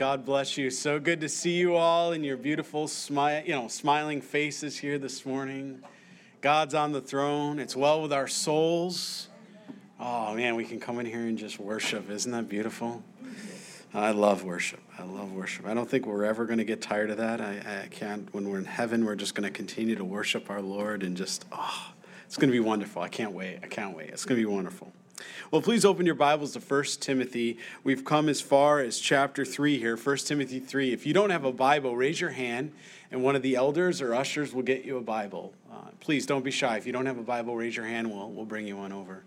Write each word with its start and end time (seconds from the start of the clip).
God 0.00 0.24
bless 0.24 0.56
you. 0.56 0.70
So 0.70 0.98
good 0.98 1.20
to 1.20 1.28
see 1.28 1.58
you 1.58 1.76
all 1.76 2.12
in 2.12 2.24
your 2.24 2.38
beautiful 2.38 2.88
smile, 2.88 3.42
you 3.44 3.52
know, 3.52 3.68
smiling 3.68 4.22
faces 4.22 4.78
here 4.78 4.98
this 4.98 5.26
morning. 5.26 5.82
God's 6.40 6.72
on 6.72 6.92
the 6.92 7.02
throne. 7.02 7.58
It's 7.58 7.76
well 7.76 8.00
with 8.00 8.10
our 8.10 8.26
souls. 8.26 9.28
Oh 10.00 10.34
man, 10.34 10.56
we 10.56 10.64
can 10.64 10.80
come 10.80 11.00
in 11.00 11.04
here 11.04 11.20
and 11.26 11.36
just 11.36 11.60
worship. 11.60 12.08
Isn't 12.08 12.32
that 12.32 12.48
beautiful? 12.48 13.02
I 13.92 14.12
love 14.12 14.42
worship. 14.42 14.80
I 14.98 15.02
love 15.02 15.32
worship. 15.32 15.66
I 15.66 15.74
don't 15.74 15.86
think 15.90 16.06
we're 16.06 16.24
ever 16.24 16.46
going 16.46 16.60
to 16.60 16.64
get 16.64 16.80
tired 16.80 17.10
of 17.10 17.18
that. 17.18 17.42
I, 17.42 17.82
I 17.82 17.88
can't. 17.88 18.32
When 18.32 18.48
we're 18.48 18.56
in 18.56 18.64
heaven, 18.64 19.04
we're 19.04 19.16
just 19.16 19.34
going 19.34 19.44
to 19.44 19.54
continue 19.54 19.96
to 19.96 20.04
worship 20.04 20.48
our 20.48 20.62
Lord 20.62 21.02
and 21.02 21.14
just, 21.14 21.44
oh, 21.52 21.92
it's 22.24 22.38
going 22.38 22.48
to 22.48 22.52
be 22.52 22.60
wonderful. 22.60 23.02
I 23.02 23.08
can't 23.08 23.32
wait. 23.32 23.58
I 23.62 23.66
can't 23.66 23.94
wait. 23.94 24.08
It's 24.08 24.24
going 24.24 24.40
to 24.40 24.48
be 24.48 24.50
wonderful. 24.50 24.94
Well, 25.50 25.62
please 25.62 25.84
open 25.84 26.06
your 26.06 26.14
Bibles 26.14 26.52
to 26.52 26.60
1 26.60 26.84
Timothy. 27.00 27.58
We've 27.84 28.04
come 28.04 28.28
as 28.28 28.40
far 28.40 28.80
as 28.80 28.98
chapter 28.98 29.44
3 29.44 29.78
here, 29.78 29.96
1 29.96 30.16
Timothy 30.18 30.60
3. 30.60 30.92
If 30.92 31.06
you 31.06 31.12
don't 31.12 31.30
have 31.30 31.44
a 31.44 31.52
Bible, 31.52 31.96
raise 31.96 32.20
your 32.20 32.30
hand, 32.30 32.72
and 33.10 33.22
one 33.22 33.36
of 33.36 33.42
the 33.42 33.56
elders 33.56 34.00
or 34.00 34.14
ushers 34.14 34.52
will 34.52 34.62
get 34.62 34.84
you 34.84 34.96
a 34.96 35.02
Bible. 35.02 35.52
Uh, 35.72 35.88
please 36.00 36.26
don't 36.26 36.44
be 36.44 36.50
shy. 36.50 36.76
If 36.76 36.86
you 36.86 36.92
don't 36.92 37.06
have 37.06 37.18
a 37.18 37.22
Bible, 37.22 37.56
raise 37.56 37.76
your 37.76 37.86
hand, 37.86 38.10
we'll, 38.10 38.30
we'll 38.30 38.46
bring 38.46 38.66
you 38.66 38.76
one 38.76 38.92
over. 38.92 39.24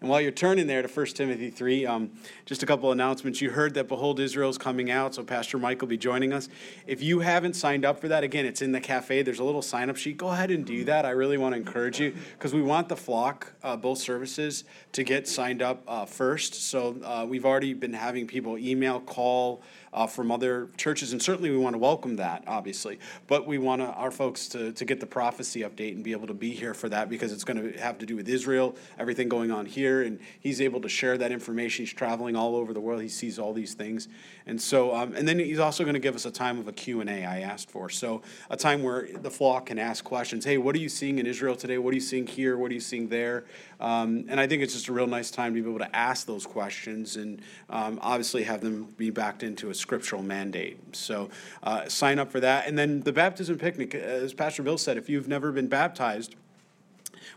And 0.00 0.08
while 0.08 0.20
you're 0.22 0.32
turning 0.32 0.66
there 0.66 0.80
to 0.80 0.88
1 0.88 1.06
Timothy 1.08 1.50
3, 1.50 1.84
um, 1.84 2.10
just 2.46 2.62
a 2.62 2.66
couple 2.66 2.90
announcements. 2.90 3.42
You 3.42 3.50
heard 3.50 3.74
that 3.74 3.86
Behold 3.86 4.18
Israel 4.18 4.48
is 4.48 4.56
coming 4.56 4.90
out, 4.90 5.14
so 5.14 5.22
Pastor 5.22 5.58
Mike 5.58 5.82
will 5.82 5.88
be 5.88 5.98
joining 5.98 6.32
us. 6.32 6.48
If 6.86 7.02
you 7.02 7.20
haven't 7.20 7.52
signed 7.52 7.84
up 7.84 8.00
for 8.00 8.08
that, 8.08 8.24
again, 8.24 8.46
it's 8.46 8.62
in 8.62 8.72
the 8.72 8.80
cafe. 8.80 9.20
There's 9.20 9.40
a 9.40 9.44
little 9.44 9.60
sign 9.60 9.90
up 9.90 9.96
sheet. 9.98 10.16
Go 10.16 10.28
ahead 10.28 10.50
and 10.50 10.64
do 10.64 10.84
that. 10.84 11.04
I 11.04 11.10
really 11.10 11.36
want 11.36 11.52
to 11.52 11.58
encourage 11.58 12.00
you 12.00 12.14
because 12.32 12.54
we 12.54 12.62
want 12.62 12.88
the 12.88 12.96
flock, 12.96 13.52
uh, 13.62 13.76
both 13.76 13.98
services, 13.98 14.64
to 14.92 15.04
get 15.04 15.28
signed 15.28 15.60
up 15.60 15.82
uh, 15.86 16.06
first. 16.06 16.54
So 16.54 16.96
uh, 17.04 17.26
we've 17.28 17.44
already 17.44 17.74
been 17.74 17.92
having 17.92 18.26
people 18.26 18.56
email, 18.56 19.00
call, 19.00 19.60
uh, 19.92 20.06
from 20.06 20.30
other 20.30 20.68
churches, 20.76 21.12
and 21.12 21.22
certainly 21.22 21.50
we 21.50 21.56
want 21.56 21.74
to 21.74 21.78
welcome 21.78 22.16
that, 22.16 22.44
obviously. 22.46 22.98
But 23.26 23.46
we 23.46 23.58
want 23.58 23.82
our 23.82 24.10
folks 24.10 24.48
to, 24.48 24.72
to 24.72 24.84
get 24.84 25.00
the 25.00 25.06
prophecy 25.06 25.60
update 25.60 25.92
and 25.92 26.04
be 26.04 26.12
able 26.12 26.28
to 26.28 26.34
be 26.34 26.52
here 26.52 26.74
for 26.74 26.88
that 26.88 27.08
because 27.08 27.32
it's 27.32 27.44
going 27.44 27.72
to 27.72 27.78
have 27.80 27.98
to 27.98 28.06
do 28.06 28.16
with 28.16 28.28
Israel, 28.28 28.76
everything 28.98 29.28
going 29.28 29.50
on 29.50 29.66
here, 29.66 30.02
and 30.02 30.20
he's 30.38 30.60
able 30.60 30.80
to 30.82 30.88
share 30.88 31.18
that 31.18 31.32
information. 31.32 31.84
He's 31.84 31.94
traveling 31.94 32.36
all 32.36 32.54
over 32.54 32.72
the 32.72 32.80
world. 32.80 33.02
He 33.02 33.08
sees 33.08 33.38
all 33.38 33.52
these 33.52 33.74
things, 33.74 34.08
and 34.50 34.60
so 34.60 34.94
um, 34.94 35.14
and 35.14 35.26
then 35.26 35.38
he's 35.38 35.60
also 35.60 35.84
going 35.84 35.94
to 35.94 36.00
give 36.00 36.14
us 36.14 36.26
a 36.26 36.30
time 36.30 36.58
of 36.58 36.68
a 36.68 36.72
Q 36.72 37.00
and 37.00 37.08
A. 37.08 37.24
I 37.24 37.40
asked 37.40 37.70
for 37.70 37.88
so 37.88 38.20
a 38.50 38.56
time 38.56 38.82
where 38.82 39.08
the 39.12 39.30
flock 39.30 39.66
can 39.66 39.78
ask 39.78 40.04
questions. 40.04 40.44
Hey, 40.44 40.58
what 40.58 40.74
are 40.74 40.78
you 40.78 40.88
seeing 40.88 41.18
in 41.18 41.26
Israel 41.26 41.54
today? 41.54 41.78
What 41.78 41.92
are 41.92 41.94
you 41.94 42.00
seeing 42.00 42.26
here? 42.26 42.58
What 42.58 42.70
are 42.70 42.74
you 42.74 42.80
seeing 42.80 43.08
there? 43.08 43.44
Um, 43.78 44.26
and 44.28 44.40
I 44.40 44.46
think 44.46 44.62
it's 44.62 44.74
just 44.74 44.88
a 44.88 44.92
real 44.92 45.06
nice 45.06 45.30
time 45.30 45.54
to 45.54 45.62
be 45.62 45.68
able 45.68 45.78
to 45.78 45.96
ask 45.96 46.26
those 46.26 46.44
questions 46.44 47.16
and 47.16 47.40
um, 47.70 47.98
obviously 48.02 48.42
have 48.42 48.60
them 48.60 48.92
be 48.98 49.10
backed 49.10 49.42
into 49.42 49.70
a 49.70 49.74
scriptural 49.74 50.22
mandate. 50.22 50.78
So 50.94 51.30
uh, 51.62 51.88
sign 51.88 52.18
up 52.18 52.30
for 52.30 52.40
that. 52.40 52.66
And 52.66 52.76
then 52.76 53.00
the 53.02 53.12
baptism 53.12 53.56
picnic, 53.56 53.94
as 53.94 54.34
Pastor 54.34 54.62
Bill 54.62 54.76
said, 54.76 54.98
if 54.98 55.08
you've 55.08 55.28
never 55.28 55.52
been 55.52 55.68
baptized, 55.68 56.34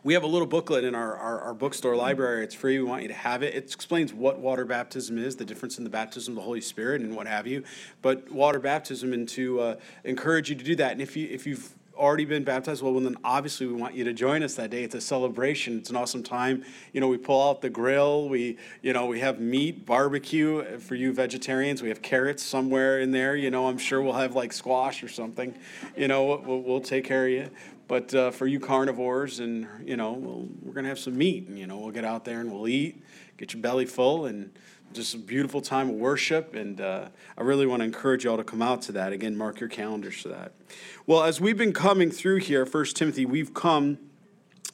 we 0.04 0.14
have 0.14 0.24
a 0.24 0.28
little 0.28 0.48
booklet 0.48 0.84
in 0.84 0.96
our, 0.96 1.16
our, 1.16 1.40
our, 1.40 1.54
bookstore 1.54 1.96
library. 1.96 2.44
It's 2.44 2.56
free. 2.56 2.78
We 2.78 2.84
want 2.84 3.04
you 3.04 3.08
to 3.08 3.14
have 3.14 3.42
it. 3.42 3.56
It 3.56 3.64
explains 3.64 4.14
what 4.14 4.40
water 4.40 4.66
baptism 4.66 5.18
is, 5.18 5.38
the 5.38 5.46
difference 5.46 5.78
in 5.78 5.84
the 5.84 5.90
baptism 5.90 6.34
of 6.34 6.36
the 6.38 6.42
Holy 6.42 6.62
Spirit, 6.62 7.02
and 7.02 7.16
what 7.16 7.28
have 7.28 7.48
you. 7.48 7.64
But 8.02 8.30
water 8.32 8.60
baptism, 8.60 9.14
and 9.14 9.28
to 9.30 9.60
uh, 9.62 9.76
encourage 10.04 10.50
you 10.50 10.56
to 10.56 10.64
do 10.64 10.76
that. 10.76 10.92
And 10.92 11.02
if 11.02 11.16
you 11.16 11.28
if 11.32 11.48
you've 11.48 11.74
already 11.96 12.26
been 12.26 12.44
baptized, 12.44 12.82
well, 12.82 13.00
then 13.00 13.16
obviously 13.24 13.68
we 13.68 13.74
want 13.74 13.94
you 13.94 14.04
to 14.04 14.14
join 14.14 14.44
us 14.44 14.56
that 14.56 14.70
day. 14.70 14.84
It's 14.84 14.96
a 14.96 15.02
celebration. 15.02 15.78
It's 15.78 15.90
an 15.90 15.96
awesome 15.96 16.24
time. 16.24 16.66
You 16.92 17.02
know, 17.02 17.08
we 17.08 17.18
pull 17.18 17.48
out 17.48 17.62
the 17.62 17.70
grill. 17.70 18.28
We, 18.30 18.58
you 18.82 18.94
know, 18.94 19.06
we 19.06 19.20
have 19.20 19.40
meat, 19.40 19.86
barbecue 19.86 20.80
for 20.80 20.96
you 20.96 21.14
vegetarians. 21.14 21.82
We 21.82 21.90
have 21.90 22.02
carrots 22.02 22.44
somewhere 22.44 23.00
in 23.00 23.12
there. 23.12 23.36
You 23.36 23.52
know, 23.52 23.68
I'm 23.68 23.78
sure 23.78 24.02
we'll 24.02 24.14
have 24.14 24.36
like 24.36 24.54
squash 24.54 25.04
or 25.04 25.08
something. 25.08 25.54
You 25.96 26.08
know, 26.08 26.42
we'll, 26.46 26.62
we'll 26.62 26.82
take 26.82 27.06
care 27.06 27.26
of 27.26 27.32
you. 27.32 27.50
But 27.88 28.14
uh, 28.14 28.32
for 28.32 28.48
you 28.48 28.60
carnivores, 28.60 29.40
and 29.40 29.68
you 29.84 29.98
know, 29.98 30.14
we'll, 30.14 30.48
we're 30.62 30.74
gonna 30.74 30.88
have 30.88 31.00
some 31.00 31.18
meat, 31.18 31.48
and 31.48 31.60
you 31.60 31.68
know, 31.68 31.78
we'll 31.78 31.92
get 31.92 32.06
out 32.06 32.26
there 32.26 32.40
and 32.40 32.52
we'll 32.52 32.68
eat, 32.68 33.04
get 33.38 33.54
your 33.54 33.62
belly 33.62 33.86
full, 33.86 34.26
and 34.26 34.52
just 34.94 35.16
a 35.16 35.18
beautiful 35.18 35.60
time 35.62 35.90
of 35.90 35.96
worship, 35.96 36.54
and 36.54 36.80
uh, 36.80 37.10
I 37.38 37.42
really 37.42 37.66
want 37.66 37.82
to 37.82 37.86
encourage 37.86 38.24
you 38.24 38.32
all 38.32 38.38
to 38.38 38.44
come 38.44 38.62
out 38.62 38.82
to 38.84 38.92
that. 38.94 39.12
Again, 39.12 39.36
mark 39.36 39.60
your 39.60 39.70
calendars 39.70 40.22
for 40.22 40.30
that. 40.30 40.54
Well, 41.08 41.24
as 41.24 41.42
we've 41.42 41.58
been 41.58 41.74
coming 41.74 42.12
through 42.12 42.38
here, 42.38 42.66
First 42.66 42.96
Timothy, 42.96 43.26
we've 43.26 43.54
come 43.54 43.98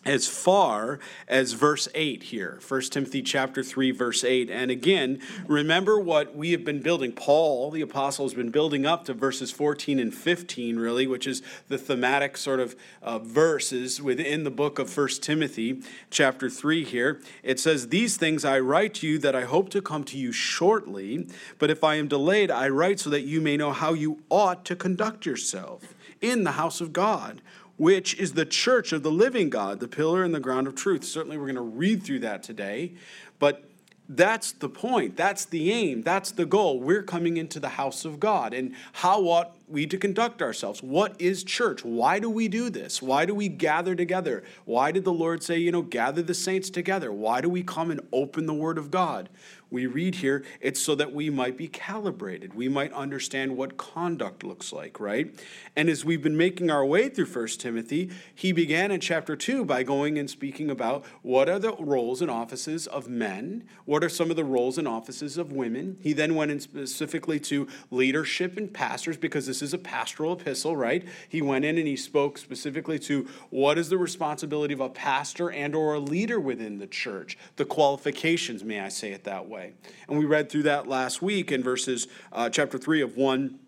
as 0.05 0.27
far 0.27 0.97
as 1.27 1.51
verse 1.51 1.89
8 1.93 2.23
here. 2.23 2.59
1 2.65 2.81
timothy 2.83 3.21
chapter 3.21 3.61
3 3.61 3.91
verse 3.91 4.23
8 4.23 4.49
and 4.49 4.71
again 4.71 5.19
remember 5.45 5.99
what 5.99 6.35
we 6.35 6.51
have 6.51 6.63
been 6.63 6.81
building. 6.81 7.11
Paul 7.11 7.69
the 7.69 7.81
apostle 7.81 8.25
has 8.25 8.33
been 8.33 8.49
building 8.49 8.85
up 8.85 9.05
to 9.05 9.13
verses 9.13 9.51
14 9.51 9.99
and 9.99 10.13
15 10.13 10.77
really 10.77 11.05
which 11.05 11.27
is 11.27 11.41
the 11.67 11.77
thematic 11.77 12.37
sort 12.37 12.61
of 12.61 12.77
uh, 13.01 13.19
verses 13.19 14.01
within 14.01 14.45
the 14.45 14.51
book 14.51 14.79
of 14.79 14.95
1 14.95 15.07
timothy 15.21 15.81
chapter 16.09 16.49
3 16.49 16.85
here. 16.85 17.19
It 17.43 17.59
says 17.59 17.89
these 17.89 18.15
things 18.15 18.45
i 18.45 18.57
write 18.57 18.93
to 18.95 19.07
you 19.07 19.19
that 19.19 19.35
i 19.35 19.43
hope 19.43 19.69
to 19.71 19.81
come 19.81 20.05
to 20.05 20.17
you 20.17 20.31
shortly 20.31 21.27
but 21.57 21.69
if 21.69 21.83
i 21.83 21.95
am 21.95 22.07
delayed 22.07 22.49
i 22.49 22.69
write 22.69 23.01
so 23.01 23.09
that 23.09 23.23
you 23.23 23.41
may 23.41 23.57
know 23.57 23.73
how 23.73 23.93
you 23.93 24.21
ought 24.29 24.63
to 24.65 24.75
conduct 24.77 25.25
yourself 25.25 25.93
in 26.21 26.45
the 26.45 26.53
house 26.53 26.79
of 26.79 26.93
god 26.93 27.41
which 27.79 28.13
is 28.19 28.33
the 28.33 28.45
church 28.45 28.91
of 28.91 29.03
the 29.03 29.11
living 29.11 29.49
God, 29.49 29.79
the 29.79 29.87
pillar 29.87 30.23
and 30.23 30.35
the 30.35 30.39
ground 30.39 30.67
of 30.67 30.75
truth. 30.75 31.05
Certainly, 31.05 31.37
we're 31.37 31.45
going 31.45 31.55
to 31.55 31.61
read 31.61 32.03
through 32.03 32.19
that 32.19 32.43
today, 32.43 32.91
but 33.39 33.63
that's 34.11 34.51
the 34.53 34.67
point. 34.67 35.15
That's 35.15 35.45
the 35.45 35.71
aim. 35.71 36.01
That's 36.01 36.31
the 36.31 36.45
goal. 36.45 36.79
We're 36.79 37.03
coming 37.03 37.37
into 37.37 37.59
the 37.59 37.69
house 37.69 38.05
of 38.05 38.19
God. 38.19 38.55
And 38.55 38.75
how 38.91 39.21
ought 39.21 39.55
we 39.67 39.85
to 39.85 39.97
conduct 39.99 40.41
ourselves? 40.41 40.81
What 40.81 41.21
is 41.21 41.43
church? 41.43 41.85
Why 41.85 42.17
do 42.17 42.27
we 42.27 42.47
do 42.47 42.71
this? 42.71 43.03
Why 43.03 43.27
do 43.27 43.35
we 43.35 43.47
gather 43.47 43.93
together? 43.93 44.43
Why 44.65 44.91
did 44.91 45.05
the 45.05 45.13
Lord 45.13 45.43
say, 45.43 45.59
you 45.59 45.71
know, 45.71 45.83
gather 45.83 46.23
the 46.23 46.33
saints 46.33 46.71
together? 46.71 47.13
Why 47.13 47.39
do 47.39 47.49
we 47.49 47.61
come 47.61 47.91
and 47.91 48.01
open 48.11 48.47
the 48.47 48.53
Word 48.53 48.79
of 48.79 48.89
God? 48.89 49.29
We 49.71 49.85
read 49.85 50.15
here, 50.15 50.43
it's 50.61 50.81
so 50.81 50.95
that 50.95 51.13
we 51.13 51.29
might 51.29 51.55
be 51.55 51.67
calibrated. 51.67 52.55
We 52.55 52.67
might 52.67 52.91
understand 52.93 53.55
what 53.55 53.77
conduct 53.77 54.43
looks 54.43 54.73
like, 54.73 54.99
right? 54.99 55.33
And 55.75 55.89
as 55.89 56.03
we've 56.03 56.23
been 56.23 56.37
making 56.37 56.71
our 56.71 56.83
way 56.83 57.07
through 57.09 57.27
First 57.27 57.61
Timothy, 57.61 58.09
he 58.33 58.51
began 58.51 58.89
in 58.89 58.99
chapter 58.99 59.35
2 59.35 59.65
by 59.65 59.83
going 59.83 60.17
and 60.17 60.29
speaking 60.29 60.71
about 60.71 61.05
what 61.21 61.49
are 61.49 61.59
the 61.59 61.73
roles 61.73 62.21
and 62.21 62.31
offices 62.31 62.87
of 62.87 63.07
men, 63.07 63.63
what 63.85 64.03
are 64.03 64.09
some 64.09 64.31
of 64.31 64.35
the 64.35 64.43
roles 64.43 64.79
and 64.79 64.87
offices 64.87 65.37
of 65.37 65.51
women. 65.51 65.97
He 66.01 66.13
then 66.13 66.33
went 66.33 66.49
in 66.49 66.59
specifically 66.59 67.39
to 67.41 67.67
leadership 67.91 68.57
and 68.57 68.73
pastors 68.73 69.17
because 69.17 69.45
this 69.45 69.61
is 69.61 69.73
a 69.73 69.77
pastoral 69.77 70.33
epistle, 70.33 70.75
right? 70.75 71.07
He 71.27 71.43
went 71.43 71.65
in 71.65 71.77
and 71.77 71.87
he 71.87 71.95
spoke 71.95 72.39
specifically 72.39 72.97
to 72.99 73.27
what 73.51 73.77
is 73.77 73.89
the 73.89 73.97
responsibility 73.99 74.73
of 74.73 74.79
a 74.79 74.89
pastor 74.89 75.51
and 75.51 75.75
or 75.75 75.93
a 75.93 75.99
leader 75.99 76.39
within 76.39 76.79
the 76.79 76.87
church, 76.87 77.37
the 77.57 77.65
qualifications, 77.65 78.63
may 78.63 78.79
I 78.79 78.89
say 78.89 79.11
it 79.11 79.25
that 79.25 79.47
way 79.47 79.58
way. 79.59 79.73
And 80.07 80.17
we 80.17 80.25
read 80.25 80.49
through 80.49 80.63
that 80.63 80.87
last 80.87 81.21
week 81.21 81.51
in 81.51 81.61
verses 81.61 82.07
uh, 82.31 82.49
chapter 82.49 82.77
3 82.77 83.01
of 83.01 83.17
1 83.17 83.59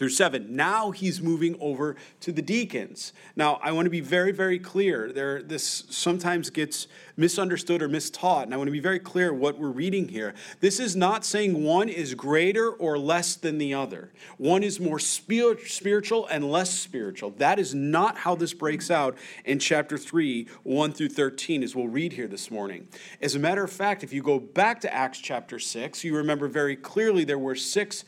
through 0.00 0.08
7. 0.08 0.56
Now 0.56 0.92
he's 0.92 1.20
moving 1.20 1.58
over 1.60 1.94
to 2.20 2.32
the 2.32 2.40
deacons. 2.40 3.12
Now, 3.36 3.60
I 3.62 3.70
want 3.72 3.84
to 3.84 3.90
be 3.90 4.00
very, 4.00 4.32
very 4.32 4.58
clear. 4.58 5.12
There, 5.12 5.42
this 5.42 5.84
sometimes 5.90 6.48
gets 6.48 6.88
misunderstood 7.18 7.82
or 7.82 7.88
mistaught, 7.90 8.44
and 8.44 8.54
I 8.54 8.56
want 8.56 8.68
to 8.68 8.72
be 8.72 8.80
very 8.80 8.98
clear 8.98 9.34
what 9.34 9.58
we're 9.58 9.68
reading 9.68 10.08
here. 10.08 10.32
This 10.60 10.80
is 10.80 10.96
not 10.96 11.26
saying 11.26 11.62
one 11.62 11.90
is 11.90 12.14
greater 12.14 12.70
or 12.70 12.96
less 12.96 13.36
than 13.36 13.58
the 13.58 13.74
other, 13.74 14.10
one 14.38 14.62
is 14.62 14.80
more 14.80 14.98
spiritual 14.98 16.26
and 16.28 16.50
less 16.50 16.70
spiritual. 16.70 17.32
That 17.32 17.58
is 17.58 17.74
not 17.74 18.16
how 18.16 18.34
this 18.34 18.54
breaks 18.54 18.90
out 18.90 19.18
in 19.44 19.58
chapter 19.58 19.98
3, 19.98 20.48
1 20.62 20.92
through 20.94 21.10
13, 21.10 21.62
as 21.62 21.76
we'll 21.76 21.88
read 21.88 22.14
here 22.14 22.26
this 22.26 22.50
morning. 22.50 22.88
As 23.20 23.34
a 23.34 23.38
matter 23.38 23.62
of 23.62 23.70
fact, 23.70 24.02
if 24.02 24.14
you 24.14 24.22
go 24.22 24.38
back 24.38 24.80
to 24.80 24.94
Acts 24.94 25.18
chapter 25.18 25.58
6, 25.58 26.04
you 26.04 26.16
remember 26.16 26.48
very 26.48 26.74
clearly 26.74 27.24
there 27.24 27.38
were 27.38 27.54
six 27.54 28.06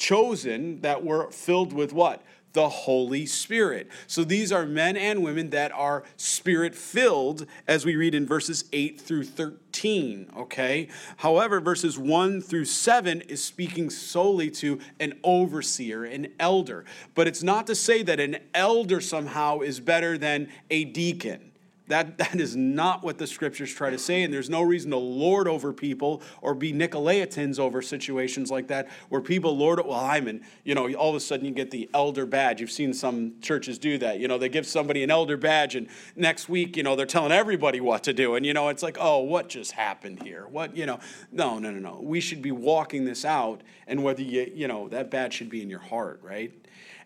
chosen 0.00 0.80
that 0.80 1.04
were 1.04 1.30
filled 1.30 1.72
with 1.72 1.92
what? 1.92 2.22
The 2.52 2.68
Holy 2.68 3.26
Spirit. 3.26 3.88
So 4.08 4.24
these 4.24 4.50
are 4.50 4.66
men 4.66 4.96
and 4.96 5.22
women 5.22 5.50
that 5.50 5.70
are 5.70 6.02
spirit 6.16 6.74
filled, 6.74 7.46
as 7.68 7.84
we 7.84 7.94
read 7.94 8.12
in 8.12 8.26
verses 8.26 8.64
8 8.72 9.00
through 9.00 9.24
13. 9.24 10.30
Okay? 10.36 10.88
However, 11.18 11.60
verses 11.60 11.96
1 11.96 12.40
through 12.40 12.64
7 12.64 13.20
is 13.22 13.44
speaking 13.44 13.88
solely 13.88 14.50
to 14.52 14.80
an 14.98 15.20
overseer, 15.22 16.04
an 16.04 16.32
elder. 16.40 16.84
But 17.14 17.28
it's 17.28 17.44
not 17.44 17.68
to 17.68 17.76
say 17.76 18.02
that 18.02 18.18
an 18.18 18.38
elder 18.52 19.00
somehow 19.00 19.60
is 19.60 19.78
better 19.78 20.18
than 20.18 20.48
a 20.70 20.84
deacon 20.86 21.49
That, 21.90 22.18
that 22.18 22.36
is 22.36 22.54
not 22.54 23.02
what 23.02 23.18
the 23.18 23.26
scriptures 23.26 23.72
try 23.74 23.90
to 23.90 23.98
say, 23.98 24.22
and 24.22 24.32
there's 24.32 24.48
no 24.48 24.62
reason 24.62 24.92
to 24.92 24.96
lord 24.96 25.48
over 25.48 25.72
people 25.72 26.22
or 26.40 26.54
be 26.54 26.72
Nicolaitans 26.72 27.58
over 27.58 27.82
situations 27.82 28.48
like 28.48 28.68
that 28.68 28.88
where 29.08 29.20
people 29.20 29.56
lord. 29.56 29.80
Well, 29.84 29.98
I'm 29.98 30.28
in, 30.28 30.42
you 30.62 30.76
know, 30.76 30.92
all 30.94 31.10
of 31.10 31.16
a 31.16 31.20
sudden 31.20 31.44
you 31.44 31.50
get 31.50 31.72
the 31.72 31.90
elder 31.92 32.26
badge. 32.26 32.60
You've 32.60 32.70
seen 32.70 32.94
some 32.94 33.40
churches 33.40 33.76
do 33.76 33.98
that. 33.98 34.20
You 34.20 34.28
know, 34.28 34.38
they 34.38 34.48
give 34.48 34.66
somebody 34.66 35.02
an 35.02 35.10
elder 35.10 35.36
badge, 35.36 35.74
and 35.74 35.88
next 36.14 36.48
week, 36.48 36.76
you 36.76 36.84
know, 36.84 36.94
they're 36.94 37.06
telling 37.06 37.32
everybody 37.32 37.80
what 37.80 38.04
to 38.04 38.12
do. 38.12 38.36
And, 38.36 38.46
you 38.46 38.54
know, 38.54 38.68
it's 38.68 38.84
like, 38.84 38.96
oh, 39.00 39.18
what 39.18 39.48
just 39.48 39.72
happened 39.72 40.22
here? 40.22 40.46
What, 40.48 40.76
you 40.76 40.86
know, 40.86 41.00
no, 41.32 41.58
no, 41.58 41.72
no, 41.72 41.80
no. 41.80 42.00
We 42.00 42.20
should 42.20 42.40
be 42.40 42.52
walking 42.52 43.04
this 43.04 43.24
out, 43.24 43.62
and 43.88 44.04
whether 44.04 44.22
you, 44.22 44.48
you 44.54 44.68
know, 44.68 44.88
that 44.90 45.10
badge 45.10 45.34
should 45.34 45.50
be 45.50 45.60
in 45.60 45.68
your 45.68 45.80
heart, 45.80 46.20
right? 46.22 46.52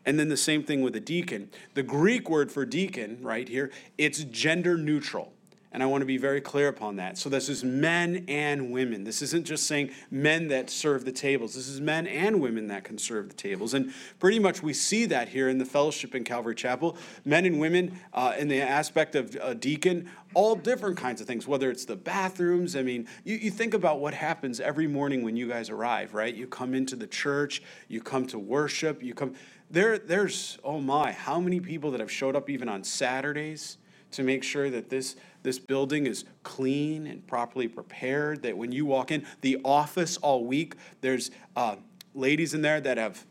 And 0.06 0.18
then 0.18 0.28
the 0.28 0.36
same 0.36 0.62
thing 0.62 0.82
with 0.82 0.94
a 0.96 1.00
deacon. 1.00 1.50
The 1.74 1.82
Greek 1.82 2.28
word 2.28 2.52
for 2.52 2.66
deacon, 2.66 3.18
right 3.22 3.48
here, 3.48 3.70
it's 3.96 4.24
gender 4.24 4.76
neutral. 4.76 5.32
And 5.74 5.82
I 5.82 5.86
want 5.86 6.02
to 6.02 6.06
be 6.06 6.18
very 6.18 6.40
clear 6.40 6.68
upon 6.68 6.96
that. 6.96 7.18
So 7.18 7.28
this 7.28 7.48
is 7.48 7.64
men 7.64 8.26
and 8.28 8.70
women. 8.70 9.02
This 9.02 9.22
isn't 9.22 9.44
just 9.44 9.66
saying 9.66 9.90
men 10.08 10.46
that 10.48 10.70
serve 10.70 11.04
the 11.04 11.10
tables. 11.10 11.56
This 11.56 11.66
is 11.66 11.80
men 11.80 12.06
and 12.06 12.40
women 12.40 12.68
that 12.68 12.84
can 12.84 12.96
serve 12.96 13.28
the 13.28 13.34
tables. 13.34 13.74
And 13.74 13.92
pretty 14.20 14.38
much 14.38 14.62
we 14.62 14.72
see 14.72 15.04
that 15.06 15.30
here 15.30 15.48
in 15.48 15.58
the 15.58 15.64
fellowship 15.64 16.14
in 16.14 16.22
Calvary 16.22 16.54
Chapel. 16.54 16.96
Men 17.24 17.44
and 17.44 17.58
women 17.58 17.98
uh, 18.12 18.34
in 18.38 18.46
the 18.46 18.62
aspect 18.62 19.16
of 19.16 19.36
a 19.42 19.52
deacon, 19.52 20.08
all 20.34 20.54
different 20.54 20.96
kinds 20.96 21.20
of 21.20 21.26
things, 21.26 21.48
whether 21.48 21.72
it's 21.72 21.86
the 21.86 21.96
bathrooms. 21.96 22.76
I 22.76 22.82
mean, 22.82 23.08
you, 23.24 23.34
you 23.34 23.50
think 23.50 23.74
about 23.74 23.98
what 23.98 24.14
happens 24.14 24.60
every 24.60 24.86
morning 24.86 25.24
when 25.24 25.36
you 25.36 25.48
guys 25.48 25.70
arrive, 25.70 26.14
right? 26.14 26.32
You 26.32 26.46
come 26.46 26.74
into 26.74 26.94
the 26.94 27.08
church, 27.08 27.64
you 27.88 28.00
come 28.00 28.28
to 28.28 28.38
worship, 28.38 29.02
you 29.02 29.12
come 29.12 29.34
there, 29.74 29.98
there's, 29.98 30.58
oh 30.64 30.80
my, 30.80 31.12
how 31.12 31.40
many 31.40 31.60
people 31.60 31.90
that 31.90 32.00
have 32.00 32.10
showed 32.10 32.36
up 32.36 32.48
even 32.48 32.68
on 32.68 32.84
Saturdays 32.84 33.78
to 34.12 34.22
make 34.22 34.44
sure 34.44 34.70
that 34.70 34.88
this, 34.88 35.16
this 35.42 35.58
building 35.58 36.06
is 36.06 36.24
clean 36.44 37.06
and 37.08 37.26
properly 37.26 37.66
prepared, 37.66 38.42
that 38.42 38.56
when 38.56 38.70
you 38.70 38.86
walk 38.86 39.10
in, 39.10 39.26
the 39.40 39.58
office 39.64 40.16
all 40.18 40.44
week, 40.44 40.76
there's 41.00 41.32
uh, 41.56 41.76
ladies 42.14 42.54
in 42.54 42.62
there 42.62 42.80
that 42.80 42.96
have 42.96 43.26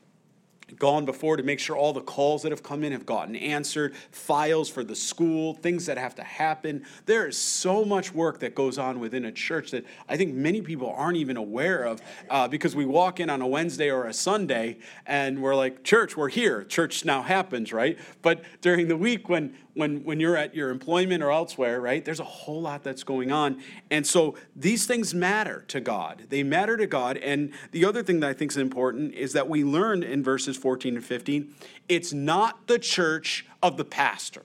gone 0.77 1.05
before 1.05 1.37
to 1.37 1.43
make 1.43 1.59
sure 1.59 1.75
all 1.75 1.93
the 1.93 2.01
calls 2.01 2.41
that 2.43 2.51
have 2.51 2.63
come 2.63 2.83
in 2.83 2.91
have 2.91 3.05
gotten 3.05 3.35
answered, 3.35 3.95
files 4.11 4.69
for 4.69 4.83
the 4.83 4.95
school, 4.95 5.53
things 5.55 5.85
that 5.85 5.97
have 5.97 6.15
to 6.15 6.23
happen. 6.23 6.85
There 7.05 7.27
is 7.27 7.37
so 7.37 7.85
much 7.85 8.13
work 8.13 8.39
that 8.39 8.55
goes 8.55 8.77
on 8.77 8.99
within 8.99 9.25
a 9.25 9.31
church 9.31 9.71
that 9.71 9.85
I 10.07 10.17
think 10.17 10.33
many 10.33 10.61
people 10.61 10.89
aren't 10.89 11.17
even 11.17 11.37
aware 11.37 11.83
of 11.83 12.01
uh, 12.29 12.47
because 12.47 12.75
we 12.75 12.85
walk 12.85 13.19
in 13.19 13.29
on 13.29 13.41
a 13.41 13.47
Wednesday 13.47 13.89
or 13.89 14.05
a 14.05 14.13
Sunday 14.13 14.77
and 15.05 15.41
we're 15.41 15.55
like, 15.55 15.83
church, 15.83 16.17
we're 16.17 16.29
here. 16.29 16.63
Church 16.63 17.05
now 17.05 17.21
happens, 17.21 17.73
right? 17.73 17.97
But 18.21 18.43
during 18.61 18.87
the 18.87 18.97
week 18.97 19.29
when 19.29 19.55
when, 19.73 20.03
when 20.03 20.19
you're 20.19 20.37
at 20.37 20.53
your 20.55 20.69
employment 20.69 21.23
or 21.23 21.31
elsewhere, 21.31 21.81
right? 21.81 22.03
There's 22.05 22.19
a 22.19 22.25
whole 22.25 22.61
lot 22.61 22.83
that's 22.83 23.03
going 23.03 23.31
on. 23.31 23.61
And 23.89 24.05
so 24.05 24.35
these 24.55 24.85
things 24.85 25.13
matter 25.13 25.63
to 25.69 25.81
God. 25.81 26.25
They 26.29 26.43
matter 26.43 26.77
to 26.77 26.85
God. 26.85 27.17
And 27.17 27.53
the 27.71 27.85
other 27.85 28.03
thing 28.03 28.19
that 28.19 28.29
I 28.29 28.33
think 28.33 28.51
is 28.51 28.57
important 28.57 29.13
is 29.13 29.33
that 29.33 29.49
we 29.49 29.63
learned 29.63 30.03
in 30.03 30.23
verses 30.23 30.57
14 30.57 30.95
and 30.95 31.05
15 31.05 31.55
it's 31.89 32.13
not 32.13 32.67
the 32.67 32.79
church 32.79 33.45
of 33.61 33.77
the 33.77 33.85
pastor, 33.85 34.43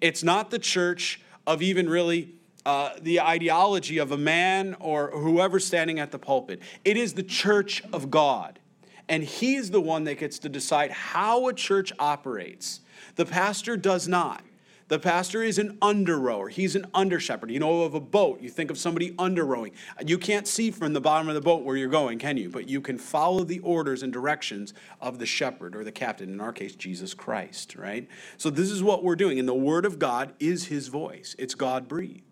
it's 0.00 0.22
not 0.22 0.50
the 0.50 0.58
church 0.58 1.20
of 1.46 1.62
even 1.62 1.88
really. 1.88 2.34
Uh, 2.66 2.94
the 3.02 3.20
ideology 3.20 3.98
of 3.98 4.10
a 4.10 4.16
man 4.16 4.74
or 4.80 5.10
whoever's 5.10 5.66
standing 5.66 6.00
at 6.00 6.10
the 6.10 6.18
pulpit. 6.18 6.62
It 6.82 6.96
is 6.96 7.12
the 7.12 7.22
church 7.22 7.82
of 7.92 8.10
God. 8.10 8.58
And 9.06 9.22
he's 9.22 9.70
the 9.70 9.82
one 9.82 10.04
that 10.04 10.18
gets 10.18 10.38
to 10.38 10.48
decide 10.48 10.90
how 10.90 11.48
a 11.48 11.52
church 11.52 11.92
operates. 11.98 12.80
The 13.16 13.26
pastor 13.26 13.76
does 13.76 14.08
not. 14.08 14.42
The 14.88 14.98
pastor 14.98 15.42
is 15.42 15.58
an 15.58 15.78
under 15.80 16.18
rower. 16.18 16.48
He's 16.48 16.76
an 16.76 16.86
under 16.92 17.18
shepherd. 17.18 17.50
You 17.50 17.58
know 17.58 17.82
of 17.82 17.94
a 17.94 18.00
boat, 18.00 18.42
you 18.42 18.50
think 18.50 18.70
of 18.70 18.76
somebody 18.76 19.14
under 19.18 19.44
rowing. 19.44 19.72
You 20.04 20.18
can't 20.18 20.46
see 20.46 20.70
from 20.70 20.92
the 20.92 21.00
bottom 21.00 21.28
of 21.28 21.34
the 21.34 21.40
boat 21.40 21.64
where 21.64 21.76
you're 21.76 21.88
going, 21.88 22.18
can 22.18 22.36
you? 22.36 22.50
But 22.50 22.68
you 22.68 22.82
can 22.82 22.98
follow 22.98 23.44
the 23.44 23.60
orders 23.60 24.02
and 24.02 24.12
directions 24.12 24.74
of 25.00 25.18
the 25.18 25.26
shepherd 25.26 25.74
or 25.74 25.84
the 25.84 25.92
captain, 25.92 26.30
in 26.30 26.40
our 26.40 26.52
case, 26.52 26.74
Jesus 26.74 27.14
Christ, 27.14 27.76
right? 27.76 28.06
So 28.36 28.50
this 28.50 28.70
is 28.70 28.82
what 28.82 29.02
we're 29.02 29.16
doing. 29.16 29.38
And 29.38 29.48
the 29.48 29.54
word 29.54 29.86
of 29.86 29.98
God 29.98 30.34
is 30.38 30.66
his 30.66 30.88
voice, 30.88 31.34
it's 31.38 31.54
God 31.54 31.88
breathed. 31.88 32.22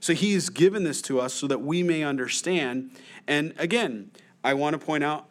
So 0.00 0.12
he 0.12 0.34
has 0.34 0.50
given 0.50 0.84
this 0.84 1.02
to 1.02 1.18
us 1.18 1.34
so 1.34 1.48
that 1.48 1.62
we 1.62 1.82
may 1.82 2.04
understand. 2.04 2.92
And 3.26 3.54
again, 3.58 4.12
I 4.44 4.54
want 4.54 4.78
to 4.78 4.78
point 4.78 5.02
out 5.02 5.28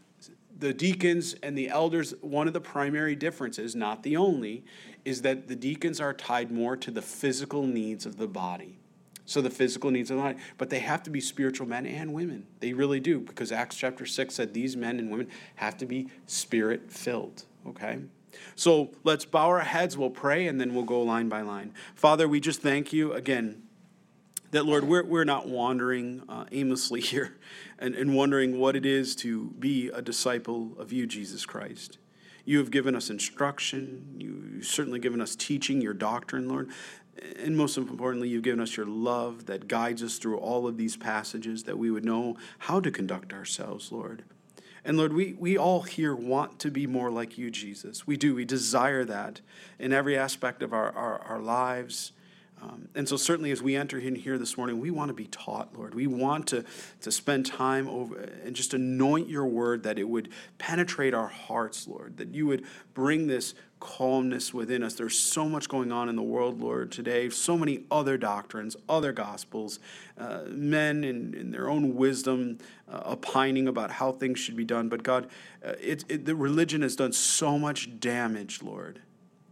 the 0.60 0.74
deacons 0.74 1.36
and 1.44 1.58
the 1.58 1.70
elders, 1.70 2.14
one 2.22 2.48
of 2.48 2.54
the 2.54 2.62
primary 2.62 3.16
differences, 3.16 3.76
not 3.76 4.04
the 4.04 4.18
only, 4.18 4.64
is 5.06 5.22
that 5.22 5.48
the 5.48 5.56
deacons 5.56 6.02
are 6.02 6.14
tied 6.14 6.52
more 6.52 6.76
to 6.78 6.92
the 6.92 7.02
physical 7.02 7.64
needs 7.64 8.06
of 8.06 8.18
the 8.18 8.28
body. 8.28 8.80
So 9.26 9.42
the 9.42 9.50
physical 9.50 9.92
needs 9.92 10.10
of 10.10 10.18
the 10.18 10.24
body, 10.24 10.38
but 10.58 10.70
they 10.70 10.80
have 10.80 11.04
to 11.04 11.10
be 11.10 11.20
spiritual 11.20 11.68
men 11.68 11.86
and 11.86 12.14
women. 12.14 12.48
They 12.62 12.74
really 12.74 13.00
do, 13.00 13.20
because 13.20 13.52
Acts 13.52 13.76
chapter 13.76 14.06
6 14.06 14.34
said 14.34 14.54
these 14.54 14.78
men 14.78 15.00
and 15.00 15.12
women 15.12 15.28
have 15.56 15.78
to 15.78 15.86
be 15.86 16.08
spirit 16.28 16.92
filled. 16.92 17.44
Okay? 17.68 18.00
So 18.56 18.92
let's 19.04 19.26
bow 19.26 19.48
our 19.48 19.60
heads, 19.60 19.98
we'll 19.98 20.10
pray, 20.10 20.48
and 20.48 20.62
then 20.62 20.74
we'll 20.74 20.84
go 20.84 21.02
line 21.02 21.28
by 21.28 21.42
line. 21.42 21.74
Father, 21.96 22.28
we 22.28 22.40
just 22.40 22.62
thank 22.62 22.94
you 22.94 23.14
again 23.14 23.64
that, 24.52 24.66
Lord, 24.66 24.86
we're, 24.86 25.04
we're 25.04 25.24
not 25.24 25.48
wandering 25.48 26.24
uh, 26.30 26.46
aimlessly 26.52 27.02
here 27.02 27.38
and, 27.80 27.96
and 27.96 28.16
wondering 28.16 28.60
what 28.60 28.76
it 28.76 28.86
is 28.86 29.16
to 29.18 29.52
be 29.60 29.90
a 29.90 30.02
disciple 30.02 30.72
of 30.78 30.92
you, 30.92 31.06
Jesus 31.06 31.46
Christ. 31.46 31.98
You 32.46 32.60
have 32.60 32.72
given 32.72 32.96
us 32.96 33.10
instruction. 33.10 34.16
You've 34.18 34.66
certainly 34.66 35.00
given 35.00 35.20
us 35.20 35.36
teaching, 35.36 35.82
your 35.82 35.94
doctrine, 35.94 36.48
Lord. 36.48 36.70
And 37.38 37.58
most 37.58 37.78
importantly, 37.78 38.30
you've 38.30 38.44
given 38.44 38.62
us 38.62 38.78
your 38.78 38.86
love 38.86 39.48
that 39.48 39.68
guides 39.68 40.02
us 40.02 40.18
through 40.18 40.38
all 40.38 40.66
of 40.66 40.78
these 40.78 40.96
passages 40.96 41.64
that 41.64 41.78
we 41.78 41.92
would 41.92 42.06
know 42.06 42.38
how 42.60 42.80
to 42.80 42.90
conduct 42.90 43.34
ourselves, 43.34 43.92
Lord. 43.92 44.24
And 44.86 44.98
Lord, 44.98 45.12
we, 45.12 45.34
we 45.34 45.58
all 45.58 45.82
here 45.82 46.16
want 46.16 46.60
to 46.60 46.72
be 46.72 46.88
more 46.88 47.12
like 47.12 47.38
you, 47.38 47.52
Jesus. 47.52 48.08
We 48.08 48.16
do. 48.16 48.34
We 48.34 48.46
desire 48.46 49.04
that 49.04 49.42
in 49.78 49.92
every 49.92 50.18
aspect 50.18 50.64
of 50.64 50.72
our, 50.72 50.92
our, 50.94 51.20
our 51.20 51.40
lives 51.42 52.14
um, 52.60 52.88
and 52.96 53.08
so, 53.08 53.18
certainly, 53.18 53.52
as 53.52 53.62
we 53.62 53.76
enter 53.76 54.00
in 54.00 54.16
here 54.16 54.40
this 54.40 54.58
morning, 54.58 54.80
we 54.80 54.90
want 54.90 55.10
to 55.10 55.14
be 55.14 55.28
taught, 55.28 55.78
Lord. 55.78 55.94
We 55.94 56.08
want 56.08 56.48
to, 56.48 56.66
to 57.02 57.12
spend 57.12 57.46
time 57.46 57.88
over 57.88 58.16
and 58.16 58.56
just 58.56 58.74
anoint 58.74 59.30
your 59.30 59.46
word 59.46 59.84
that 59.84 60.00
it 60.00 60.06
would 60.10 60.30
penetrate 60.58 61.14
our 61.14 61.28
hearts, 61.28 61.88
Lord, 61.88 62.18
that 62.18 62.34
you 62.34 62.48
would 62.48 62.66
bring 62.96 63.28
this 63.28 63.54
calmness 63.80 64.56
within 64.56 64.82
us. 64.82 64.96
There's 64.96 65.18
so 65.18 65.48
much 65.48 65.70
going 65.70 65.92
on 65.92 66.10
in 66.10 66.16
the 66.16 66.24
world, 66.24 66.60
Lord, 66.60 66.92
today, 66.92 67.30
so 67.30 67.56
many 67.56 67.84
other 67.92 68.18
doctrines, 68.18 68.76
other 68.90 69.12
gospels, 69.12 69.80
uh, 70.18 70.46
men 70.48 71.04
in, 71.04 71.36
in, 71.36 71.52
their 71.52 71.70
own 71.70 71.96
wisdom 71.96 72.58
uh, 72.92 73.02
opining 73.06 73.68
about 73.68 73.92
how 73.92 74.14
things 74.14 74.40
should 74.40 74.56
be 74.56 74.66
done. 74.66 74.90
But 74.90 75.04
God, 75.04 75.28
uh, 75.64 75.74
it, 75.80 76.06
it, 76.10 76.26
the 76.26 76.36
religion 76.36 76.82
has 76.82 76.96
done 76.96 77.14
so 77.14 77.60
much 77.60 78.00
damage, 78.00 78.64
Lord 78.64 79.02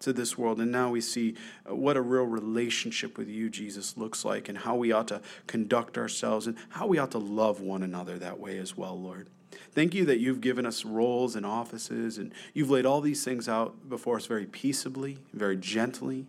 to 0.06 0.13
this 0.13 0.38
world. 0.38 0.60
And 0.60 0.72
now 0.72 0.92
we 0.92 1.02
see 1.02 1.36
uh, 1.69 1.75
what 1.75 1.98
a 1.98 2.02
real 2.02 2.25
relationship 2.25 3.18
with 3.18 3.28
you, 3.28 3.50
Jesus, 3.50 3.98
looks 3.98 4.24
like, 4.24 4.48
and 4.48 4.57
how 4.57 4.75
we 4.75 4.92
ought 4.92 5.07
to 5.10 5.22
conduct 5.48 5.98
ourselves 5.98 6.48
and 6.48 6.56
how 6.69 6.88
we 6.88 6.98
ought 6.98 7.12
to 7.12 7.18
love 7.18 7.60
one 7.60 7.84
another 7.84 8.18
that 8.19 8.40
way 8.40 8.57
as 8.57 8.78
well, 8.78 8.98
Lord. 9.00 9.28
Thank 9.74 9.94
you 9.94 10.06
that 10.06 10.19
you've 10.19 10.42
given 10.42 10.66
us 10.66 10.86
roles 10.86 11.36
and 11.36 11.46
offices, 11.46 12.18
and 12.18 12.31
you've 12.54 12.69
laid 12.69 12.86
all 12.86 13.02
these 13.02 13.24
things 13.24 13.50
out 13.50 13.89
before 13.89 14.18
us 14.18 14.25
very 14.25 14.46
peaceably, 14.46 15.18
very 15.34 15.58
gently. 15.58 16.27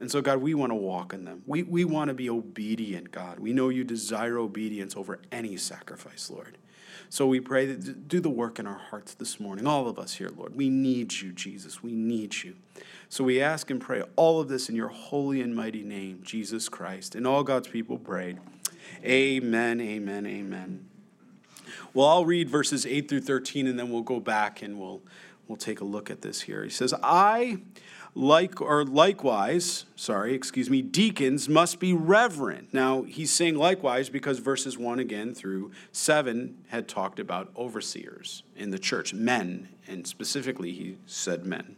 And 0.00 0.10
so, 0.10 0.20
God, 0.20 0.38
we 0.38 0.54
want 0.54 0.70
to 0.70 0.76
walk 0.76 1.14
in 1.14 1.24
them. 1.24 1.42
We, 1.46 1.62
we 1.62 1.84
want 1.84 2.08
to 2.08 2.14
be 2.14 2.28
obedient, 2.28 3.10
God. 3.10 3.38
We 3.38 3.52
know 3.52 3.68
you 3.68 3.84
desire 3.84 4.38
obedience 4.38 4.96
over 4.96 5.20
any 5.32 5.56
sacrifice, 5.56 6.30
Lord. 6.30 6.58
So 7.08 7.26
we 7.26 7.40
pray 7.40 7.66
that 7.66 8.08
do 8.08 8.20
the 8.20 8.30
work 8.30 8.58
in 8.58 8.66
our 8.66 8.78
hearts 8.78 9.14
this 9.14 9.38
morning. 9.38 9.66
All 9.66 9.86
of 9.86 9.98
us 9.98 10.14
here, 10.14 10.30
Lord. 10.36 10.56
We 10.56 10.68
need 10.68 11.12
you, 11.12 11.32
Jesus. 11.32 11.82
We 11.82 11.92
need 11.92 12.34
you. 12.42 12.56
So 13.08 13.24
we 13.24 13.40
ask 13.40 13.70
and 13.70 13.80
pray 13.80 14.02
all 14.16 14.40
of 14.40 14.48
this 14.48 14.68
in 14.68 14.74
your 14.74 14.88
holy 14.88 15.40
and 15.40 15.54
mighty 15.54 15.82
name, 15.82 16.20
Jesus 16.22 16.68
Christ. 16.68 17.14
And 17.14 17.26
all 17.26 17.44
God's 17.44 17.68
people 17.68 17.98
prayed. 17.98 18.38
Amen, 19.04 19.80
amen, 19.80 20.26
amen. 20.26 20.86
Well, 21.92 22.08
I'll 22.08 22.24
read 22.24 22.48
verses 22.48 22.86
8 22.86 23.08
through 23.08 23.20
13 23.20 23.66
and 23.66 23.78
then 23.78 23.90
we'll 23.90 24.02
go 24.02 24.20
back 24.20 24.62
and 24.62 24.78
we'll 24.78 25.02
we'll 25.46 25.56
take 25.56 25.80
a 25.80 25.84
look 25.84 26.10
at 26.10 26.22
this 26.22 26.42
here. 26.42 26.64
He 26.64 26.70
says, 26.70 26.94
"I 27.02 27.58
like 28.14 28.60
or 28.60 28.84
likewise, 28.84 29.86
sorry, 29.96 30.34
excuse 30.34 30.70
me, 30.70 30.82
deacons 30.82 31.48
must 31.48 31.80
be 31.80 31.92
reverent. 31.92 32.72
Now, 32.72 33.02
he's 33.02 33.32
saying 33.32 33.56
likewise 33.56 34.08
because 34.08 34.38
verses 34.38 34.78
1 34.78 34.98
again 34.98 35.34
through 35.34 35.72
7 35.92 36.58
had 36.68 36.86
talked 36.88 37.18
about 37.18 37.50
overseers 37.56 38.44
in 38.56 38.70
the 38.70 38.78
church, 38.78 39.12
men, 39.12 39.68
and 39.88 40.06
specifically 40.06 40.72
he 40.72 40.96
said 41.06 41.44
men. 41.44 41.76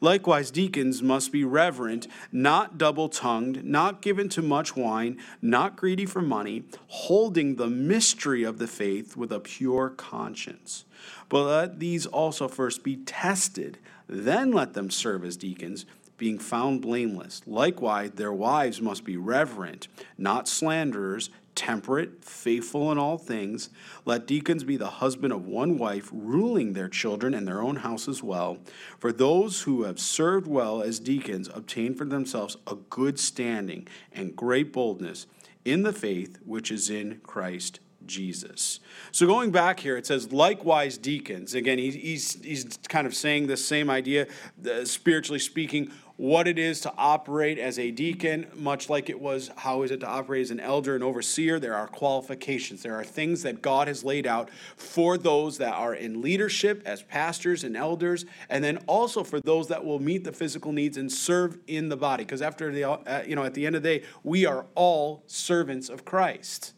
Likewise, 0.00 0.50
deacons 0.50 1.02
must 1.02 1.32
be 1.32 1.44
reverent, 1.44 2.06
not 2.30 2.78
double 2.78 3.08
tongued, 3.08 3.64
not 3.64 4.00
given 4.00 4.28
to 4.28 4.42
much 4.42 4.76
wine, 4.76 5.18
not 5.42 5.76
greedy 5.76 6.06
for 6.06 6.22
money, 6.22 6.64
holding 6.86 7.56
the 7.56 7.66
mystery 7.66 8.44
of 8.44 8.58
the 8.58 8.68
faith 8.68 9.16
with 9.16 9.32
a 9.32 9.40
pure 9.40 9.90
conscience. 9.90 10.84
But 11.28 11.44
let 11.44 11.78
these 11.80 12.06
also 12.06 12.48
first 12.48 12.84
be 12.84 12.96
tested 12.96 13.78
then 14.08 14.52
let 14.52 14.72
them 14.72 14.90
serve 14.90 15.24
as 15.24 15.36
deacons, 15.36 15.84
being 16.16 16.38
found 16.38 16.82
blameless. 16.82 17.42
Likewise, 17.46 18.12
their 18.12 18.32
wives 18.32 18.80
must 18.80 19.04
be 19.04 19.16
reverent, 19.16 19.86
not 20.16 20.48
slanderers, 20.48 21.30
temperate, 21.58 22.24
faithful 22.24 22.92
in 22.92 22.98
all 22.98 23.18
things. 23.18 23.68
Let 24.04 24.28
deacons 24.28 24.62
be 24.62 24.76
the 24.76 24.86
husband 24.86 25.32
of 25.32 25.44
one 25.44 25.76
wife, 25.76 26.08
ruling 26.12 26.72
their 26.72 26.88
children 26.88 27.34
and 27.34 27.48
their 27.48 27.60
own 27.60 27.76
house 27.76 28.06
as 28.06 28.22
well. 28.22 28.58
For 29.00 29.10
those 29.10 29.62
who 29.62 29.82
have 29.82 29.98
served 29.98 30.46
well 30.46 30.80
as 30.80 31.00
deacons 31.00 31.50
obtain 31.52 31.96
for 31.96 32.04
themselves 32.04 32.56
a 32.68 32.76
good 32.76 33.18
standing 33.18 33.88
and 34.12 34.36
great 34.36 34.72
boldness 34.72 35.26
in 35.64 35.82
the 35.82 35.92
faith 35.92 36.38
which 36.46 36.70
is 36.70 36.90
in 36.90 37.20
Christ 37.24 37.80
Jesus. 38.06 38.78
So 39.10 39.26
going 39.26 39.50
back 39.50 39.80
here, 39.80 39.96
it 39.96 40.06
says, 40.06 40.32
likewise, 40.32 40.96
deacons. 40.96 41.54
Again, 41.54 41.78
he's, 41.78 42.40
he's 42.40 42.78
kind 42.88 43.06
of 43.06 43.14
saying 43.14 43.48
the 43.48 43.56
same 43.56 43.90
idea, 43.90 44.28
uh, 44.64 44.84
spiritually 44.84 45.40
speaking 45.40 45.90
what 46.18 46.48
it 46.48 46.58
is 46.58 46.80
to 46.80 46.92
operate 46.98 47.60
as 47.60 47.78
a 47.78 47.92
deacon, 47.92 48.44
much 48.56 48.90
like 48.90 49.08
it 49.08 49.20
was 49.20 49.52
how 49.56 49.82
is 49.82 49.92
it 49.92 50.00
to 50.00 50.06
operate 50.06 50.42
as 50.42 50.50
an 50.50 50.58
elder 50.58 50.96
and 50.96 51.04
overseer. 51.04 51.60
There 51.60 51.76
are 51.76 51.86
qualifications. 51.86 52.82
There 52.82 52.96
are 52.96 53.04
things 53.04 53.44
that 53.44 53.62
God 53.62 53.86
has 53.86 54.02
laid 54.02 54.26
out 54.26 54.50
for 54.76 55.16
those 55.16 55.58
that 55.58 55.74
are 55.74 55.94
in 55.94 56.20
leadership 56.20 56.82
as 56.84 57.02
pastors 57.02 57.62
and 57.62 57.76
elders, 57.76 58.26
and 58.50 58.64
then 58.64 58.78
also 58.88 59.22
for 59.22 59.40
those 59.40 59.68
that 59.68 59.84
will 59.84 60.00
meet 60.00 60.24
the 60.24 60.32
physical 60.32 60.72
needs 60.72 60.96
and 60.96 61.10
serve 61.10 61.56
in 61.68 61.88
the 61.88 61.96
body. 61.96 62.24
Because 62.24 62.42
after 62.42 62.72
the, 62.72 62.90
uh, 62.90 63.22
you 63.24 63.36
know, 63.36 63.44
at 63.44 63.54
the 63.54 63.64
end 63.64 63.76
of 63.76 63.84
the 63.84 64.00
day, 64.00 64.06
we 64.24 64.44
are 64.44 64.66
all 64.74 65.22
servants 65.28 65.88
of 65.88 66.04
Christ. 66.04 66.74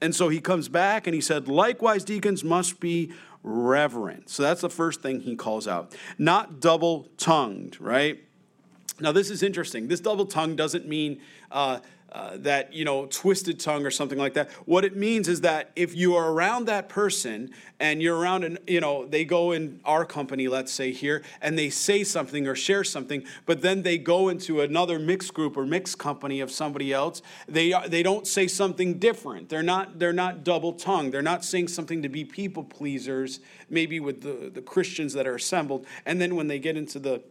And 0.00 0.14
so 0.14 0.28
he 0.28 0.40
comes 0.40 0.68
back 0.68 1.08
and 1.08 1.14
he 1.14 1.20
said, 1.20 1.48
likewise, 1.48 2.04
deacons 2.04 2.44
must 2.44 2.78
be 2.78 3.12
reverent. 3.42 4.30
So 4.30 4.44
that's 4.44 4.60
the 4.60 4.70
first 4.70 5.02
thing 5.02 5.20
he 5.20 5.34
calls 5.34 5.66
out. 5.66 5.96
Not 6.18 6.60
double 6.60 7.08
tongued, 7.16 7.80
right? 7.80 8.22
Now, 9.00 9.12
this 9.12 9.30
is 9.30 9.42
interesting. 9.42 9.88
This 9.88 10.00
double 10.00 10.26
tongue 10.26 10.56
doesn't 10.56 10.88
mean 10.88 11.20
uh, 11.50 11.80
uh, 12.12 12.36
that, 12.38 12.72
you 12.72 12.84
know, 12.84 13.04
twisted 13.06 13.60
tongue 13.60 13.84
or 13.84 13.90
something 13.90 14.16
like 14.16 14.32
that. 14.34 14.50
What 14.64 14.86
it 14.86 14.96
means 14.96 15.28
is 15.28 15.42
that 15.42 15.70
if 15.76 15.94
you 15.94 16.14
are 16.14 16.30
around 16.30 16.64
that 16.66 16.88
person 16.88 17.50
and 17.78 18.00
you're 18.00 18.16
around, 18.16 18.44
and 18.44 18.58
you 18.66 18.80
know, 18.80 19.04
they 19.04 19.26
go 19.26 19.52
in 19.52 19.80
our 19.84 20.06
company, 20.06 20.48
let's 20.48 20.72
say 20.72 20.92
here, 20.92 21.22
and 21.42 21.58
they 21.58 21.68
say 21.68 22.04
something 22.04 22.46
or 22.46 22.54
share 22.54 22.84
something, 22.84 23.26
but 23.44 23.60
then 23.60 23.82
they 23.82 23.98
go 23.98 24.30
into 24.30 24.62
another 24.62 24.98
mixed 24.98 25.34
group 25.34 25.58
or 25.58 25.66
mixed 25.66 25.98
company 25.98 26.40
of 26.40 26.50
somebody 26.50 26.90
else, 26.90 27.20
they, 27.48 27.74
they 27.86 28.02
don't 28.02 28.26
say 28.26 28.46
something 28.46 28.98
different. 28.98 29.50
They're 29.50 29.62
not, 29.62 29.98
they're 29.98 30.14
not 30.14 30.42
double 30.42 30.72
tongued. 30.72 31.12
They're 31.12 31.20
not 31.20 31.44
saying 31.44 31.68
something 31.68 32.00
to 32.02 32.08
be 32.08 32.24
people 32.24 32.64
pleasers, 32.64 33.40
maybe 33.68 34.00
with 34.00 34.22
the, 34.22 34.48
the 34.48 34.62
Christians 34.62 35.12
that 35.12 35.26
are 35.26 35.34
assembled. 35.34 35.84
And 36.06 36.18
then 36.18 36.34
when 36.34 36.46
they 36.46 36.60
get 36.60 36.78
into 36.78 36.98
the 36.98 37.22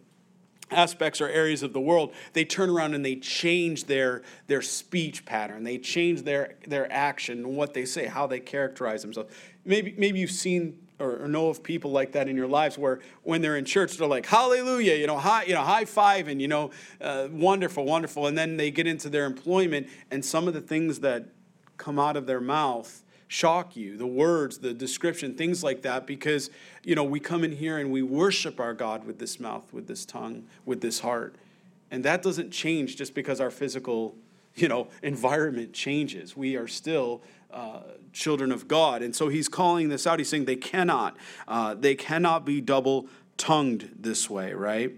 aspects 0.71 1.21
or 1.21 1.27
areas 1.27 1.61
of 1.63 1.73
the 1.73 1.79
world 1.79 2.13
they 2.33 2.43
turn 2.43 2.69
around 2.69 2.95
and 2.95 3.05
they 3.05 3.15
change 3.15 3.85
their 3.85 4.21
their 4.47 4.61
speech 4.61 5.25
pattern. 5.25 5.63
They 5.63 5.77
change 5.77 6.23
their 6.23 6.55
their 6.67 6.91
action 6.91 7.55
what 7.55 7.73
they 7.73 7.85
say 7.85 8.07
how 8.07 8.27
they 8.27 8.39
characterize 8.39 9.01
themselves. 9.01 9.31
Maybe 9.63 9.93
maybe 9.97 10.19
you've 10.19 10.31
seen 10.31 10.79
or, 10.97 11.27
know 11.27 11.49
of 11.49 11.61
people 11.61 11.91
like 11.91 12.13
that 12.13 12.29
in 12.29 12.37
your 12.37 12.47
lives 12.47 12.77
where 12.77 12.99
when 13.23 13.41
they're 13.41 13.57
in 13.57 13.65
church 13.65 13.97
they're 13.97 14.07
like 14.07 14.25
hallelujah 14.25 14.95
you 14.95 15.07
know 15.07 15.17
high 15.17 15.43
you 15.43 15.53
know 15.53 15.61
high 15.61 15.83
five 15.83 16.29
and 16.29 16.41
you 16.41 16.47
know 16.47 16.71
uh, 17.01 17.27
wonderful 17.31 17.85
wonderful. 17.85 18.27
And 18.27 18.37
then 18.37 18.57
they 18.57 18.71
get 18.71 18.87
into 18.87 19.09
their 19.09 19.25
employment 19.25 19.87
and 20.09 20.23
some 20.23 20.47
of 20.47 20.53
the 20.53 20.61
things 20.61 20.99
that 20.99 21.25
come 21.77 21.99
out 21.99 22.15
of 22.15 22.25
their 22.25 22.41
mouth 22.41 23.03
shock 23.27 23.75
you 23.75 23.97
the 23.97 24.05
words 24.05 24.59
the 24.59 24.73
description 24.73 25.33
things 25.33 25.63
like 25.63 25.81
that 25.81 26.05
because 26.05 26.51
you 26.83 26.93
know 26.93 27.03
we 27.03 27.19
come 27.19 27.43
in 27.43 27.51
here 27.51 27.77
and 27.77 27.91
we 27.91 28.03
worship 28.03 28.59
our 28.59 28.73
god 28.73 29.03
with 29.03 29.17
this 29.17 29.39
mouth 29.39 29.73
with 29.73 29.87
this 29.87 30.05
tongue 30.05 30.43
with 30.65 30.81
this 30.81 30.99
heart. 30.99 31.35
And 31.91 32.03
that 32.03 32.21
doesn't 32.21 32.51
change 32.51 32.97
just 32.97 33.13
because 33.13 33.39
our 33.39 33.51
physical 33.51 34.15
you 34.55 34.67
know 34.67 34.87
environment 35.01 35.73
changes. 35.73 36.35
We 36.35 36.55
are 36.55 36.67
still 36.67 37.21
uh, 37.51 37.81
children 38.13 38.51
of 38.51 38.67
god. 38.67 39.01
And 39.01 39.15
so 39.15 39.27
he's 39.29 39.47
calling 39.47 39.89
this 39.89 40.05
out. 40.05 40.19
He's 40.19 40.29
saying 40.29 40.45
they 40.45 40.55
cannot 40.55 41.15
uh, 41.47 41.73
they 41.75 41.95
cannot 41.95 42.45
be 42.45 42.61
double 42.61 43.07
tongued 43.37 43.91
this 43.99 44.29
way 44.29 44.53
right 44.53 44.93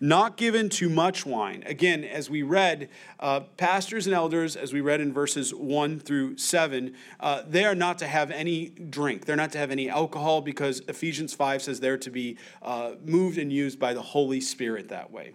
not 0.00 0.36
given 0.38 0.70
to 0.70 0.88
much 0.88 1.26
wine. 1.26 1.62
Again, 1.66 2.04
as 2.04 2.30
we 2.30 2.42
read, 2.42 2.88
uh, 3.20 3.40
pastors 3.58 4.06
and 4.06 4.14
elders, 4.14 4.56
as 4.56 4.72
we 4.72 4.80
read 4.80 5.00
in 5.00 5.12
verses 5.12 5.54
1 5.54 6.00
through 6.00 6.38
7, 6.38 6.94
uh, 7.20 7.42
they 7.46 7.64
are 7.64 7.74
not 7.74 7.98
to 7.98 8.06
have 8.06 8.30
any 8.30 8.70
drink. 8.70 9.26
They're 9.26 9.36
not 9.36 9.52
to 9.52 9.58
have 9.58 9.70
any 9.70 9.90
alcohol 9.90 10.40
because 10.40 10.80
Ephesians 10.88 11.34
5 11.34 11.62
says 11.62 11.80
they're 11.80 11.98
to 11.98 12.10
be 12.10 12.38
uh, 12.62 12.92
moved 13.04 13.36
and 13.36 13.52
used 13.52 13.78
by 13.78 13.92
the 13.92 14.02
Holy 14.02 14.40
Spirit 14.40 14.88
that 14.88 15.10
way. 15.10 15.34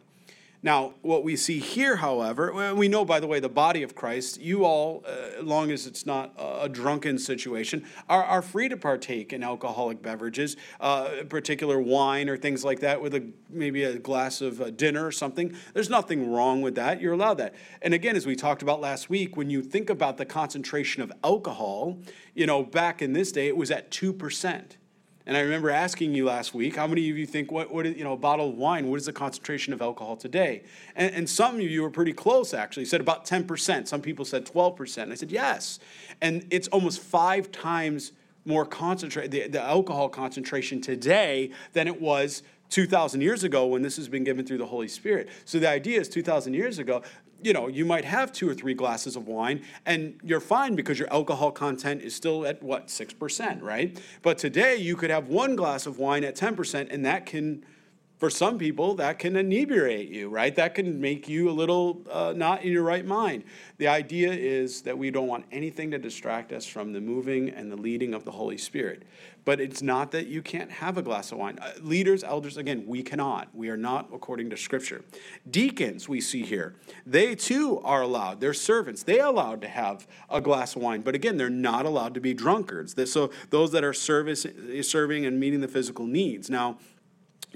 Now, 0.66 0.96
what 1.04 1.24
we 1.24 1.36
see 1.36 1.60
here, 1.60 1.98
however, 1.98 2.74
we 2.74 2.88
know, 2.88 3.06
by 3.06 3.20
the 3.20 3.28
way, 3.28 3.40
the 3.40 3.48
body 3.48 3.84
of 3.84 3.94
Christ, 3.94 4.42
you 4.42 4.66
all, 4.66 5.06
uh, 5.08 5.44
long 5.44 5.70
as 5.70 5.86
it's 5.86 6.08
not 6.08 6.34
a 6.40 6.68
drunken 6.68 7.20
situation, 7.20 7.86
are, 8.10 8.24
are 8.24 8.42
free 8.42 8.68
to 8.70 8.76
partake 8.76 9.32
in 9.32 9.44
alcoholic 9.44 10.02
beverages, 10.02 10.58
uh, 10.82 11.22
particular 11.30 11.80
wine 11.80 12.30
or 12.30 12.36
things 12.36 12.66
like 12.66 12.80
that, 12.80 13.00
with 13.00 13.14
a, 13.14 13.24
maybe 13.48 13.84
a 13.84 14.00
glass 14.00 14.42
of 14.42 14.60
uh, 14.60 14.72
dinner 14.72 15.06
or 15.06 15.12
something. 15.12 15.56
There's 15.76 15.92
nothing 15.92 16.32
wrong 16.32 16.64
with 16.64 16.74
that. 16.74 17.00
You're 17.00 17.14
allowed 17.14 17.36
that. 17.36 17.54
And 17.84 17.94
again, 17.94 18.16
as 18.16 18.26
we 18.26 18.36
talked 18.36 18.64
about 18.64 18.82
last 18.82 19.08
week, 19.08 19.38
when 19.38 19.52
you 19.52 19.62
think 19.62 19.92
about 19.92 20.18
the 20.18 20.26
concentration 20.26 21.04
of 21.04 21.14
alcohol, 21.24 22.00
you 22.34 22.48
know, 22.48 22.64
back 22.64 23.04
in 23.04 23.14
this 23.14 23.32
day, 23.32 23.48
it 23.48 23.56
was 23.56 23.70
at 23.70 23.92
2%. 23.92 24.78
And 25.28 25.36
I 25.36 25.40
remember 25.40 25.72
asking 25.72 26.14
you 26.14 26.26
last 26.26 26.54
week, 26.54 26.76
how 26.76 26.86
many 26.86 27.10
of 27.10 27.18
you 27.18 27.26
think 27.26 27.52
what, 27.52 27.74
what 27.74 27.86
is, 27.86 27.98
you 27.98 28.04
know, 28.04 28.14
a 28.14 28.18
bottle 28.18 28.50
of 28.50 28.56
wine, 28.56 28.88
what 28.90 29.00
is 29.00 29.08
the 29.08 29.14
concentration 29.14 29.74
of 29.74 29.82
alcohol 29.82 30.16
today? 30.16 30.64
And, 30.96 31.14
and 31.16 31.30
some 31.30 31.56
of 31.56 31.62
you 31.62 31.82
were 31.82 31.90
pretty 31.90 32.14
close, 32.14 32.54
actually. 32.54 32.82
You 32.82 32.88
said 32.88 33.02
about 33.02 33.26
10%. 33.26 33.88
Some 33.88 34.02
people 34.02 34.24
said 34.24 34.46
12%. 34.46 34.98
And 35.04 35.12
I 35.12 35.16
said, 35.16 35.32
yes. 35.32 35.80
And 36.22 36.46
it's 36.52 36.68
almost 36.68 37.02
five 37.02 37.52
times 37.52 38.12
more 38.46 38.66
concentrated, 38.66 39.32
the, 39.32 39.48
the 39.48 39.62
alcohol 39.62 40.10
concentration 40.10 40.80
today 40.80 41.50
than 41.74 41.88
it 41.88 42.00
was 42.00 42.44
2,000 42.70 43.22
years 43.22 43.44
ago 43.44 43.66
when 43.66 43.82
this 43.82 43.96
has 43.96 44.08
been 44.08 44.24
given 44.24 44.46
through 44.46 44.58
the 44.58 44.66
Holy 44.66 44.88
Spirit. 44.88 45.30
So 45.46 45.60
the 45.60 45.70
idea 45.70 46.00
is 46.00 46.10
2,000 46.10 46.54
years 46.54 46.78
ago, 46.80 47.02
you 47.46 47.54
know, 47.54 47.68
you 47.68 47.86
might 47.86 48.06
have 48.06 48.32
two 48.32 48.50
or 48.50 48.56
three 48.56 48.74
glasses 48.74 49.16
of 49.16 49.28
wine 49.28 49.62
and 49.86 50.20
you're 50.24 50.40
fine 50.40 50.76
because 50.76 50.98
your 50.98 51.14
alcohol 51.14 51.52
content 51.52 52.02
is 52.02 52.16
still 52.16 52.44
at 52.44 52.62
what, 52.64 52.88
6%, 52.88 53.62
right? 53.62 54.02
But 54.24 54.40
today 54.40 54.78
you 54.78 54.96
could 54.96 55.12
have 55.12 55.28
one 55.28 55.56
glass 55.56 55.86
of 55.86 56.00
wine 56.00 56.24
at 56.24 56.36
10% 56.36 56.92
and 56.92 57.06
that 57.06 57.28
can 57.28 57.64
for 58.18 58.30
some 58.30 58.58
people, 58.58 58.96
that 58.96 59.20
can 59.20 59.36
inebriate 59.36 60.10
you, 60.10 60.30
right? 60.30 60.56
That 60.56 60.74
can 60.76 61.02
make 61.02 61.28
you 61.28 61.50
a 61.50 61.52
little 61.52 62.02
uh, 62.10 62.34
not 62.36 62.64
in 62.64 62.72
your 62.72 62.84
right 62.84 63.06
mind. 63.06 63.44
The 63.78 63.88
idea 63.88 64.32
is 64.32 64.82
that 64.84 64.98
we 64.98 65.12
don't 65.12 65.28
want 65.28 65.46
anything 65.52 65.92
to 65.92 65.98
distract 65.98 66.54
us 66.54 66.66
from 66.66 66.94
the 66.94 67.02
moving 67.02 67.50
and 67.50 67.72
the 67.72 67.76
leading 67.76 68.14
of 68.14 68.24
the 68.24 68.32
Holy 68.32 68.58
Spirit. 68.58 69.04
But 69.44 69.60
it's 69.60 69.82
not 69.82 70.12
that 70.12 70.26
you 70.26 70.42
can't 70.42 70.72
have 70.72 70.98
a 70.98 71.04
glass 71.04 71.32
of 71.32 71.38
wine. 71.38 71.60
Uh, 71.62 71.74
leaders, 71.82 72.24
elders, 72.24 72.58
again, 72.58 72.86
we 72.88 73.04
cannot. 73.04 73.50
We 73.54 73.70
are 73.70 73.78
not 73.78 74.10
according 74.12 74.50
to 74.52 74.58
Scripture. 74.58 75.04
Deacons, 75.50 76.10
we 76.10 76.20
see 76.20 76.44
here, 76.44 76.76
they 77.06 77.36
too 77.36 77.80
are 77.82 78.02
allowed. 78.02 78.40
They're 78.40 78.56
servants. 78.56 79.04
They 79.04 79.20
are 79.20 79.28
allowed 79.28 79.62
to 79.62 79.68
have 79.68 80.08
a 80.30 80.42
glass 80.42 80.76
of 80.76 80.82
wine. 80.82 81.02
But 81.02 81.16
again, 81.16 81.38
they're 81.38 81.50
not 81.50 81.86
allowed 81.86 82.16
to 82.16 82.22
be 82.22 82.34
drunkards. 82.34 82.96
So 83.12 83.30
those 83.52 83.72
that 83.74 83.84
are 83.84 83.94
service, 83.94 84.48
serving 84.82 85.26
and 85.26 85.40
meeting 85.40 85.62
the 85.62 85.68
physical 85.68 86.08
needs. 86.08 86.50
Now, 86.50 86.78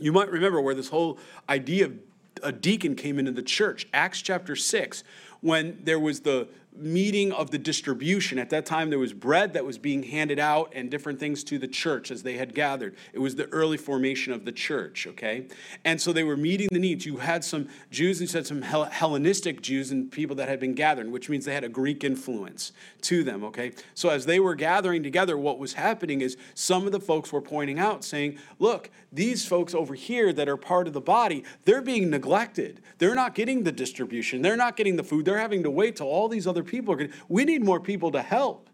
you 0.02 0.12
might 0.12 0.32
remember 0.32 0.62
where 0.62 0.76
this 0.76 0.90
whole 0.90 1.20
idea 1.48 1.86
of 1.86 1.94
a 2.42 2.52
deacon 2.52 2.96
came 2.96 3.20
into 3.20 3.32
the 3.32 3.42
church. 3.42 3.88
Acts 3.94 4.22
chapter 4.22 4.56
6, 4.56 5.04
when 5.42 5.80
there 5.84 6.00
was 6.00 6.22
the 6.22 6.48
meeting 6.80 7.32
of 7.32 7.52
the 7.52 7.58
distribution. 7.58 8.40
At 8.40 8.50
that 8.52 8.66
time, 8.66 8.90
there 8.90 9.00
was 9.00 9.12
bread 9.12 9.54
that 9.54 9.66
was 9.66 9.78
being 9.78 10.04
handed 10.04 10.40
out 10.40 10.72
and 10.74 10.90
different 10.90 11.20
things 11.20 11.44
to 11.46 11.58
the 11.58 11.68
church 11.68 12.12
as 12.12 12.24
they 12.24 12.38
had 12.38 12.54
gathered. 12.54 12.96
It 13.12 13.20
was 13.20 13.36
the 13.36 13.48
early 13.50 13.78
formation 13.78 14.32
of 14.34 14.46
the 14.46 14.52
church, 14.52 15.08
okay? 15.08 15.48
And 15.84 16.00
so 16.00 16.14
they 16.14 16.24
were 16.24 16.38
meeting 16.38 16.70
the 16.72 16.80
needs. 16.80 17.06
You 17.06 17.18
had 17.18 17.44
some 17.44 17.68
Jews 17.92 18.22
and 18.22 18.30
had 18.32 18.48
some 18.48 18.62
Hellenistic 18.62 19.62
Jews 19.62 19.92
and 19.92 20.12
people 20.12 20.36
that 20.38 20.48
had 20.48 20.60
been 20.60 20.74
gathering, 20.74 21.12
which 21.12 21.28
means 21.28 21.46
they 21.46 21.54
had 21.54 21.64
a 21.64 21.70
Greek 21.70 22.04
influence 22.04 22.72
to 23.02 23.24
them, 23.24 23.44
okay? 23.44 23.74
So 23.94 24.10
as 24.10 24.26
they 24.26 24.40
were 24.40 24.56
gathering 24.56 25.04
together, 25.04 25.38
what 25.38 25.60
was 25.60 25.74
happening 25.74 26.22
is 26.22 26.38
some 26.54 26.86
of 26.86 26.92
the 26.92 27.00
folks 27.00 27.34
were 27.34 27.42
pointing 27.42 27.80
out, 27.80 28.06
saying, 28.06 28.38
look, 28.60 28.90
these 29.12 29.46
folks 29.46 29.74
over 29.74 29.96
here 29.96 30.32
that 30.34 30.48
are 30.48 30.58
part 30.58 30.88
of 30.88 30.94
the 30.94 31.02
body, 31.02 31.44
they're 31.66 31.82
being 31.82 32.10
neglected. 32.10 32.82
They're 32.98 33.16
not 33.16 33.36
getting 33.36 33.64
the 33.64 33.72
distribution. 33.72 34.42
They're 34.42 34.58
not 34.58 34.76
getting 34.76 34.96
the 34.96 35.04
food. 35.04 35.26
They're 35.26 35.40
having 35.40 35.64
to 35.64 35.72
wait 35.72 35.96
till 35.96 36.08
all 36.08 36.28
these 36.28 36.48
other 36.48 36.64
people 36.64 36.94
are 36.94 36.98
going 36.98 37.12
we 37.28 37.46
need 37.46 37.64
more 37.64 37.80
people 37.80 38.12
to 38.12 38.22
help. 38.22 38.70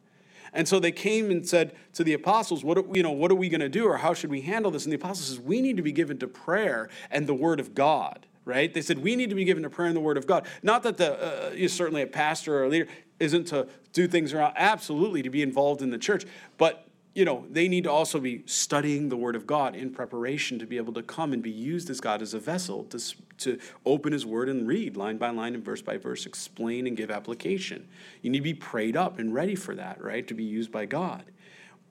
And 0.53 0.67
so 0.67 0.79
they 0.79 0.91
came 0.91 1.31
and 1.31 1.47
said 1.47 1.75
to 1.93 2.03
the 2.03 2.13
apostles, 2.13 2.63
what 2.63 2.77
are, 2.77 2.85
you 2.93 3.03
know, 3.03 3.11
what 3.11 3.29
are 3.29 3.35
we 3.35 3.49
going 3.49 3.61
to 3.61 3.69
do 3.69 3.85
or 3.85 3.97
how 3.97 4.13
should 4.13 4.29
we 4.29 4.41
handle 4.41 4.71
this? 4.71 4.85
And 4.85 4.91
the 4.91 4.95
apostles 4.95 5.27
says, 5.27 5.39
we 5.39 5.61
need 5.61 5.75
to 5.77 5.83
be 5.83 5.91
given 5.91 6.17
to 6.19 6.27
prayer 6.27 6.89
and 7.11 7.27
the 7.27 7.33
word 7.33 7.59
of 7.59 7.75
God, 7.75 8.25
right? 8.45 8.73
They 8.73 8.81
said, 8.81 8.99
we 8.99 9.17
need 9.17 9.29
to 9.29 9.35
be 9.35 9.43
given 9.43 9.63
to 9.63 9.69
prayer 9.69 9.87
and 9.87 9.95
the 9.95 10.01
word 10.01 10.17
of 10.17 10.25
God. 10.25 10.47
Not 10.63 10.83
that 10.83 10.97
the, 10.97 11.51
uh, 11.53 11.67
certainly 11.67 12.03
a 12.03 12.07
pastor 12.07 12.57
or 12.57 12.63
a 12.63 12.69
leader 12.69 12.87
isn't 13.19 13.45
to 13.47 13.67
do 13.91 14.07
things 14.07 14.33
around, 14.33 14.53
absolutely 14.55 15.21
to 15.23 15.29
be 15.29 15.41
involved 15.41 15.81
in 15.81 15.89
the 15.89 15.97
church, 15.97 16.25
but 16.57 16.84
you 17.15 17.23
know, 17.23 17.45
they 17.49 17.69
need 17.69 17.85
to 17.85 17.91
also 17.91 18.19
be 18.19 18.43
studying 18.45 19.07
the 19.07 19.15
Word 19.15 19.37
of 19.37 19.47
God 19.47 19.73
in 19.73 19.89
preparation 19.89 20.59
to 20.59 20.65
be 20.65 20.75
able 20.75 20.91
to 20.93 21.01
come 21.01 21.31
and 21.31 21.41
be 21.41 21.49
used 21.49 21.89
as 21.89 22.01
God 22.01 22.21
as 22.21 22.33
a 22.33 22.39
vessel 22.39 22.83
to, 22.85 22.99
to 23.37 23.57
open 23.85 24.11
His 24.11 24.25
Word 24.25 24.49
and 24.49 24.67
read 24.67 24.97
line 24.97 25.17
by 25.17 25.29
line 25.29 25.55
and 25.55 25.63
verse 25.63 25.81
by 25.81 25.95
verse, 25.95 26.25
explain 26.25 26.85
and 26.85 26.97
give 26.97 27.09
application. 27.09 27.87
You 28.21 28.29
need 28.31 28.39
to 28.39 28.43
be 28.43 28.53
prayed 28.53 28.97
up 28.97 29.17
and 29.17 29.33
ready 29.33 29.55
for 29.55 29.73
that, 29.75 30.03
right? 30.03 30.27
To 30.27 30.33
be 30.33 30.43
used 30.43 30.73
by 30.73 30.85
God. 30.85 31.23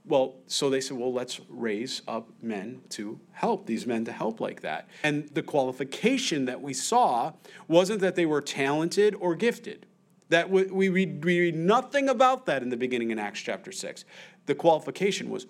Well, 0.06 0.34
so 0.46 0.68
they 0.68 0.82
said, 0.82 0.98
well, 0.98 1.12
let's 1.12 1.40
raise 1.48 2.02
up 2.06 2.28
men 2.42 2.82
to 2.90 3.18
help, 3.32 3.64
these 3.64 3.86
men 3.86 4.04
to 4.04 4.12
help 4.12 4.38
like 4.38 4.60
that. 4.60 4.88
And 5.02 5.30
the 5.30 5.42
qualification 5.42 6.44
that 6.44 6.60
we 6.60 6.74
saw 6.74 7.32
wasn't 7.66 8.00
that 8.00 8.14
they 8.14 8.26
were 8.26 8.42
talented 8.42 9.14
or 9.14 9.34
gifted. 9.34 9.86
That 10.28 10.50
we, 10.50 10.64
we, 10.64 10.88
we 10.88 11.06
read 11.06 11.54
nothing 11.54 12.10
about 12.10 12.44
that 12.46 12.62
in 12.62 12.68
the 12.68 12.76
beginning 12.76 13.12
in 13.12 13.18
Acts 13.18 13.40
chapter 13.40 13.72
6. 13.72 14.04
The 14.46 14.54
qualification 14.54 15.30
was 15.30 15.46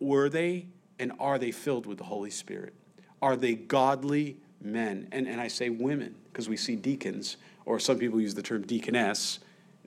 were 0.00 0.28
they 0.28 0.66
and 0.98 1.12
are 1.18 1.38
they 1.38 1.50
filled 1.50 1.86
with 1.86 1.98
the 1.98 2.04
Holy 2.04 2.30
Spirit? 2.30 2.74
Are 3.20 3.36
they 3.36 3.54
godly 3.54 4.36
men? 4.60 5.08
And, 5.12 5.26
and 5.26 5.40
I 5.40 5.48
say 5.48 5.70
women 5.70 6.14
because 6.32 6.48
we 6.48 6.56
see 6.56 6.76
deacons, 6.76 7.36
or 7.64 7.78
some 7.78 7.98
people 7.98 8.20
use 8.20 8.34
the 8.34 8.42
term 8.42 8.62
deaconess, 8.62 9.40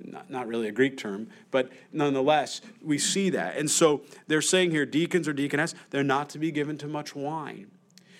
not, 0.04 0.30
not 0.30 0.48
really 0.48 0.68
a 0.68 0.72
Greek 0.72 0.98
term, 0.98 1.28
but 1.50 1.72
nonetheless, 1.92 2.62
we 2.84 2.98
see 2.98 3.30
that. 3.32 3.58
And 3.58 3.70
so 3.70 4.02
they're 4.28 4.42
saying 4.42 4.72
here, 4.72 4.86
deacons 4.86 5.28
or 5.28 5.34
deaconess, 5.34 5.76
they're 5.90 6.04
not 6.04 6.30
to 6.32 6.40
be 6.40 6.52
given 6.52 6.78
to 6.80 6.88
much 6.88 7.16
wine. 7.16 7.72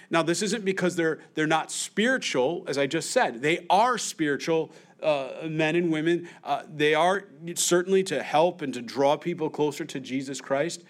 Now, 0.10 0.22
this 0.22 0.42
isn't 0.42 0.66
because 0.66 0.98
they're, 0.98 1.20
they're 1.36 1.48
not 1.48 1.72
spiritual, 1.72 2.66
as 2.68 2.78
I 2.78 2.86
just 2.86 3.12
said. 3.12 3.42
They 3.42 3.66
are 3.70 3.98
spiritual 3.98 4.72
uh, 5.02 5.48
men 5.48 5.76
and 5.76 5.92
women. 5.92 6.28
Uh, 6.44 6.64
they 6.74 6.94
are 6.94 7.28
certainly 7.56 8.04
to 8.04 8.22
help 8.22 8.62
and 8.62 8.74
to 8.74 8.82
draw 8.82 9.18
people 9.18 9.50
closer 9.50 9.86
to 9.86 10.00
Jesus 10.00 10.42
Christ 10.42 10.84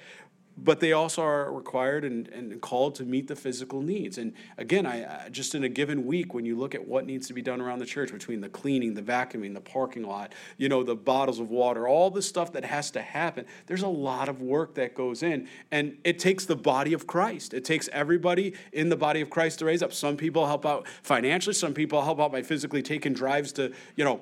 but 0.58 0.80
they 0.80 0.92
also 0.92 1.24
are 1.24 1.52
required 1.52 2.04
and, 2.04 2.28
and 2.28 2.62
called 2.62 2.96
to 2.96 3.04
meet 3.04 3.28
the 3.28 3.36
physical 3.36 3.82
needs. 3.82 4.18
And 4.18 4.34
again, 4.58 4.86
I, 4.86 5.30
just 5.30 5.56
in 5.56 5.64
a 5.64 5.70
given 5.70 6.06
week, 6.06 6.34
when 6.34 6.46
you 6.46 6.58
look 6.58 6.76
at 6.76 6.88
what 6.88 7.06
needs 7.06 7.28
to 7.28 7.34
be 7.34 7.42
done 7.42 7.62
around 7.62 7.80
the 7.80 7.86
church 7.86 8.12
between 8.12 8.42
the 8.42 8.50
cleaning, 8.50 8.94
the 8.94 9.02
vacuuming, 9.02 9.54
the 9.54 9.62
parking 9.62 10.04
lot, 10.04 10.34
you 10.58 10.70
know, 10.70 10.84
the 10.84 10.96
bottles 10.96 11.40
of 11.40 11.50
water, 11.50 11.88
all 11.88 12.10
the 12.10 12.22
stuff 12.22 12.52
that 12.54 12.66
has 12.66 12.92
to 12.92 13.02
happen, 13.02 13.46
there's 13.68 13.82
a 13.82 13.88
lot 13.88 14.30
of 14.30 14.42
work 14.42 14.76
that 14.76 14.94
goes 14.94 15.24
in. 15.24 15.48
And 15.72 15.98
it 16.04 16.20
takes 16.20 16.46
the 16.46 16.56
body 16.56 16.94
of 16.94 17.08
Christ. 17.08 17.54
It 17.54 17.66
takes 17.66 17.90
everybody 17.94 18.54
in 18.74 18.90
the 18.90 18.98
body 18.98 19.22
of 19.22 19.30
Christ 19.30 19.60
to 19.60 19.66
raise 19.66 19.82
up. 19.82 19.94
Some 19.94 20.18
people 20.18 20.46
help 20.46 20.66
out 20.66 20.88
financially, 21.02 21.54
some 21.54 21.74
people 21.74 22.02
help 22.04 22.20
out 22.20 22.32
by 22.32 22.42
physically 22.42 22.82
taking 22.82 23.14
drives 23.14 23.52
to, 23.54 23.72
you 23.96 24.04
know, 24.04 24.22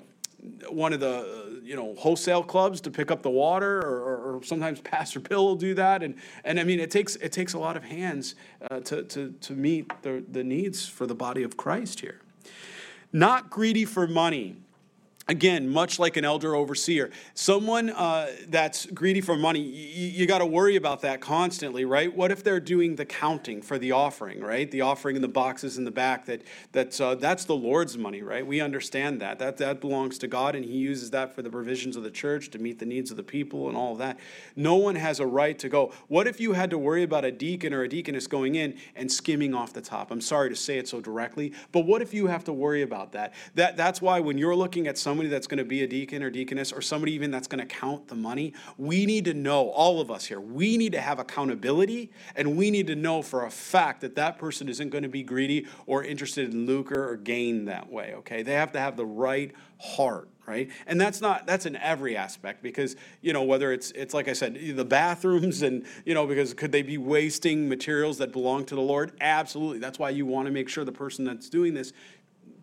one 0.69 0.93
of 0.93 0.99
the 0.99 1.61
you 1.63 1.75
know 1.75 1.95
wholesale 1.95 2.43
clubs 2.43 2.81
to 2.81 2.91
pick 2.91 3.11
up 3.11 3.21
the 3.21 3.29
water, 3.29 3.79
or, 3.79 4.35
or 4.37 4.43
sometimes 4.43 4.79
Pastor 4.83 5.19
Bill 5.19 5.45
will 5.45 5.55
do 5.55 5.73
that, 5.75 6.03
and 6.03 6.15
and 6.43 6.59
I 6.59 6.63
mean 6.63 6.79
it 6.79 6.91
takes 6.91 7.15
it 7.17 7.31
takes 7.31 7.53
a 7.53 7.59
lot 7.59 7.77
of 7.77 7.83
hands 7.83 8.35
uh, 8.69 8.79
to 8.81 9.03
to 9.03 9.33
to 9.41 9.53
meet 9.53 9.91
the 10.01 10.23
the 10.31 10.43
needs 10.43 10.87
for 10.87 11.05
the 11.05 11.15
body 11.15 11.43
of 11.43 11.57
Christ 11.57 11.99
here. 11.99 12.21
Not 13.11 13.49
greedy 13.49 13.85
for 13.85 14.07
money 14.07 14.57
again, 15.29 15.69
much 15.69 15.99
like 15.99 16.17
an 16.17 16.25
elder 16.25 16.55
overseer, 16.55 17.11
someone 17.35 17.91
uh, 17.91 18.27
that's 18.47 18.87
greedy 18.87 19.21
for 19.21 19.37
money, 19.37 19.61
you, 19.61 20.07
you 20.07 20.25
got 20.25 20.39
to 20.39 20.45
worry 20.45 20.75
about 20.75 21.01
that 21.01 21.21
constantly, 21.21 21.85
right? 21.85 22.13
What 22.13 22.31
if 22.31 22.43
they're 22.43 22.59
doing 22.59 22.95
the 22.95 23.05
counting 23.05 23.61
for 23.61 23.77
the 23.77 23.91
offering, 23.91 24.41
right? 24.41 24.69
The 24.69 24.81
offering 24.81 25.15
in 25.15 25.21
the 25.21 25.27
boxes 25.27 25.77
in 25.77 25.85
the 25.85 25.91
back 25.91 26.25
that 26.25 26.41
that's 26.71 26.99
uh, 26.99 27.15
that's 27.15 27.45
the 27.45 27.55
Lord's 27.55 27.97
money, 27.97 28.23
right? 28.23 28.45
We 28.45 28.59
understand 28.59 29.21
that 29.21 29.39
that 29.39 29.57
that 29.57 29.79
belongs 29.79 30.17
to 30.19 30.27
God, 30.27 30.55
and 30.55 30.65
He 30.65 30.77
uses 30.77 31.11
that 31.11 31.35
for 31.35 31.43
the 31.43 31.49
provisions 31.49 31.95
of 31.95 32.03
the 32.03 32.11
church 32.11 32.49
to 32.51 32.59
meet 32.59 32.79
the 32.79 32.85
needs 32.85 33.11
of 33.11 33.17
the 33.17 33.23
people 33.23 33.69
and 33.69 33.77
all 33.77 33.93
of 33.93 33.99
that. 33.99 34.19
No 34.55 34.75
one 34.75 34.95
has 34.95 35.19
a 35.19 35.27
right 35.27 35.57
to 35.59 35.69
go. 35.69 35.93
What 36.07 36.27
if 36.27 36.39
you 36.39 36.53
had 36.53 36.71
to 36.71 36.77
worry 36.77 37.03
about 37.03 37.23
a 37.23 37.31
deacon 37.31 37.73
or 37.73 37.83
a 37.83 37.87
deaconess 37.87 38.25
going 38.25 38.55
in 38.55 38.77
and 38.95 39.11
skimming 39.11 39.53
off 39.53 39.73
the 39.73 39.81
top? 39.81 40.09
I'm 40.09 40.21
sorry 40.21 40.49
to 40.49 40.55
say 40.55 40.79
it 40.79 40.87
so 40.87 40.99
directly, 40.99 41.53
but 41.71 41.81
what 41.81 42.01
if 42.01 42.15
you 42.15 42.25
have 42.27 42.43
to 42.45 42.53
worry 42.53 42.81
about 42.81 43.11
that? 43.11 43.33
That 43.53 43.77
that's 43.77 44.01
why 44.01 44.19
when 44.19 44.39
you're 44.39 44.55
looking 44.55 44.87
at 44.87 44.97
some 44.97 45.18
somebody 45.19 45.29
that's 45.29 45.47
going 45.47 45.57
to 45.57 45.65
be 45.65 45.83
a 45.83 45.87
deacon 45.87 46.23
or 46.23 46.29
deaconess 46.29 46.71
or 46.71 46.81
somebody 46.81 47.11
even 47.11 47.29
that's 47.29 47.45
going 47.45 47.59
to 47.59 47.65
count 47.65 48.07
the 48.07 48.15
money, 48.15 48.53
we 48.77 49.05
need 49.05 49.25
to 49.25 49.33
know, 49.33 49.67
all 49.71 49.99
of 49.99 50.09
us 50.09 50.23
here, 50.23 50.39
we 50.39 50.77
need 50.77 50.93
to 50.93 51.01
have 51.01 51.19
accountability 51.19 52.09
and 52.37 52.55
we 52.55 52.71
need 52.71 52.87
to 52.87 52.95
know 52.95 53.21
for 53.21 53.45
a 53.45 53.51
fact 53.51 53.99
that 53.99 54.15
that 54.15 54.39
person 54.39 54.69
isn't 54.69 54.91
going 54.91 55.03
to 55.03 55.09
be 55.09 55.21
greedy 55.21 55.67
or 55.87 56.05
interested 56.05 56.53
in 56.53 56.65
lucre 56.65 57.09
or 57.09 57.17
gain 57.17 57.65
that 57.65 57.91
way, 57.91 58.13
okay? 58.13 58.43
They 58.43 58.53
have 58.53 58.71
to 58.71 58.79
have 58.79 58.95
the 58.95 59.05
right 59.05 59.53
heart 59.77 60.29
right? 60.49 60.71
And 60.87 60.99
that's 60.99 61.21
not 61.21 61.45
that's 61.45 61.67
in 61.67 61.75
every 61.75 62.17
aspect 62.17 62.63
because 62.63 62.95
you 63.21 63.33
know 63.33 63.43
whether 63.43 63.71
it's 63.71 63.91
it's 63.91 64.15
like 64.15 64.27
i 64.27 64.33
said 64.33 64.57
the 64.75 64.83
bathrooms 64.83 65.61
and 65.61 65.85
you 66.05 66.15
know 66.15 66.25
because 66.25 66.55
could 66.55 66.71
they 66.71 66.81
be 66.81 66.97
wasting 66.97 67.69
materials 67.69 68.17
that 68.17 68.31
belong 68.31 68.65
to 68.65 68.75
the 68.75 68.81
lord? 68.81 69.11
Absolutely. 69.21 69.77
That's 69.77 69.99
why 69.99 70.09
you 70.09 70.25
want 70.25 70.47
to 70.47 70.51
make 70.51 70.67
sure 70.67 70.83
the 70.83 70.91
person 70.91 71.23
that's 71.23 71.49
doing 71.49 71.75
this 71.75 71.93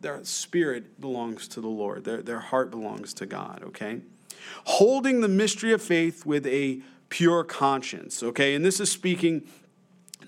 their 0.06 0.22
spirit 0.22 1.00
belongs 1.00 1.48
to 1.48 1.60
the 1.60 1.66
Lord, 1.66 2.04
their, 2.04 2.22
their 2.22 2.38
heart 2.38 2.70
belongs 2.70 3.12
to 3.14 3.26
God, 3.26 3.64
okay? 3.64 4.02
Holding 4.64 5.20
the 5.20 5.28
mystery 5.28 5.72
of 5.72 5.82
faith 5.82 6.24
with 6.24 6.46
a 6.46 6.80
pure 7.08 7.42
conscience, 7.42 8.22
okay? 8.22 8.54
And 8.54 8.64
this 8.64 8.78
is 8.78 8.88
speaking 8.88 9.42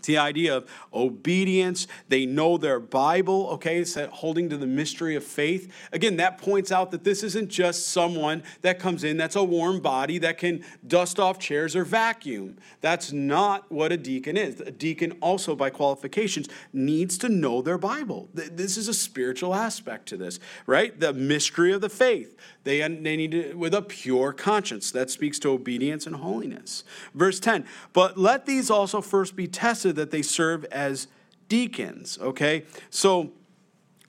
the 0.02 0.18
idea 0.18 0.56
of 0.56 0.70
obedience. 0.92 1.86
They 2.08 2.26
know 2.26 2.56
their 2.56 2.80
Bible, 2.80 3.48
okay? 3.52 3.78
It's 3.78 3.96
holding 3.96 4.48
to 4.50 4.56
the 4.56 4.66
mystery 4.66 5.16
of 5.16 5.24
faith. 5.24 5.72
Again, 5.92 6.16
that 6.16 6.38
points 6.38 6.72
out 6.72 6.90
that 6.90 7.04
this 7.04 7.22
isn't 7.22 7.48
just 7.48 7.88
someone 7.88 8.42
that 8.62 8.78
comes 8.78 9.04
in 9.04 9.16
that's 9.16 9.36
a 9.36 9.44
warm 9.44 9.80
body 9.80 10.18
that 10.18 10.38
can 10.38 10.64
dust 10.86 11.18
off 11.20 11.38
chairs 11.38 11.76
or 11.76 11.84
vacuum. 11.84 12.56
That's 12.80 13.12
not 13.12 13.70
what 13.70 13.92
a 13.92 13.96
deacon 13.96 14.36
is. 14.36 14.60
A 14.60 14.70
deacon, 14.70 15.12
also 15.20 15.54
by 15.54 15.70
qualifications, 15.70 16.48
needs 16.72 17.18
to 17.18 17.28
know 17.28 17.62
their 17.62 17.78
Bible. 17.78 18.28
This 18.34 18.76
is 18.76 18.88
a 18.88 18.94
spiritual 18.94 19.54
aspect 19.54 20.06
to 20.08 20.16
this, 20.16 20.38
right? 20.66 20.98
The 20.98 21.12
mystery 21.12 21.72
of 21.72 21.80
the 21.80 21.88
faith. 21.88 22.36
They, 22.68 22.80
they 22.80 23.16
need 23.16 23.30
to, 23.30 23.54
with 23.54 23.72
a 23.72 23.80
pure 23.80 24.34
conscience. 24.34 24.90
That 24.90 25.08
speaks 25.08 25.38
to 25.38 25.48
obedience 25.48 26.06
and 26.06 26.16
holiness. 26.16 26.84
Verse 27.14 27.40
10 27.40 27.64
But 27.94 28.18
let 28.18 28.44
these 28.44 28.68
also 28.68 29.00
first 29.00 29.34
be 29.34 29.46
tested 29.46 29.96
that 29.96 30.10
they 30.10 30.20
serve 30.20 30.66
as 30.66 31.08
deacons, 31.48 32.18
okay? 32.20 32.64
So, 32.90 33.32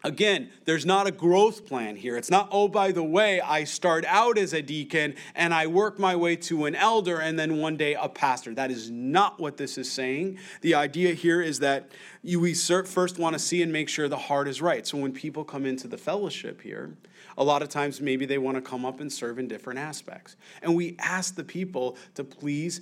Again, 0.04 0.50
there's 0.64 0.86
not 0.86 1.08
a 1.08 1.12
growth 1.12 1.66
plan 1.66 1.98
here. 1.98 2.16
It's 2.16 2.32
not, 2.32 2.48
oh, 2.52 2.70
by 2.70 2.94
the 2.94 3.04
way, 3.04 3.42
I 3.42 3.66
start 3.66 4.06
out 4.06 4.38
as 4.38 4.54
a 4.54 4.62
deacon 4.62 5.16
and 5.36 5.54
I 5.54 5.68
work 5.68 6.00
my 6.00 6.16
way 6.16 6.38
to 6.38 6.66
an 6.66 6.76
elder 6.76 7.20
and 7.20 7.38
then 7.38 7.58
one 7.58 7.76
day 7.76 7.96
a 7.96 8.08
pastor. 8.08 8.54
That 8.54 8.72
is 8.72 8.90
not 8.90 9.42
what 9.42 9.58
this 9.58 9.78
is 9.78 9.92
saying. 9.92 10.40
The 10.62 10.76
idea 10.76 11.14
here 11.14 11.42
is 11.42 11.60
that 11.60 11.92
you, 12.24 12.40
we 12.40 12.54
first 12.54 13.20
want 13.20 13.34
to 13.34 13.40
see 13.40 13.62
and 13.62 13.74
make 13.74 13.90
sure 13.90 14.08
the 14.08 14.18
heart 14.18 14.48
is 14.48 14.62
right. 14.62 14.88
So 14.88 14.98
when 14.98 15.12
people 15.12 15.44
come 15.44 15.66
into 15.66 15.90
the 15.90 15.98
fellowship 15.98 16.62
here, 16.62 16.96
a 17.38 17.44
lot 17.44 17.62
of 17.62 17.68
times 17.68 18.00
maybe 18.00 18.26
they 18.26 18.38
want 18.38 18.56
to 18.56 18.62
come 18.62 18.86
up 18.86 19.02
and 19.02 19.12
serve 19.12 19.38
in 19.38 19.50
different 19.50 19.80
aspects. 19.80 20.38
And 20.62 20.76
we 20.76 20.96
ask 21.00 21.36
the 21.36 21.44
people 21.44 21.98
to 22.16 22.24
please, 22.24 22.80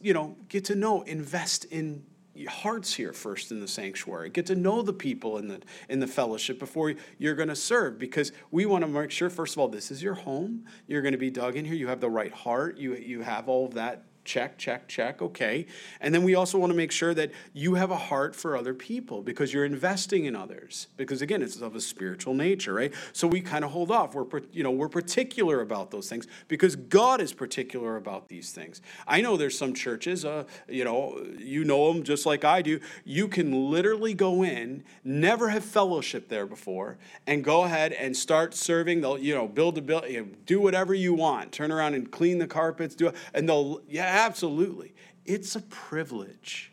you 0.00 0.14
know, 0.14 0.36
get 0.48 0.64
to 0.66 0.74
know, 0.74 1.02
invest 1.02 1.66
in 1.66 2.02
hearts 2.44 2.94
here 2.94 3.12
first 3.12 3.50
in 3.50 3.60
the 3.60 3.68
sanctuary. 3.68 4.30
Get 4.30 4.46
to 4.46 4.54
know 4.54 4.82
the 4.82 4.92
people 4.92 5.38
in 5.38 5.48
the 5.48 5.60
in 5.88 6.00
the 6.00 6.06
fellowship 6.06 6.58
before 6.58 6.94
you're 7.18 7.34
going 7.34 7.48
to 7.48 7.56
serve 7.56 7.98
because 7.98 8.32
we 8.50 8.66
want 8.66 8.82
to 8.84 8.88
make 8.88 9.10
sure 9.10 9.30
first 9.30 9.54
of 9.54 9.58
all 9.58 9.68
this 9.68 9.90
is 9.90 10.02
your 10.02 10.14
home. 10.14 10.64
You're 10.86 11.02
going 11.02 11.12
to 11.12 11.18
be 11.18 11.30
dug 11.30 11.56
in 11.56 11.64
here. 11.64 11.74
You 11.74 11.88
have 11.88 12.00
the 12.00 12.10
right 12.10 12.32
heart. 12.32 12.76
You 12.78 12.94
you 12.94 13.22
have 13.22 13.48
all 13.48 13.66
of 13.66 13.74
that 13.74 14.04
check, 14.26 14.58
check, 14.58 14.88
check, 14.88 15.22
okay. 15.22 15.64
And 16.00 16.14
then 16.14 16.22
we 16.24 16.34
also 16.34 16.58
want 16.58 16.70
to 16.72 16.76
make 16.76 16.92
sure 16.92 17.14
that 17.14 17.30
you 17.54 17.74
have 17.74 17.90
a 17.90 17.96
heart 17.96 18.36
for 18.36 18.56
other 18.56 18.74
people 18.74 19.22
because 19.22 19.54
you're 19.54 19.64
investing 19.64 20.26
in 20.26 20.36
others. 20.36 20.88
Because 20.98 21.22
again, 21.22 21.40
it's 21.40 21.60
of 21.62 21.74
a 21.74 21.80
spiritual 21.80 22.34
nature, 22.34 22.74
right? 22.74 22.92
So 23.12 23.26
we 23.26 23.40
kind 23.40 23.64
of 23.64 23.70
hold 23.70 23.90
off. 23.90 24.14
We're, 24.14 24.26
you 24.52 24.62
know, 24.62 24.72
we're 24.72 24.88
particular 24.88 25.60
about 25.62 25.90
those 25.90 26.08
things 26.08 26.26
because 26.48 26.76
God 26.76 27.20
is 27.20 27.32
particular 27.32 27.96
about 27.96 28.28
these 28.28 28.50
things. 28.50 28.82
I 29.06 29.20
know 29.20 29.36
there's 29.36 29.56
some 29.56 29.72
churches, 29.72 30.24
uh, 30.24 30.44
you 30.68 30.84
know, 30.84 31.24
you 31.38 31.64
know 31.64 31.92
them 31.92 32.02
just 32.02 32.26
like 32.26 32.44
I 32.44 32.60
do. 32.60 32.80
You 33.04 33.28
can 33.28 33.70
literally 33.70 34.12
go 34.12 34.42
in, 34.42 34.84
never 35.04 35.48
have 35.48 35.64
fellowship 35.64 36.28
there 36.28 36.46
before, 36.46 36.98
and 37.26 37.44
go 37.44 37.62
ahead 37.62 37.92
and 37.92 38.16
start 38.16 38.54
serving. 38.54 39.00
They'll, 39.00 39.18
you 39.18 39.34
know, 39.34 39.46
build 39.46 39.78
a 39.78 39.82
build, 39.82 40.04
you 40.08 40.22
know, 40.22 40.28
do 40.44 40.60
whatever 40.60 40.94
you 40.94 41.14
want. 41.14 41.52
Turn 41.52 41.70
around 41.70 41.94
and 41.94 42.10
clean 42.10 42.38
the 42.38 42.46
carpets. 42.48 42.96
Do, 42.96 43.08
it, 43.08 43.16
and 43.32 43.48
they'll, 43.48 43.80
yeah, 43.88 44.10
Absolutely. 44.16 44.94
It's 45.26 45.56
a 45.56 45.60
privilege. 45.60 46.72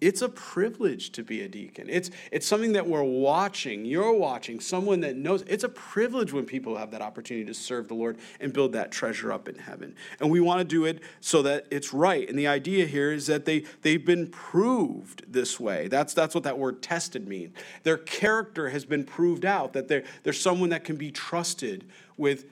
It's 0.00 0.20
a 0.20 0.28
privilege 0.28 1.12
to 1.12 1.22
be 1.22 1.42
a 1.42 1.48
deacon. 1.48 1.88
It's, 1.88 2.10
it's 2.32 2.44
something 2.44 2.72
that 2.72 2.88
we're 2.88 3.04
watching. 3.04 3.84
You're 3.84 4.14
watching, 4.14 4.58
someone 4.58 4.98
that 5.02 5.14
knows. 5.14 5.42
It's 5.42 5.62
a 5.62 5.68
privilege 5.68 6.32
when 6.32 6.44
people 6.44 6.76
have 6.76 6.90
that 6.90 7.00
opportunity 7.00 7.46
to 7.46 7.54
serve 7.54 7.86
the 7.86 7.94
Lord 7.94 8.18
and 8.40 8.52
build 8.52 8.72
that 8.72 8.90
treasure 8.90 9.32
up 9.32 9.48
in 9.48 9.54
heaven. 9.54 9.94
And 10.18 10.28
we 10.28 10.40
want 10.40 10.58
to 10.58 10.64
do 10.64 10.84
it 10.86 11.02
so 11.20 11.40
that 11.42 11.68
it's 11.70 11.92
right. 11.94 12.28
And 12.28 12.36
the 12.36 12.48
idea 12.48 12.84
here 12.86 13.12
is 13.12 13.28
that 13.28 13.44
they, 13.44 13.60
they've 13.82 14.04
been 14.04 14.26
proved 14.26 15.32
this 15.32 15.60
way. 15.60 15.86
That's, 15.86 16.14
that's 16.14 16.34
what 16.34 16.42
that 16.42 16.58
word 16.58 16.82
tested 16.82 17.28
means. 17.28 17.54
Their 17.84 17.98
character 17.98 18.70
has 18.70 18.84
been 18.84 19.04
proved 19.04 19.44
out, 19.44 19.72
that 19.74 19.86
they're, 19.86 20.02
they're 20.24 20.32
someone 20.32 20.70
that 20.70 20.82
can 20.82 20.96
be 20.96 21.12
trusted 21.12 21.88
with 22.16 22.46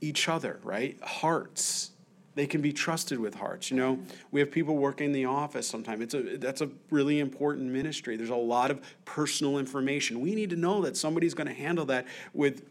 each 0.00 0.28
other, 0.28 0.60
right? 0.62 0.96
Hearts 1.02 1.90
they 2.38 2.46
can 2.46 2.60
be 2.60 2.72
trusted 2.72 3.18
with 3.18 3.34
hearts. 3.34 3.68
You 3.68 3.76
know, 3.76 3.98
we 4.30 4.38
have 4.38 4.52
people 4.52 4.76
working 4.76 5.06
in 5.06 5.12
the 5.12 5.24
office 5.24 5.66
sometimes. 5.66 6.02
It's 6.02 6.14
a 6.14 6.36
that's 6.36 6.60
a 6.60 6.70
really 6.88 7.18
important 7.18 7.68
ministry. 7.68 8.16
There's 8.16 8.30
a 8.30 8.36
lot 8.36 8.70
of 8.70 8.80
personal 9.04 9.58
information. 9.58 10.20
We 10.20 10.36
need 10.36 10.50
to 10.50 10.56
know 10.56 10.80
that 10.82 10.96
somebody's 10.96 11.34
going 11.34 11.48
to 11.48 11.52
handle 11.52 11.84
that 11.86 12.06
with 12.32 12.62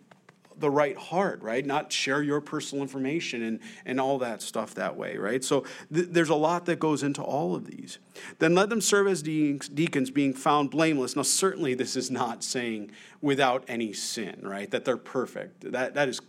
the 0.57 0.69
right 0.69 0.95
heart, 0.95 1.41
right? 1.41 1.65
Not 1.65 1.91
share 1.91 2.23
your 2.23 2.39
personal 2.39 2.81
information 2.81 3.43
and, 3.43 3.59
and 3.85 3.99
all 3.99 4.17
that 4.19 4.41
stuff 4.41 4.73
that 4.75 4.95
way, 4.95 5.17
right? 5.17 5.43
So 5.43 5.65
th- 5.93 6.07
there's 6.11 6.29
a 6.29 6.35
lot 6.35 6.65
that 6.67 6.79
goes 6.79 7.03
into 7.03 7.21
all 7.21 7.53
of 7.53 7.65
these. 7.67 7.99
Then 8.39 8.55
let 8.55 8.69
them 8.69 8.79
serve 8.79 9.07
as 9.07 9.21
de- 9.21 9.59
deacons, 9.59 10.09
being 10.09 10.33
found 10.33 10.71
blameless. 10.71 11.17
Now, 11.17 11.23
certainly, 11.23 11.73
this 11.73 11.97
is 11.97 12.09
not 12.09 12.41
saying 12.41 12.91
without 13.21 13.65
any 13.67 13.91
sin, 13.91 14.39
right? 14.43 14.71
That 14.71 14.85
they're 14.85 14.95
perfect. 14.95 15.69
That, 15.73 15.93
that 15.93 16.07
is, 16.07 16.21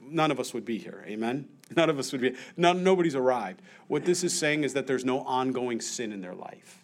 none 0.00 0.30
of 0.30 0.38
us 0.38 0.52
would 0.52 0.66
be 0.66 0.76
here, 0.76 1.02
amen? 1.08 1.48
None 1.76 1.90
of 1.90 1.98
us 1.98 2.12
would 2.12 2.20
be, 2.20 2.34
none, 2.56 2.82
nobody's 2.82 3.14
arrived. 3.14 3.62
What 3.88 4.04
this 4.04 4.24
is 4.24 4.36
saying 4.36 4.64
is 4.64 4.74
that 4.74 4.86
there's 4.86 5.04
no 5.04 5.20
ongoing 5.20 5.80
sin 5.80 6.12
in 6.12 6.20
their 6.20 6.34
life 6.34 6.82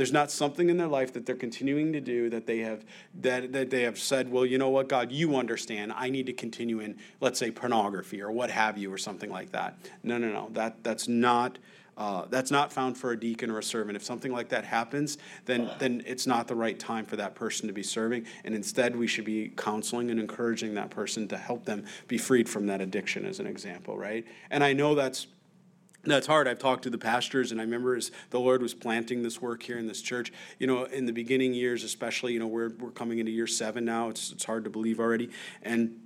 there's 0.00 0.12
not 0.12 0.30
something 0.30 0.70
in 0.70 0.78
their 0.78 0.88
life 0.88 1.12
that 1.12 1.26
they're 1.26 1.36
continuing 1.36 1.92
to 1.92 2.00
do 2.00 2.30
that 2.30 2.46
they 2.46 2.60
have 2.60 2.86
that, 3.20 3.52
that 3.52 3.68
they 3.68 3.82
have 3.82 3.98
said, 3.98 4.30
well, 4.30 4.46
you 4.46 4.56
know 4.56 4.70
what, 4.70 4.88
God, 4.88 5.12
you 5.12 5.36
understand. 5.36 5.92
I 5.94 6.08
need 6.08 6.24
to 6.24 6.32
continue 6.32 6.80
in, 6.80 6.96
let's 7.20 7.38
say, 7.38 7.50
pornography 7.50 8.22
or 8.22 8.32
what 8.32 8.50
have 8.50 8.78
you, 8.78 8.90
or 8.90 8.96
something 8.96 9.30
like 9.30 9.52
that. 9.52 9.76
No, 10.02 10.16
no, 10.16 10.32
no. 10.32 10.48
That 10.52 10.82
that's 10.82 11.06
not. 11.06 11.58
Uh, 12.00 12.24
that's 12.30 12.50
not 12.50 12.72
found 12.72 12.96
for 12.96 13.10
a 13.10 13.20
deacon 13.20 13.50
or 13.50 13.58
a 13.58 13.62
servant. 13.62 13.94
If 13.94 14.02
something 14.02 14.32
like 14.32 14.48
that 14.48 14.64
happens, 14.64 15.18
then 15.44 15.70
then 15.78 16.02
it's 16.06 16.26
not 16.26 16.48
the 16.48 16.54
right 16.54 16.78
time 16.78 17.04
for 17.04 17.16
that 17.16 17.34
person 17.34 17.66
to 17.66 17.74
be 17.74 17.82
serving. 17.82 18.24
And 18.42 18.54
instead, 18.54 18.96
we 18.96 19.06
should 19.06 19.26
be 19.26 19.52
counseling 19.54 20.10
and 20.10 20.18
encouraging 20.18 20.72
that 20.76 20.88
person 20.88 21.28
to 21.28 21.36
help 21.36 21.66
them 21.66 21.84
be 22.08 22.16
freed 22.16 22.48
from 22.48 22.66
that 22.68 22.80
addiction, 22.80 23.26
as 23.26 23.38
an 23.38 23.46
example, 23.46 23.98
right? 23.98 24.24
And 24.50 24.64
I 24.64 24.72
know 24.72 24.94
that's 24.94 25.26
that's 26.04 26.26
hard. 26.26 26.48
I've 26.48 26.58
talked 26.58 26.84
to 26.84 26.90
the 26.90 26.96
pastors, 26.96 27.52
and 27.52 27.60
I 27.60 27.64
remember 27.64 27.94
as 27.94 28.10
the 28.30 28.40
Lord 28.40 28.62
was 28.62 28.72
planting 28.72 29.22
this 29.22 29.42
work 29.42 29.62
here 29.62 29.78
in 29.78 29.86
this 29.86 30.00
church, 30.00 30.32
you 30.58 30.66
know, 30.66 30.84
in 30.84 31.04
the 31.04 31.12
beginning 31.12 31.52
years, 31.52 31.84
especially, 31.84 32.32
you 32.32 32.38
know, 32.38 32.46
we're, 32.46 32.70
we're 32.78 32.92
coming 32.92 33.18
into 33.18 33.30
year 33.30 33.46
seven 33.46 33.84
now. 33.84 34.08
It's, 34.08 34.32
it's 34.32 34.44
hard 34.44 34.64
to 34.64 34.70
believe 34.70 34.98
already. 35.00 35.28
And 35.60 36.00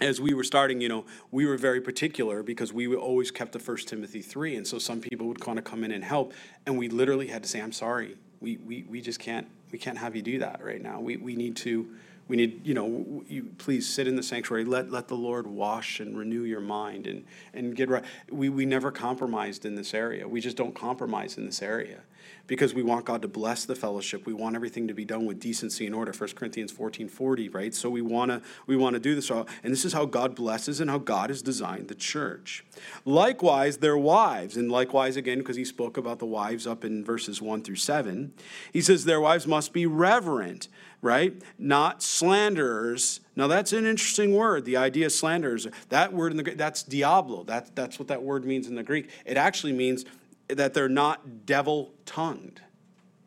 as 0.00 0.20
we 0.20 0.34
were 0.34 0.44
starting, 0.44 0.80
you 0.80 0.88
know, 0.88 1.04
we 1.30 1.46
were 1.46 1.56
very 1.56 1.80
particular 1.80 2.42
because 2.42 2.72
we 2.72 2.94
always 2.94 3.30
kept 3.30 3.52
the 3.52 3.58
First 3.58 3.88
Timothy 3.88 4.22
3. 4.22 4.56
And 4.56 4.66
so 4.66 4.78
some 4.78 5.00
people 5.00 5.26
would 5.26 5.40
kind 5.40 5.58
of 5.58 5.64
come 5.64 5.84
in 5.84 5.90
and 5.90 6.04
help, 6.04 6.32
and 6.66 6.78
we 6.78 6.88
literally 6.88 7.28
had 7.28 7.42
to 7.42 7.48
say, 7.48 7.60
I'm 7.60 7.72
sorry. 7.72 8.16
We, 8.40 8.56
we, 8.58 8.84
we 8.88 9.00
just 9.00 9.18
can't, 9.18 9.48
we 9.72 9.78
can't 9.78 9.98
have 9.98 10.14
you 10.14 10.22
do 10.22 10.38
that 10.38 10.62
right 10.62 10.80
now. 10.80 11.00
We, 11.00 11.16
we 11.16 11.34
need 11.34 11.56
to, 11.56 11.88
we 12.28 12.36
need, 12.36 12.64
you 12.64 12.74
know, 12.74 13.24
you 13.26 13.50
please 13.58 13.88
sit 13.88 14.06
in 14.06 14.14
the 14.14 14.22
sanctuary. 14.22 14.64
Let, 14.64 14.90
let 14.92 15.08
the 15.08 15.16
Lord 15.16 15.46
wash 15.46 15.98
and 15.98 16.16
renew 16.16 16.42
your 16.42 16.60
mind 16.60 17.06
and, 17.06 17.24
and 17.52 17.74
get 17.74 17.88
right. 17.88 18.04
We, 18.30 18.48
we 18.48 18.66
never 18.66 18.92
compromised 18.92 19.64
in 19.64 19.74
this 19.74 19.92
area. 19.92 20.28
We 20.28 20.40
just 20.40 20.56
don't 20.56 20.74
compromise 20.74 21.36
in 21.36 21.46
this 21.46 21.62
area 21.62 22.02
because 22.48 22.74
we 22.74 22.82
want 22.82 23.04
God 23.04 23.22
to 23.22 23.28
bless 23.28 23.66
the 23.66 23.76
fellowship. 23.76 24.26
We 24.26 24.32
want 24.32 24.56
everything 24.56 24.88
to 24.88 24.94
be 24.94 25.04
done 25.04 25.26
with 25.26 25.38
decency 25.38 25.86
and 25.86 25.94
order. 25.94 26.12
1 26.12 26.30
Corinthians 26.30 26.72
14 26.72 27.08
40, 27.08 27.48
right? 27.50 27.72
So 27.72 27.88
we 27.88 28.02
want 28.02 28.32
to 28.32 28.42
we 28.66 28.76
want 28.76 28.94
to 28.94 29.00
do 29.00 29.14
this. 29.14 29.30
And 29.30 29.46
this 29.62 29.84
is 29.84 29.92
how 29.92 30.06
God 30.06 30.34
blesses 30.34 30.80
and 30.80 30.90
how 30.90 30.98
God 30.98 31.30
has 31.30 31.42
designed 31.42 31.86
the 31.86 31.94
church. 31.94 32.64
Likewise, 33.04 33.76
their 33.76 33.98
wives, 33.98 34.56
and 34.56 34.72
likewise 34.72 35.16
again, 35.16 35.38
because 35.38 35.56
he 35.56 35.64
spoke 35.64 35.96
about 35.96 36.18
the 36.18 36.26
wives 36.26 36.66
up 36.66 36.84
in 36.84 37.04
verses 37.04 37.40
1 37.42 37.62
through 37.62 37.76
7, 37.76 38.32
he 38.72 38.80
says 38.80 39.04
their 39.04 39.20
wives 39.20 39.46
must 39.46 39.72
be 39.72 39.86
reverent 39.86 40.68
right? 41.00 41.40
Not 41.60 42.02
slanderers. 42.02 43.20
Now 43.36 43.46
that's 43.46 43.72
an 43.72 43.86
interesting 43.86 44.34
word. 44.34 44.64
The 44.64 44.76
idea 44.76 45.06
of 45.06 45.12
slanderers. 45.12 45.64
That 45.90 46.12
word 46.12 46.32
in 46.32 46.38
the 46.38 46.54
that's 46.54 46.82
diablo. 46.82 47.44
That, 47.44 47.76
that's 47.76 48.00
what 48.00 48.08
that 48.08 48.24
word 48.24 48.44
means 48.44 48.66
in 48.66 48.74
the 48.74 48.82
Greek. 48.82 49.08
It 49.24 49.36
actually 49.36 49.74
means 49.74 50.04
that 50.48 50.74
they're 50.74 50.88
not 50.88 51.46
devil 51.46 51.94
tongued. 52.06 52.60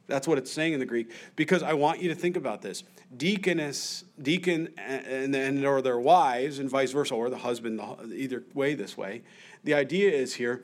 That's 0.07 0.27
what 0.27 0.37
it's 0.37 0.51
saying 0.51 0.73
in 0.73 0.79
the 0.79 0.85
Greek. 0.85 1.11
Because 1.35 1.63
I 1.63 1.73
want 1.73 2.01
you 2.01 2.09
to 2.09 2.15
think 2.15 2.35
about 2.35 2.61
this. 2.61 2.83
Deaconess, 3.15 4.03
deacon, 4.21 4.69
and, 4.77 5.35
and 5.35 5.65
or 5.65 5.81
their 5.81 5.99
wives, 5.99 6.59
and 6.59 6.69
vice 6.69 6.91
versa, 6.91 7.13
or 7.13 7.29
the 7.29 7.37
husband, 7.37 7.81
either 8.13 8.43
way, 8.53 8.73
this 8.73 8.97
way. 8.97 9.21
The 9.63 9.73
idea 9.73 10.11
is 10.11 10.35
here 10.35 10.63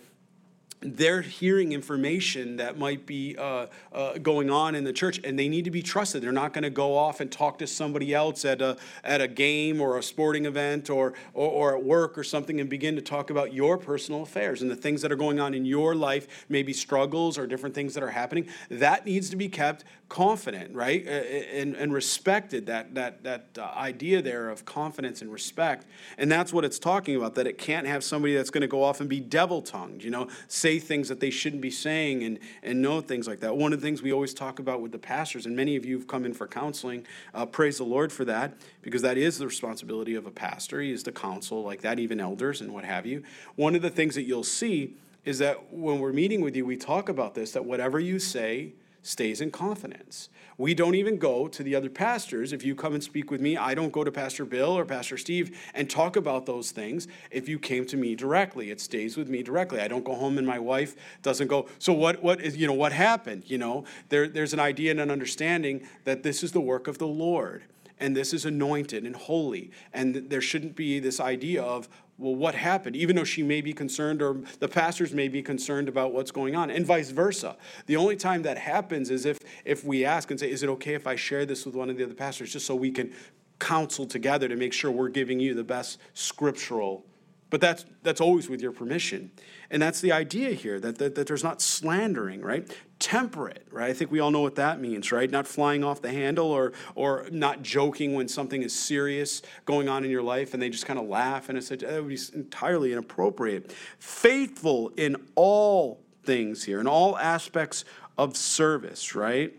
they're 0.79 1.21
hearing 1.21 1.71
information 1.71 2.57
that 2.57 2.77
might 2.77 3.05
be 3.05 3.35
uh, 3.37 3.65
uh, 3.91 4.17
going 4.19 4.49
on 4.49 4.75
in 4.75 4.83
the 4.83 4.93
church 4.93 5.19
and 5.23 5.37
they 5.37 5.49
need 5.49 5.65
to 5.65 5.71
be 5.71 5.81
trusted. 5.81 6.21
They're 6.21 6.31
not 6.31 6.53
going 6.53 6.63
to 6.63 6.69
go 6.69 6.95
off 6.95 7.19
and 7.19 7.31
talk 7.31 7.57
to 7.59 7.67
somebody 7.67 8.13
else 8.13 8.45
at 8.45 8.61
a, 8.61 8.77
at 9.03 9.19
a 9.19 9.27
game 9.27 9.81
or 9.81 9.97
a 9.97 10.03
sporting 10.03 10.45
event 10.45 10.89
or, 10.89 11.13
or, 11.33 11.49
or, 11.49 11.77
at 11.77 11.83
work 11.83 12.17
or 12.17 12.23
something 12.23 12.59
and 12.61 12.69
begin 12.69 12.95
to 12.95 13.01
talk 13.01 13.29
about 13.29 13.53
your 13.53 13.77
personal 13.77 14.21
affairs 14.21 14.61
and 14.61 14.69
the 14.69 14.75
things 14.75 15.01
that 15.01 15.11
are 15.11 15.17
going 15.17 15.39
on 15.39 15.53
in 15.53 15.65
your 15.65 15.95
life 15.95 16.45
maybe 16.47 16.73
struggles 16.73 17.37
or 17.37 17.47
different 17.47 17.73
things 17.73 17.93
that 17.95 18.03
are 18.03 18.11
happening. 18.11 18.47
That 18.69 19.05
needs 19.05 19.29
to 19.31 19.35
be 19.35 19.49
kept 19.49 19.83
confident 20.09 20.73
right? 20.73 21.05
And, 21.05 21.75
and 21.75 21.93
respected 21.93 22.67
that, 22.67 22.95
that, 22.95 23.23
that 23.23 23.45
uh, 23.57 23.63
idea 23.75 24.21
there 24.21 24.49
of 24.49 24.63
confidence 24.63 25.21
and 25.21 25.31
respect. 25.31 25.85
And 26.17 26.31
that's 26.31 26.53
what 26.53 26.63
it's 26.63 26.79
talking 26.79 27.15
about 27.15 27.35
that 27.35 27.47
it 27.47 27.57
can't 27.57 27.87
have 27.87 28.03
somebody 28.03 28.35
that's 28.35 28.49
going 28.49 28.61
to 28.61 28.67
go 28.67 28.83
off 28.83 29.01
and 29.01 29.09
be 29.09 29.19
devil-tongued 29.19 30.03
you 30.03 30.11
know 30.11 30.27
things 30.77 31.07
that 31.09 31.19
they 31.19 31.29
shouldn't 31.29 31.61
be 31.61 31.71
saying 31.71 32.23
and, 32.23 32.39
and 32.61 32.81
know 32.81 32.99
things 32.99 33.27
like 33.27 33.39
that. 33.39 33.55
One 33.55 33.73
of 33.73 33.79
the 33.79 33.87
things 33.87 34.01
we 34.01 34.11
always 34.11 34.33
talk 34.33 34.59
about 34.59 34.81
with 34.81 34.91
the 34.91 34.99
pastors, 34.99 35.45
and 35.45 35.55
many 35.55 35.75
of 35.75 35.85
you 35.85 35.97
have 35.97 36.07
come 36.07 36.25
in 36.25 36.33
for 36.33 36.47
counseling, 36.47 37.05
uh, 37.33 37.45
praise 37.45 37.77
the 37.77 37.85
Lord 37.85 38.11
for 38.11 38.25
that, 38.25 38.53
because 38.81 39.01
that 39.01 39.17
is 39.17 39.37
the 39.37 39.47
responsibility 39.47 40.15
of 40.15 40.25
a 40.25 40.31
pastor. 40.31 40.81
He 40.81 40.91
is 40.91 41.03
to 41.03 41.11
counsel 41.11 41.63
like 41.63 41.81
that, 41.81 41.97
even 41.97 42.19
elders 42.19 42.61
and 42.61 42.73
what 42.73 42.83
have 42.83 43.05
you. 43.05 43.23
One 43.55 43.75
of 43.75 43.81
the 43.81 43.89
things 43.89 44.15
that 44.15 44.23
you'll 44.23 44.43
see 44.43 44.97
is 45.25 45.39
that 45.39 45.73
when 45.73 45.99
we're 45.99 46.13
meeting 46.13 46.41
with 46.41 46.55
you, 46.55 46.65
we 46.65 46.77
talk 46.77 47.09
about 47.09 47.33
this 47.33 47.51
that 47.51 47.65
whatever 47.65 47.99
you 47.99 48.19
say 48.19 48.73
stays 49.07 49.39
in 49.39 49.49
confidence. 49.49 50.29
We 50.57 50.73
don't 50.73 50.95
even 50.95 51.17
go 51.17 51.47
to 51.47 51.63
the 51.63 51.75
other 51.75 51.89
pastors. 51.89 52.51
If 52.51 52.65
you 52.65 52.75
come 52.75 52.93
and 52.93 53.01
speak 53.01 53.31
with 53.31 53.39
me, 53.39 53.55
I 53.55 53.73
don't 53.73 53.93
go 53.93 54.03
to 54.03 54.11
Pastor 54.11 54.43
Bill 54.43 54.77
or 54.77 54.83
Pastor 54.83 55.17
Steve 55.17 55.57
and 55.73 55.89
talk 55.89 56.15
about 56.15 56.45
those 56.45 56.71
things. 56.71 57.07
If 57.31 57.47
you 57.47 57.57
came 57.57 57.85
to 57.85 57.95
me 57.95 58.15
directly, 58.15 58.69
it 58.69 58.81
stays 58.81 59.15
with 59.15 59.29
me 59.29 59.43
directly. 59.43 59.79
I 59.79 59.87
don't 59.87 60.03
go 60.03 60.13
home 60.13 60.37
and 60.37 60.45
my 60.45 60.59
wife 60.59 60.95
doesn't 61.21 61.47
go, 61.47 61.67
so 61.79 61.93
what, 61.93 62.21
what 62.21 62.41
is, 62.41 62.57
you 62.57 62.67
know, 62.67 62.73
what 62.73 62.91
happened? 62.91 63.43
You 63.45 63.59
know, 63.59 63.85
there, 64.09 64.27
there's 64.27 64.53
an 64.53 64.59
idea 64.59 64.91
and 64.91 64.99
an 64.99 65.09
understanding 65.09 65.87
that 66.03 66.23
this 66.23 66.43
is 66.43 66.51
the 66.51 66.61
work 66.61 66.87
of 66.87 66.97
the 66.97 67.07
Lord 67.07 67.63
and 67.99 68.15
this 68.15 68.33
is 68.33 68.45
anointed 68.45 69.05
and 69.05 69.15
holy. 69.15 69.71
And 69.93 70.29
there 70.29 70.41
shouldn't 70.41 70.75
be 70.75 70.99
this 70.99 71.19
idea 71.19 71.63
of, 71.63 71.87
well, 72.17 72.35
what 72.35 72.55
happened? 72.55 72.95
Even 72.95 73.15
though 73.15 73.23
she 73.23 73.43
may 73.43 73.61
be 73.61 73.73
concerned, 73.73 74.21
or 74.21 74.41
the 74.59 74.67
pastors 74.67 75.13
may 75.13 75.27
be 75.27 75.41
concerned 75.41 75.87
about 75.87 76.13
what's 76.13 76.31
going 76.31 76.55
on, 76.55 76.71
and 76.71 76.85
vice 76.85 77.11
versa. 77.11 77.55
The 77.85 77.95
only 77.95 78.15
time 78.15 78.41
that 78.43 78.57
happens 78.57 79.11
is 79.11 79.25
if 79.25 79.39
if 79.65 79.83
we 79.83 80.03
ask 80.03 80.31
and 80.31 80.39
say, 80.39 80.49
"Is 80.49 80.63
it 80.63 80.69
okay 80.69 80.95
if 80.95 81.05
I 81.05 81.15
share 81.15 81.45
this 81.45 81.65
with 81.65 81.75
one 81.75 81.89
of 81.89 81.97
the 81.97 82.03
other 82.03 82.15
pastors, 82.15 82.51
just 82.51 82.65
so 82.65 82.75
we 82.75 82.91
can 82.91 83.13
counsel 83.59 84.05
together 84.05 84.47
to 84.47 84.55
make 84.55 84.73
sure 84.73 84.91
we're 84.91 85.09
giving 85.09 85.39
you 85.39 85.53
the 85.53 85.63
best 85.63 85.99
scriptural 86.13 87.05
but 87.49 87.61
that's, 87.61 87.85
that's 88.03 88.21
always 88.21 88.49
with 88.49 88.61
your 88.61 88.71
permission. 88.71 89.31
And 89.69 89.81
that's 89.81 90.01
the 90.01 90.11
idea 90.11 90.51
here 90.51 90.79
that, 90.79 90.97
that, 90.97 91.15
that, 91.15 91.27
there's 91.27 91.43
not 91.43 91.61
slandering, 91.61 92.41
right? 92.41 92.69
Temperate, 93.07 93.65
right? 93.71 93.89
I 93.89 93.93
think 93.93 94.11
we 94.11 94.19
all 94.19 94.31
know 94.31 94.41
what 94.41 94.55
that 94.55 94.81
means, 94.81 95.13
right? 95.13 95.31
Not 95.31 95.47
flying 95.47 95.81
off 95.81 96.01
the 96.01 96.11
handle 96.11 96.47
or, 96.47 96.73
or 96.93 97.25
not 97.31 97.61
joking 97.61 98.15
when 98.15 98.27
something 98.27 98.61
is 98.61 98.77
serious 98.77 99.41
going 99.63 99.87
on 99.87 100.03
in 100.03 100.11
your 100.11 100.21
life 100.21 100.53
and 100.53 100.61
they 100.61 100.67
just 100.67 100.85
kind 100.85 100.99
of 100.99 101.07
laugh 101.07 101.47
and 101.47 101.57
it's 101.57 101.69
that 101.69 101.83
would 101.83 102.09
be 102.09 102.19
entirely 102.33 102.91
inappropriate. 102.91 103.71
Faithful 103.97 104.91
in 104.97 105.15
all 105.35 106.01
things 106.25 106.65
here, 106.65 106.81
in 106.81 106.85
all 106.85 107.17
aspects 107.17 107.85
of 108.17 108.35
service, 108.35 109.15
right? 109.15 109.53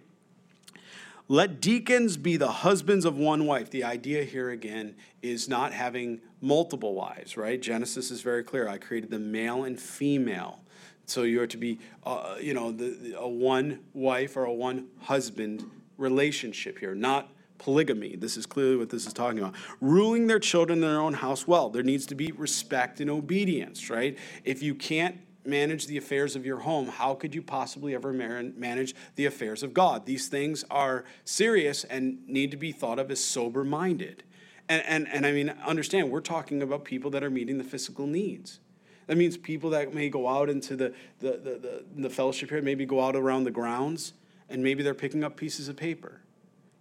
Let 1.26 1.62
deacons 1.62 2.18
be 2.18 2.36
the 2.36 2.52
husbands 2.52 3.06
of 3.06 3.16
one 3.16 3.46
wife. 3.46 3.70
The 3.70 3.84
idea 3.84 4.24
here 4.24 4.50
again 4.50 4.94
is 5.22 5.48
not 5.48 5.72
having 5.72 6.20
multiple 6.42 6.92
wives, 6.92 7.38
right? 7.38 7.58
Genesis 7.58 8.10
is 8.10 8.20
very 8.20 8.44
clear. 8.44 8.68
I 8.68 8.76
created 8.76 9.10
the 9.10 9.18
male 9.18 9.64
and 9.64 9.80
female. 9.80 10.60
So 11.08 11.22
you 11.22 11.40
are 11.40 11.46
to 11.46 11.56
be, 11.56 11.78
uh, 12.04 12.36
you 12.40 12.54
know, 12.54 12.70
the, 12.70 13.16
a 13.18 13.28
one 13.28 13.80
wife 13.94 14.36
or 14.36 14.44
a 14.44 14.52
one 14.52 14.88
husband 15.00 15.68
relationship 15.96 16.78
here, 16.78 16.94
not 16.94 17.30
polygamy. 17.58 18.14
This 18.16 18.36
is 18.36 18.46
clearly 18.46 18.76
what 18.76 18.90
this 18.90 19.06
is 19.06 19.12
talking 19.12 19.38
about. 19.38 19.54
Ruling 19.80 20.26
their 20.26 20.38
children 20.38 20.78
in 20.78 20.88
their 20.88 21.00
own 21.00 21.14
house 21.14 21.46
well. 21.46 21.70
There 21.70 21.82
needs 21.82 22.06
to 22.06 22.14
be 22.14 22.30
respect 22.32 23.00
and 23.00 23.10
obedience, 23.10 23.90
right? 23.90 24.16
If 24.44 24.62
you 24.62 24.74
can't 24.74 25.18
manage 25.44 25.86
the 25.86 25.96
affairs 25.96 26.36
of 26.36 26.44
your 26.44 26.58
home, 26.58 26.88
how 26.88 27.14
could 27.14 27.34
you 27.34 27.42
possibly 27.42 27.94
ever 27.94 28.12
manage 28.12 28.94
the 29.16 29.24
affairs 29.26 29.62
of 29.62 29.72
God? 29.72 30.04
These 30.04 30.28
things 30.28 30.64
are 30.70 31.04
serious 31.24 31.84
and 31.84 32.18
need 32.28 32.50
to 32.50 32.56
be 32.56 32.70
thought 32.70 32.98
of 32.98 33.10
as 33.10 33.24
sober 33.24 33.64
minded. 33.64 34.24
And, 34.68 34.82
and, 34.86 35.08
and 35.08 35.26
I 35.26 35.32
mean, 35.32 35.54
understand, 35.64 36.10
we're 36.10 36.20
talking 36.20 36.62
about 36.62 36.84
people 36.84 37.10
that 37.12 37.24
are 37.24 37.30
meeting 37.30 37.56
the 37.56 37.64
physical 37.64 38.06
needs. 38.06 38.60
That 39.08 39.16
means 39.16 39.36
people 39.36 39.70
that 39.70 39.92
may 39.92 40.10
go 40.10 40.28
out 40.28 40.48
into 40.48 40.76
the, 40.76 40.94
the, 41.18 41.32
the, 41.32 41.58
the, 41.58 41.84
the 41.96 42.10
fellowship 42.10 42.50
here, 42.50 42.62
maybe 42.62 42.86
go 42.86 43.00
out 43.00 43.16
around 43.16 43.44
the 43.44 43.50
grounds, 43.50 44.12
and 44.48 44.62
maybe 44.62 44.82
they're 44.82 44.94
picking 44.94 45.24
up 45.24 45.36
pieces 45.36 45.66
of 45.68 45.76
paper. 45.76 46.20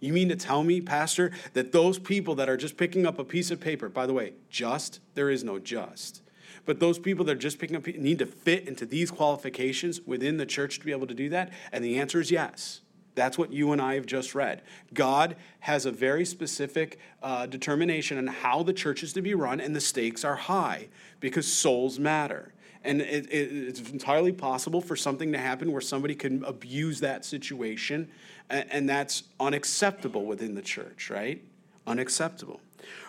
You 0.00 0.12
mean 0.12 0.28
to 0.28 0.36
tell 0.36 0.62
me, 0.62 0.80
Pastor, 0.80 1.32
that 1.54 1.72
those 1.72 1.98
people 1.98 2.34
that 2.36 2.48
are 2.48 2.56
just 2.56 2.76
picking 2.76 3.06
up 3.06 3.18
a 3.18 3.24
piece 3.24 3.50
of 3.50 3.60
paper, 3.60 3.88
by 3.88 4.06
the 4.06 4.12
way, 4.12 4.34
just, 4.48 5.00
there 5.14 5.30
is 5.30 5.42
no 5.42 5.58
just 5.58 6.22
But 6.66 6.80
those 6.80 6.98
people 6.98 7.24
that 7.24 7.32
are 7.32 7.40
just 7.40 7.58
picking 7.58 7.76
up 7.76 7.86
need 7.86 8.18
to 8.18 8.26
fit 8.26 8.68
into 8.68 8.84
these 8.84 9.10
qualifications 9.10 10.02
within 10.02 10.36
the 10.36 10.46
church 10.46 10.78
to 10.80 10.84
be 10.84 10.92
able 10.92 11.06
to 11.06 11.14
do 11.14 11.30
that. 11.30 11.50
And 11.72 11.82
the 11.82 11.98
answer 11.98 12.20
is 12.20 12.30
yes. 12.30 12.82
That's 13.18 13.36
what 13.36 13.52
you 13.52 13.72
and 13.72 13.82
I 13.82 13.94
have 13.94 14.06
just 14.06 14.34
read. 14.34 14.62
God 14.94 15.36
has 15.60 15.84
a 15.84 15.90
very 15.90 16.24
specific 16.24 16.98
uh, 17.22 17.46
determination 17.46 18.16
on 18.16 18.28
how 18.28 18.62
the 18.62 18.72
church 18.72 19.02
is 19.02 19.12
to 19.14 19.22
be 19.22 19.34
run, 19.34 19.60
and 19.60 19.74
the 19.74 19.80
stakes 19.80 20.24
are 20.24 20.36
high 20.36 20.88
because 21.20 21.46
souls 21.46 21.98
matter. 21.98 22.52
And 22.84 23.00
it, 23.02 23.26
it, 23.26 23.52
it's 23.52 23.90
entirely 23.90 24.32
possible 24.32 24.80
for 24.80 24.94
something 24.94 25.32
to 25.32 25.38
happen 25.38 25.72
where 25.72 25.80
somebody 25.80 26.14
can 26.14 26.44
abuse 26.44 27.00
that 27.00 27.24
situation, 27.24 28.08
and, 28.48 28.66
and 28.70 28.88
that's 28.88 29.24
unacceptable 29.40 30.24
within 30.24 30.54
the 30.54 30.62
church, 30.62 31.10
right? 31.10 31.42
Unacceptable. 31.86 32.60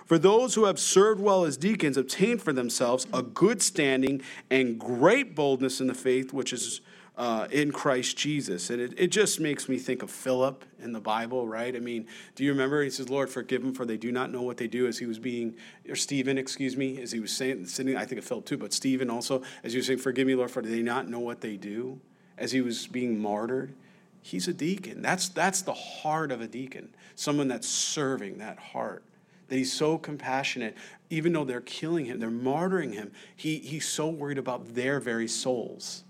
For 0.05 0.17
those 0.17 0.55
who 0.55 0.65
have 0.65 0.79
served 0.79 1.21
well 1.21 1.45
as 1.45 1.55
deacons 1.55 1.95
obtain 1.95 2.39
for 2.39 2.51
themselves 2.51 3.05
a 3.13 3.21
good 3.21 3.61
standing 3.61 4.23
and 4.49 4.79
great 4.79 5.35
boldness 5.35 5.79
in 5.79 5.85
the 5.85 5.93
faith 5.93 6.33
which 6.33 6.51
is 6.51 6.81
uh, 7.19 7.49
in 7.51 7.69
Christ 7.73 8.17
Jesus. 8.17 8.69
And 8.69 8.81
it, 8.81 8.93
it 8.97 9.07
just 9.07 9.41
makes 9.41 9.67
me 9.67 9.77
think 9.77 10.01
of 10.01 10.09
Philip 10.09 10.63
in 10.81 10.93
the 10.93 11.01
Bible, 11.01 11.45
right? 11.45 11.75
I 11.75 11.79
mean, 11.79 12.07
do 12.35 12.45
you 12.45 12.51
remember? 12.51 12.81
He 12.81 12.89
says, 12.89 13.09
Lord, 13.09 13.29
forgive 13.29 13.61
them 13.61 13.73
for 13.73 13.85
they 13.85 13.97
do 13.97 14.09
not 14.09 14.31
know 14.31 14.41
what 14.41 14.55
they 14.55 14.67
do 14.67 14.87
as 14.87 14.97
he 14.97 15.05
was 15.05 15.19
being, 15.19 15.55
or 15.89 15.97
Stephen, 15.97 16.37
excuse 16.37 16.77
me, 16.77 17.01
as 17.01 17.11
he 17.11 17.19
was 17.19 17.33
saying, 17.33 17.65
sitting, 17.65 17.97
I 17.97 18.05
think 18.05 18.19
of 18.19 18.25
Philip 18.25 18.45
too, 18.45 18.57
but 18.57 18.71
Stephen 18.71 19.09
also, 19.09 19.43
as 19.65 19.73
he 19.73 19.79
was 19.79 19.87
saying, 19.87 19.99
forgive 19.99 20.27
me, 20.27 20.35
Lord, 20.35 20.49
for 20.49 20.61
they 20.61 20.81
not 20.81 21.09
know 21.09 21.19
what 21.19 21.41
they 21.41 21.57
do, 21.57 21.99
as 22.37 22.53
he 22.53 22.61
was 22.61 22.87
being 22.87 23.19
martyred. 23.19 23.73
He's 24.21 24.47
a 24.47 24.53
deacon. 24.53 25.01
That's, 25.01 25.27
that's 25.27 25.61
the 25.61 25.73
heart 25.73 26.31
of 26.31 26.39
a 26.39 26.47
deacon, 26.47 26.87
someone 27.15 27.49
that's 27.49 27.67
serving 27.67 28.37
that 28.37 28.57
heart 28.59 29.03
that 29.49 29.55
he's 29.55 29.73
so 29.73 29.97
compassionate 29.97 30.77
even 31.09 31.33
though 31.33 31.43
they're 31.43 31.59
killing 31.59 32.05
him 32.05 32.19
they're 32.19 32.29
martyring 32.29 32.93
him 32.93 33.11
he, 33.35 33.57
he's 33.57 33.87
so 33.87 34.07
worried 34.07 34.37
about 34.37 34.75
their 34.75 34.99
very 34.99 35.27
souls 35.27 36.03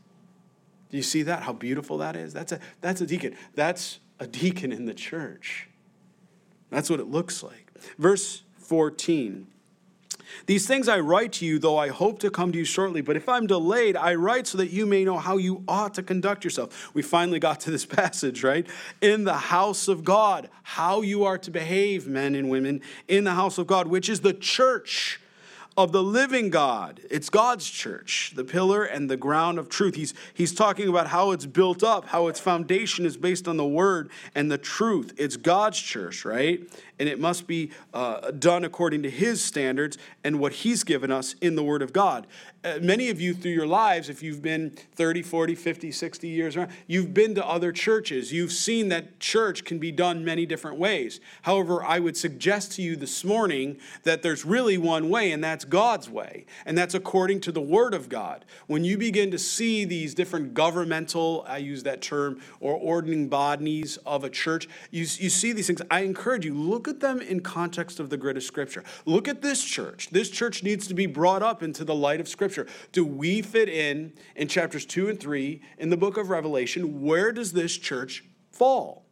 do 0.89 0.97
you 0.97 1.03
see 1.03 1.23
that? 1.23 1.43
How 1.43 1.53
beautiful 1.53 1.99
that 1.99 2.15
is? 2.15 2.33
That's 2.33 2.51
a, 2.51 2.59
that's 2.81 3.01
a 3.01 3.05
deacon. 3.05 3.35
That's 3.55 3.99
a 4.19 4.27
deacon 4.27 4.71
in 4.71 4.85
the 4.85 4.93
church. 4.93 5.67
That's 6.69 6.89
what 6.89 6.99
it 6.99 7.07
looks 7.07 7.43
like. 7.43 7.71
Verse 7.97 8.43
14. 8.57 9.47
These 10.45 10.67
things 10.67 10.87
I 10.87 10.99
write 10.99 11.33
to 11.33 11.45
you, 11.45 11.59
though 11.59 11.77
I 11.77 11.89
hope 11.89 12.19
to 12.19 12.29
come 12.29 12.51
to 12.51 12.57
you 12.57 12.65
shortly. 12.65 13.01
But 13.01 13.15
if 13.15 13.27
I'm 13.27 13.47
delayed, 13.47 13.95
I 13.95 14.15
write 14.15 14.47
so 14.47 14.57
that 14.59 14.69
you 14.69 14.85
may 14.85 15.03
know 15.03 15.17
how 15.17 15.37
you 15.37 15.63
ought 15.67 15.95
to 15.95 16.03
conduct 16.03 16.43
yourself. 16.43 16.93
We 16.93 17.01
finally 17.01 17.39
got 17.39 17.59
to 17.61 17.71
this 17.71 17.85
passage, 17.85 18.43
right? 18.43 18.67
In 19.01 19.23
the 19.23 19.37
house 19.37 19.87
of 19.87 20.03
God, 20.03 20.49
how 20.63 21.01
you 21.01 21.23
are 21.23 21.37
to 21.39 21.51
behave, 21.51 22.07
men 22.07 22.35
and 22.35 22.49
women, 22.49 22.81
in 23.07 23.23
the 23.23 23.33
house 23.33 23.57
of 23.57 23.67
God, 23.67 23.87
which 23.87 24.09
is 24.09 24.21
the 24.21 24.33
church 24.33 25.19
of 25.79 25.93
the 25.93 26.03
living 26.03 26.49
God. 26.49 26.99
It's 27.09 27.29
God's 27.29 27.69
church, 27.69 28.33
the 28.35 28.43
pillar 28.43 28.83
and 28.83 29.09
the 29.09 29.15
ground 29.15 29.57
of 29.57 29.69
truth. 29.69 29.95
He's, 29.95 30.13
he's 30.33 30.53
talking 30.53 30.89
about 30.89 31.07
how 31.07 31.31
it's 31.31 31.45
built 31.45 31.83
up, 31.83 32.07
how 32.07 32.27
its 32.27 32.37
foundation 32.37 33.05
is 33.05 33.15
based 33.15 33.47
on 33.47 33.55
the 33.55 33.65
word 33.65 34.09
and 34.35 34.51
the 34.51 34.57
truth. 34.57 35.13
It's 35.17 35.37
God's 35.37 35.79
church, 35.79 36.25
right? 36.25 36.59
And 36.99 37.07
it 37.07 37.17
must 37.17 37.47
be 37.47 37.71
uh, 37.93 38.31
done 38.31 38.65
according 38.65 39.03
to 39.03 39.09
his 39.09 39.41
standards 39.41 39.97
and 40.21 40.37
what 40.41 40.51
he's 40.51 40.83
given 40.83 41.11
us 41.11 41.35
in 41.39 41.55
the 41.55 41.63
word 41.63 41.81
of 41.81 41.93
God. 41.93 42.27
Uh, 42.61 42.77
many 42.81 43.09
of 43.09 43.21
you 43.21 43.33
through 43.33 43.51
your 43.51 43.65
lives, 43.65 44.09
if 44.09 44.21
you've 44.21 44.41
been 44.41 44.69
30, 44.95 45.21
40, 45.21 45.55
50, 45.55 45.91
60 45.93 46.27
years 46.27 46.57
around, 46.57 46.71
you've 46.87 47.13
been 47.13 47.33
to 47.35 47.47
other 47.47 47.71
churches. 47.71 48.33
You've 48.33 48.51
seen 48.51 48.89
that 48.89 49.17
church 49.21 49.63
can 49.63 49.79
be 49.79 49.93
done 49.93 50.25
many 50.25 50.45
different 50.45 50.77
ways. 50.77 51.21
However, 51.43 51.81
I 51.81 51.99
would 51.99 52.17
suggest 52.17 52.73
to 52.73 52.81
you 52.81 52.97
this 52.97 53.23
morning 53.23 53.77
that 54.03 54.23
there's 54.23 54.43
really 54.43 54.77
one 54.77 55.09
way, 55.09 55.31
and 55.31 55.41
that's 55.41 55.63
God's 55.63 56.09
way. 56.09 56.45
And 56.65 56.77
that's 56.77 56.93
according 56.93 57.39
to 57.41 57.53
the 57.53 57.61
Word 57.61 57.93
of 57.93 58.09
God. 58.09 58.43
When 58.67 58.83
you 58.83 58.97
begin 58.97 59.31
to 59.31 59.39
see 59.39 59.85
these 59.85 60.13
different 60.13 60.53
governmental, 60.53 61.45
I 61.47 61.59
use 61.59 61.83
that 61.83 62.01
term, 62.01 62.41
or 62.59 62.75
ordaining 62.75 63.29
bodies 63.29 63.95
of 64.05 64.25
a 64.25 64.29
church, 64.29 64.67
you, 64.91 65.01
you 65.01 65.29
see 65.29 65.53
these 65.53 65.67
things. 65.67 65.81
I 65.89 66.01
encourage 66.01 66.43
you, 66.43 66.53
look 66.53 66.89
at 66.89 66.99
them 66.99 67.21
in 67.21 67.39
context 67.39 68.01
of 68.01 68.09
the 68.09 68.17
grid 68.17 68.35
of 68.35 68.43
Scripture. 68.43 68.83
Look 69.05 69.29
at 69.29 69.41
this 69.41 69.63
church. 69.63 70.09
This 70.09 70.29
church 70.29 70.61
needs 70.61 70.87
to 70.87 70.93
be 70.93 71.05
brought 71.05 71.41
up 71.41 71.63
into 71.63 71.85
the 71.85 71.95
light 71.95 72.19
of 72.19 72.27
Scripture. 72.27 72.48
Scripture. 72.51 72.73
Do 72.91 73.05
we 73.05 73.41
fit 73.41 73.69
in 73.69 74.13
in 74.35 74.47
chapters 74.47 74.85
2 74.85 75.09
and 75.09 75.19
3 75.19 75.61
in 75.77 75.89
the 75.89 75.97
book 75.97 76.17
of 76.17 76.29
Revelation? 76.29 77.01
Where 77.01 77.31
does 77.31 77.53
this 77.53 77.77
church 77.77 78.23
fall? 78.51 79.05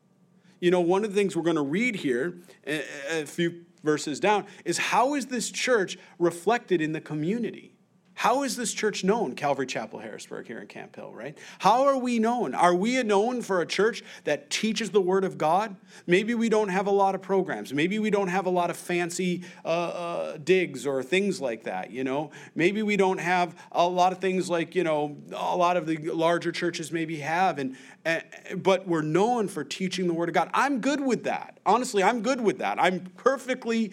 You 0.59 0.71
know, 0.71 0.81
one 0.81 1.03
of 1.03 1.13
the 1.13 1.15
things 1.15 1.35
we're 1.35 1.43
going 1.43 1.55
to 1.55 1.61
read 1.61 1.97
here, 1.97 2.39
a 2.65 3.25
few 3.25 3.65
verses 3.83 4.19
down, 4.19 4.45
is 4.65 4.77
how 4.77 5.13
is 5.13 5.27
this 5.27 5.51
church 5.51 5.97
reflected 6.17 6.81
in 6.81 6.93
the 6.93 7.01
community? 7.01 7.76
How 8.17 8.41
is 8.41 8.55
this 8.55 8.73
church 8.73 9.03
known, 9.03 9.35
Calvary 9.35 9.67
Chapel 9.67 9.99
Harrisburg 9.99 10.47
here 10.47 10.57
in 10.57 10.65
Camp 10.65 10.95
Hill, 10.95 11.13
right? 11.13 11.37
How 11.59 11.83
are 11.85 11.99
we 11.99 12.17
known? 12.17 12.55
Are 12.55 12.73
we 12.73 13.03
known 13.03 13.43
for 13.43 13.61
a 13.61 13.65
church 13.65 14.01
that 14.23 14.49
teaches 14.49 14.89
the 14.89 14.99
Word 14.99 15.23
of 15.23 15.37
God? 15.37 15.75
Maybe 16.07 16.33
we 16.33 16.49
don't 16.49 16.69
have 16.69 16.87
a 16.87 16.91
lot 16.91 17.13
of 17.13 17.21
programs. 17.21 17.75
Maybe 17.75 17.99
we 17.99 18.09
don't 18.09 18.29
have 18.29 18.47
a 18.47 18.49
lot 18.49 18.71
of 18.71 18.75
fancy 18.75 19.43
uh, 19.63 19.67
uh, 19.67 20.37
digs 20.43 20.87
or 20.87 21.03
things 21.03 21.39
like 21.39 21.65
that, 21.65 21.91
you 21.91 22.03
know? 22.03 22.31
Maybe 22.55 22.81
we 22.81 22.97
don't 22.97 23.19
have 23.19 23.55
a 23.71 23.87
lot 23.87 24.11
of 24.13 24.17
things 24.17 24.49
like, 24.49 24.73
you 24.73 24.83
know, 24.83 25.15
a 25.31 25.55
lot 25.55 25.77
of 25.77 25.85
the 25.85 25.97
larger 25.97 26.51
churches 26.51 26.91
maybe 26.91 27.17
have, 27.17 27.59
and, 27.59 27.77
and 28.03 28.23
but 28.55 28.87
we're 28.87 29.03
known 29.03 29.47
for 29.47 29.63
teaching 29.63 30.07
the 30.07 30.13
Word 30.15 30.29
of 30.29 30.33
God. 30.33 30.49
I'm 30.55 30.79
good 30.79 31.01
with 31.01 31.25
that. 31.25 31.59
Honestly, 31.67 32.01
I'm 32.01 32.23
good 32.23 32.41
with 32.41 32.57
that. 32.57 32.81
I'm 32.81 33.01
perfectly 33.15 33.91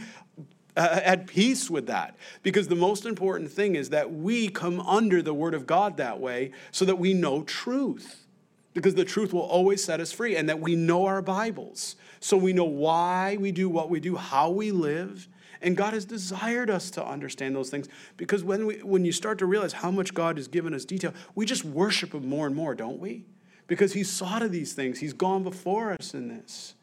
uh, 0.76 1.00
at 1.02 1.26
peace 1.26 1.70
with 1.70 1.86
that. 1.86 2.16
Because 2.42 2.68
the 2.68 2.74
most 2.74 3.06
important 3.06 3.50
thing 3.50 3.76
is 3.76 3.90
that 3.90 4.12
we 4.12 4.48
come 4.48 4.80
under 4.80 5.22
the 5.22 5.34
Word 5.34 5.54
of 5.54 5.66
God 5.66 5.96
that 5.98 6.20
way 6.20 6.52
so 6.70 6.84
that 6.84 6.96
we 6.96 7.14
know 7.14 7.42
truth. 7.42 8.26
Because 8.72 8.94
the 8.94 9.04
truth 9.04 9.32
will 9.32 9.42
always 9.42 9.84
set 9.84 10.00
us 10.00 10.10
free, 10.10 10.34
and 10.34 10.48
that 10.48 10.58
we 10.58 10.74
know 10.74 11.06
our 11.06 11.22
Bibles. 11.22 11.94
So 12.18 12.36
we 12.36 12.52
know 12.52 12.64
why 12.64 13.36
we 13.38 13.52
do 13.52 13.68
what 13.68 13.88
we 13.88 14.00
do, 14.00 14.16
how 14.16 14.50
we 14.50 14.72
live. 14.72 15.28
And 15.62 15.76
God 15.76 15.94
has 15.94 16.04
desired 16.04 16.68
us 16.68 16.90
to 16.90 17.06
understand 17.06 17.54
those 17.54 17.70
things 17.70 17.88
because 18.16 18.44
when, 18.44 18.66
we, 18.66 18.82
when 18.82 19.04
you 19.04 19.12
start 19.12 19.38
to 19.38 19.46
realize 19.46 19.72
how 19.72 19.90
much 19.90 20.12
God 20.12 20.36
has 20.36 20.48
given 20.48 20.74
us 20.74 20.84
detail, 20.84 21.14
we 21.34 21.46
just 21.46 21.64
worship 21.64 22.12
Him 22.12 22.28
more 22.28 22.46
and 22.46 22.54
more, 22.54 22.74
don't 22.74 22.98
we? 22.98 23.24
Because 23.66 23.94
He's 23.94 24.10
sought 24.10 24.42
of 24.42 24.52
these 24.52 24.74
things, 24.74 24.98
He's 24.98 25.14
gone 25.14 25.42
before 25.42 25.92
us 25.92 26.12
in 26.12 26.28
this. 26.28 26.73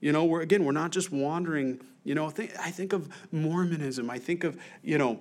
You 0.00 0.12
know, 0.12 0.24
we're 0.24 0.40
again, 0.40 0.64
we're 0.64 0.72
not 0.72 0.90
just 0.90 1.10
wandering. 1.10 1.80
You 2.04 2.14
know, 2.14 2.26
I 2.26 2.70
think 2.70 2.92
of 2.92 3.08
Mormonism. 3.32 4.08
I 4.10 4.18
think 4.18 4.44
of, 4.44 4.56
you 4.82 4.96
know, 4.96 5.20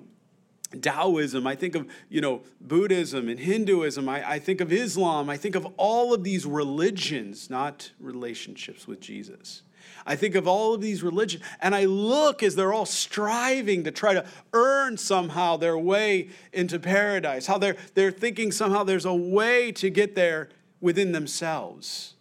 Taoism, 0.81 1.47
I 1.47 1.55
think 1.55 1.75
of, 1.75 1.87
you 2.09 2.21
know, 2.21 2.41
Buddhism 2.59 3.29
and 3.29 3.39
Hinduism, 3.39 4.09
I, 4.09 4.31
I, 4.31 4.39
think 4.39 4.61
of 4.61 4.71
Islam, 4.71 5.29
I 5.29 5.37
think 5.37 5.55
of 5.55 5.67
all 5.77 6.13
of 6.13 6.23
these 6.23 6.45
religions, 6.45 7.49
not 7.49 7.91
relationships 7.99 8.87
with 8.87 8.99
Jesus. 8.99 9.61
I 10.05 10.15
think 10.15 10.35
of 10.35 10.47
all 10.47 10.73
of 10.73 10.81
these 10.81 11.01
religions, 11.01 11.43
and 11.61 11.73
I 11.73 11.85
look 11.85 12.43
as 12.43 12.55
they're 12.55 12.73
all 12.73 12.85
striving 12.85 13.83
to 13.85 13.91
try 13.91 14.13
to 14.13 14.25
earn 14.53 14.97
somehow 14.97 15.57
their 15.57 15.77
way 15.77 16.29
into 16.53 16.79
paradise, 16.79 17.47
how 17.47 17.57
they're, 17.57 17.77
they're 17.93 18.11
thinking 18.11 18.51
somehow 18.51 18.83
there's 18.83 19.05
a 19.05 19.13
way 19.13 19.71
to 19.73 19.89
get 19.89 20.15
there 20.15 20.49
within 20.81 21.11
themselves 21.11 22.14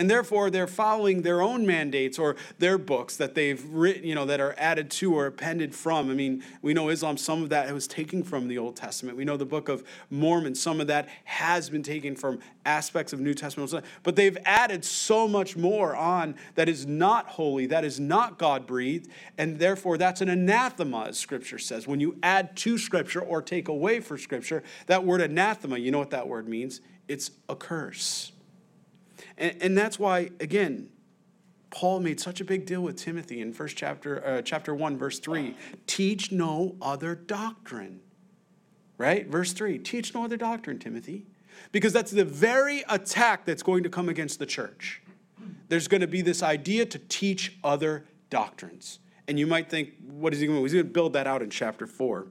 and 0.00 0.08
therefore 0.08 0.48
they're 0.48 0.66
following 0.66 1.20
their 1.20 1.42
own 1.42 1.66
mandates 1.66 2.18
or 2.18 2.34
their 2.58 2.78
books 2.78 3.18
that 3.18 3.34
they've 3.34 3.62
written, 3.66 4.02
you 4.02 4.14
know, 4.14 4.24
that 4.24 4.40
are 4.40 4.54
added 4.56 4.90
to 4.90 5.14
or 5.14 5.26
appended 5.26 5.74
from. 5.74 6.10
I 6.10 6.14
mean, 6.14 6.42
we 6.62 6.72
know 6.72 6.88
Islam, 6.88 7.18
some 7.18 7.42
of 7.42 7.50
that 7.50 7.70
was 7.70 7.86
taken 7.86 8.22
from 8.22 8.48
the 8.48 8.56
Old 8.56 8.76
Testament. 8.76 9.18
We 9.18 9.26
know 9.26 9.36
the 9.36 9.44
book 9.44 9.68
of 9.68 9.84
Mormon, 10.08 10.54
some 10.54 10.80
of 10.80 10.86
that 10.86 11.06
has 11.24 11.68
been 11.68 11.82
taken 11.82 12.16
from 12.16 12.38
aspects 12.64 13.12
of 13.12 13.20
New 13.20 13.34
Testament, 13.34 13.84
but 14.02 14.16
they've 14.16 14.38
added 14.46 14.86
so 14.86 15.28
much 15.28 15.54
more 15.54 15.94
on 15.94 16.34
that 16.54 16.66
is 16.66 16.86
not 16.86 17.26
holy, 17.26 17.66
that 17.66 17.84
is 17.84 18.00
not 18.00 18.38
God 18.38 18.66
breathed, 18.66 19.10
and 19.36 19.58
therefore 19.58 19.98
that's 19.98 20.22
an 20.22 20.30
anathema, 20.30 21.08
as 21.08 21.18
Scripture 21.18 21.58
says. 21.58 21.86
When 21.86 22.00
you 22.00 22.16
add 22.22 22.56
to 22.56 22.78
Scripture 22.78 23.20
or 23.20 23.42
take 23.42 23.68
away 23.68 24.00
from 24.00 24.16
Scripture, 24.16 24.62
that 24.86 25.04
word 25.04 25.20
anathema, 25.20 25.76
you 25.76 25.90
know 25.90 25.98
what 25.98 26.10
that 26.12 26.26
word 26.26 26.48
means? 26.48 26.80
It's 27.06 27.32
a 27.50 27.54
curse. 27.54 28.32
And, 29.40 29.56
and 29.60 29.78
that's 29.78 29.98
why, 29.98 30.30
again, 30.38 30.90
Paul 31.70 32.00
made 32.00 32.20
such 32.20 32.40
a 32.40 32.44
big 32.44 32.66
deal 32.66 32.82
with 32.82 32.96
Timothy 32.96 33.40
in 33.40 33.52
first 33.52 33.76
chapter, 33.76 34.24
uh, 34.24 34.42
chapter 34.42 34.74
1, 34.74 34.98
verse 34.98 35.18
3. 35.18 35.56
Teach 35.86 36.30
no 36.30 36.76
other 36.80 37.14
doctrine. 37.14 38.00
Right? 38.98 39.26
Verse 39.26 39.52
3. 39.52 39.78
Teach 39.78 40.14
no 40.14 40.24
other 40.24 40.36
doctrine, 40.36 40.78
Timothy. 40.78 41.26
Because 41.72 41.92
that's 41.92 42.10
the 42.10 42.24
very 42.24 42.84
attack 42.88 43.44
that's 43.44 43.62
going 43.62 43.82
to 43.82 43.88
come 43.88 44.08
against 44.08 44.38
the 44.38 44.46
church. 44.46 45.02
There's 45.68 45.88
going 45.88 46.00
to 46.00 46.06
be 46.06 46.20
this 46.20 46.42
idea 46.42 46.84
to 46.86 46.98
teach 46.98 47.56
other 47.64 48.04
doctrines. 48.28 48.98
And 49.26 49.38
you 49.38 49.46
might 49.46 49.70
think, 49.70 49.90
what 50.06 50.34
is 50.34 50.40
he 50.40 50.46
going 50.46 50.58
to 50.58 50.60
do? 50.60 50.64
He's 50.64 50.72
going 50.74 50.86
to 50.86 50.92
build 50.92 51.12
that 51.14 51.26
out 51.26 51.42
in 51.42 51.50
chapter 51.50 51.86
4. 51.86 52.26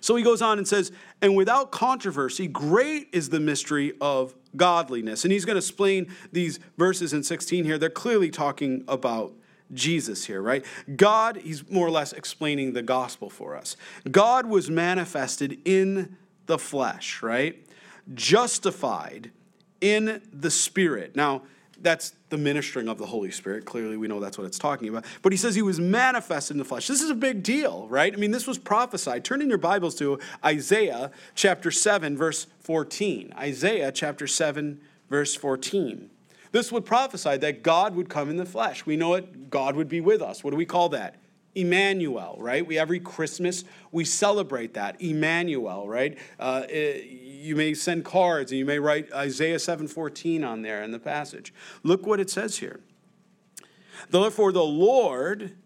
So 0.00 0.16
he 0.16 0.22
goes 0.22 0.42
on 0.42 0.58
and 0.58 0.66
says, 0.66 0.92
And 1.22 1.36
without 1.36 1.70
controversy, 1.70 2.46
great 2.46 3.08
is 3.12 3.28
the 3.28 3.40
mystery 3.40 3.92
of 4.00 4.34
godliness. 4.56 5.24
And 5.24 5.32
he's 5.32 5.44
going 5.44 5.54
to 5.54 5.58
explain 5.58 6.12
these 6.32 6.58
verses 6.76 7.12
in 7.12 7.22
16 7.22 7.64
here. 7.64 7.78
They're 7.78 7.90
clearly 7.90 8.30
talking 8.30 8.84
about 8.88 9.32
Jesus 9.72 10.24
here, 10.24 10.40
right? 10.40 10.64
God, 10.96 11.36
he's 11.38 11.68
more 11.70 11.86
or 11.86 11.90
less 11.90 12.12
explaining 12.12 12.72
the 12.72 12.82
gospel 12.82 13.28
for 13.28 13.56
us. 13.56 13.76
God 14.10 14.46
was 14.46 14.70
manifested 14.70 15.58
in 15.64 16.16
the 16.46 16.58
flesh, 16.58 17.22
right? 17.22 17.66
Justified 18.14 19.32
in 19.80 20.22
the 20.32 20.50
spirit. 20.50 21.16
Now, 21.16 21.42
that's 21.86 22.14
the 22.30 22.36
ministering 22.36 22.88
of 22.88 22.98
the 22.98 23.06
Holy 23.06 23.30
Spirit. 23.30 23.64
Clearly, 23.64 23.96
we 23.96 24.08
know 24.08 24.18
that's 24.18 24.36
what 24.36 24.46
it's 24.46 24.58
talking 24.58 24.88
about. 24.88 25.04
But 25.22 25.32
he 25.32 25.38
says 25.38 25.54
he 25.54 25.62
was 25.62 25.78
manifested 25.78 26.54
in 26.54 26.58
the 26.58 26.64
flesh. 26.64 26.88
This 26.88 27.00
is 27.00 27.10
a 27.10 27.14
big 27.14 27.44
deal, 27.44 27.86
right? 27.88 28.12
I 28.12 28.16
mean, 28.16 28.32
this 28.32 28.46
was 28.46 28.58
prophesied. 28.58 29.24
Turn 29.24 29.40
in 29.40 29.48
your 29.48 29.58
Bibles 29.58 29.94
to 29.96 30.18
Isaiah 30.44 31.12
chapter 31.36 31.70
7, 31.70 32.16
verse 32.16 32.48
14. 32.60 33.32
Isaiah 33.38 33.92
chapter 33.92 34.26
7, 34.26 34.80
verse 35.08 35.36
14. 35.36 36.10
This 36.50 36.72
would 36.72 36.84
prophesy 36.84 37.36
that 37.36 37.62
God 37.62 37.94
would 37.94 38.08
come 38.08 38.30
in 38.30 38.36
the 38.36 38.46
flesh. 38.46 38.84
We 38.84 38.96
know 38.96 39.14
it, 39.14 39.48
God 39.48 39.76
would 39.76 39.88
be 39.88 40.00
with 40.00 40.20
us. 40.20 40.42
What 40.42 40.50
do 40.50 40.56
we 40.56 40.66
call 40.66 40.88
that? 40.88 41.14
Emmanuel, 41.56 42.36
right? 42.38 42.66
We 42.66 42.78
every 42.78 43.00
Christmas 43.00 43.64
we 43.90 44.04
celebrate 44.04 44.74
that 44.74 45.00
Emmanuel, 45.00 45.88
right? 45.88 46.18
Uh, 46.38 46.64
it, 46.68 47.06
you 47.06 47.56
may 47.56 47.74
send 47.74 48.04
cards 48.04 48.52
and 48.52 48.58
you 48.58 48.64
may 48.64 48.78
write 48.78 49.12
Isaiah 49.12 49.56
7:14 49.56 50.44
on 50.44 50.62
there 50.62 50.82
in 50.82 50.90
the 50.90 50.98
passage. 50.98 51.54
Look 51.82 52.06
what 52.06 52.20
it 52.20 52.30
says 52.30 52.58
here. 52.58 52.80
Therefore, 54.10 54.52
the 54.52 54.62
Lord 54.62 55.56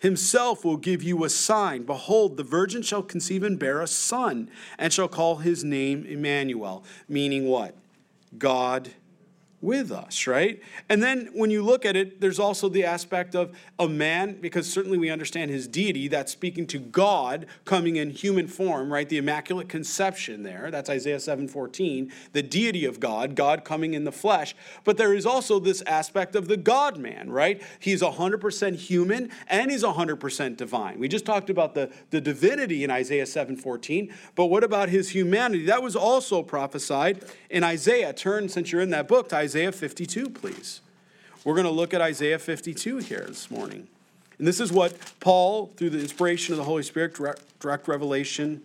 himself 0.00 0.64
will 0.64 0.76
give 0.76 1.02
you 1.02 1.24
a 1.24 1.30
sign. 1.30 1.84
Behold, 1.84 2.36
the 2.36 2.42
virgin 2.42 2.82
shall 2.82 3.02
conceive 3.02 3.42
and 3.42 3.58
bear 3.58 3.80
a 3.80 3.86
son, 3.86 4.50
and 4.78 4.92
shall 4.92 5.08
call 5.08 5.36
his 5.36 5.62
name 5.62 6.04
Emmanuel, 6.04 6.84
meaning 7.08 7.46
what? 7.46 7.76
God 8.36 8.90
with 9.62 9.92
us, 9.92 10.26
right? 10.26 10.60
And 10.88 11.02
then 11.02 11.28
when 11.34 11.50
you 11.50 11.62
look 11.62 11.84
at 11.84 11.94
it, 11.94 12.20
there's 12.20 12.38
also 12.38 12.68
the 12.68 12.84
aspect 12.84 13.34
of 13.34 13.54
a 13.78 13.88
man, 13.88 14.40
because 14.40 14.70
certainly 14.70 14.96
we 14.96 15.10
understand 15.10 15.50
his 15.50 15.68
deity, 15.68 16.08
that's 16.08 16.32
speaking 16.32 16.66
to 16.68 16.78
God 16.78 17.46
coming 17.66 17.96
in 17.96 18.10
human 18.10 18.48
form, 18.48 18.90
right? 18.90 19.08
The 19.08 19.18
Immaculate 19.18 19.68
Conception 19.68 20.44
there, 20.44 20.70
that's 20.70 20.88
Isaiah 20.88 21.18
7:14, 21.18 22.10
the 22.32 22.42
deity 22.42 22.86
of 22.86 23.00
God, 23.00 23.34
God 23.34 23.64
coming 23.64 23.92
in 23.92 24.04
the 24.04 24.12
flesh. 24.12 24.54
But 24.84 24.96
there 24.96 25.12
is 25.12 25.26
also 25.26 25.58
this 25.58 25.82
aspect 25.82 26.34
of 26.34 26.48
the 26.48 26.56
God 26.56 26.96
man, 26.96 27.30
right? 27.30 27.62
He's 27.78 28.02
100% 28.02 28.76
human 28.76 29.30
and 29.46 29.70
he's 29.70 29.84
100% 29.84 30.56
divine. 30.56 30.98
We 30.98 31.08
just 31.08 31.26
talked 31.26 31.50
about 31.50 31.74
the, 31.74 31.90
the 32.10 32.20
divinity 32.20 32.82
in 32.82 32.90
Isaiah 32.90 33.24
7:14, 33.24 34.10
but 34.34 34.46
what 34.46 34.64
about 34.64 34.88
his 34.88 35.10
humanity? 35.10 35.66
That 35.66 35.82
was 35.82 35.96
also 35.96 36.42
prophesied 36.42 37.24
in 37.50 37.62
Isaiah. 37.62 38.14
Turn, 38.14 38.48
since 38.48 38.72
you're 38.72 38.80
in 38.80 38.90
that 38.90 39.06
book, 39.06 39.28
to 39.28 39.36
Isaiah 39.36 39.49
Isaiah 39.50 39.72
52, 39.72 40.30
please. 40.30 40.80
We're 41.44 41.54
going 41.54 41.66
to 41.66 41.72
look 41.72 41.92
at 41.92 42.00
Isaiah 42.00 42.38
52 42.38 42.98
here 42.98 43.24
this 43.26 43.50
morning. 43.50 43.88
And 44.38 44.46
this 44.46 44.60
is 44.60 44.70
what 44.70 44.96
Paul, 45.18 45.72
through 45.76 45.90
the 45.90 45.98
inspiration 45.98 46.52
of 46.52 46.58
the 46.58 46.62
Holy 46.62 46.84
Spirit, 46.84 47.14
direct, 47.14 47.58
direct 47.58 47.88
revelation. 47.88 48.62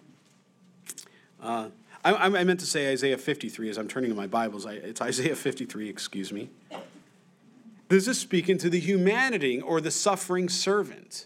Uh, 1.41 1.69
I, 2.03 2.13
I, 2.13 2.43
meant 2.43 2.59
to 2.59 2.67
say 2.67 2.93
Isaiah 2.93 3.17
53 3.17 3.67
as 3.67 3.79
I'm 3.79 3.87
turning 3.87 4.11
in 4.11 4.15
my 4.15 4.27
Bibles. 4.27 4.67
I, 4.67 4.73
it's 4.73 5.01
Isaiah 5.01 5.35
53, 5.35 5.89
excuse 5.89 6.31
me. 6.31 6.49
This 7.89 8.07
is 8.07 8.19
speaking 8.19 8.59
to 8.59 8.69
the 8.69 8.79
humanity 8.79 9.59
or 9.59 9.81
the 9.81 9.89
suffering 9.89 10.49
servant 10.49 11.25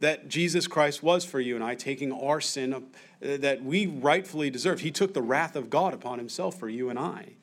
that 0.00 0.28
Jesus 0.28 0.66
Christ 0.66 1.02
was 1.02 1.24
for 1.24 1.40
you 1.40 1.54
and 1.54 1.64
I, 1.64 1.74
taking 1.74 2.12
our 2.12 2.38
sin 2.38 2.74
uh, 2.74 2.80
that 3.22 3.64
we 3.64 3.86
rightfully 3.86 4.50
deserved. 4.50 4.82
He 4.82 4.90
took 4.90 5.14
the 5.14 5.22
wrath 5.22 5.56
of 5.56 5.70
God 5.70 5.94
upon 5.94 6.18
himself 6.18 6.58
for 6.58 6.68
you 6.68 6.90
and 6.90 6.98
I. 6.98 7.36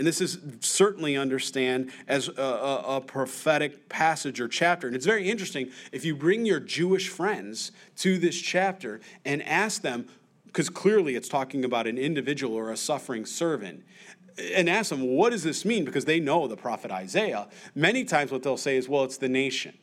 And 0.00 0.06
this 0.06 0.22
is 0.22 0.38
certainly 0.60 1.14
understand 1.14 1.90
as 2.08 2.28
a, 2.28 2.42
a, 2.42 2.96
a, 2.96 3.00
prophetic 3.02 3.90
passage 3.90 4.40
or 4.40 4.48
chapter. 4.48 4.86
And 4.86 4.96
it's 4.96 5.04
very 5.04 5.28
interesting 5.28 5.70
if 5.92 6.06
you 6.06 6.16
bring 6.16 6.46
your 6.46 6.58
Jewish 6.58 7.10
friends 7.10 7.70
to 7.96 8.16
this 8.16 8.40
chapter 8.40 9.02
and 9.26 9.42
ask 9.42 9.82
them, 9.82 10.06
because 10.46 10.70
clearly 10.70 11.16
it's 11.16 11.28
talking 11.28 11.66
about 11.66 11.86
an 11.86 11.98
individual 11.98 12.54
or 12.54 12.70
a 12.70 12.78
suffering 12.78 13.26
servant, 13.26 13.84
and 14.54 14.70
ask 14.70 14.88
them, 14.88 15.02
what 15.02 15.32
does 15.32 15.42
this 15.42 15.66
mean? 15.66 15.84
Because 15.84 16.06
they 16.06 16.18
know 16.18 16.48
the 16.48 16.56
prophet 16.56 16.90
Isaiah. 16.90 17.46
Many 17.74 18.04
times 18.04 18.32
what 18.32 18.42
they'll 18.42 18.56
say 18.56 18.78
is, 18.78 18.88
well, 18.88 19.04
it's 19.04 19.18
the 19.18 19.28
nation. 19.28 19.76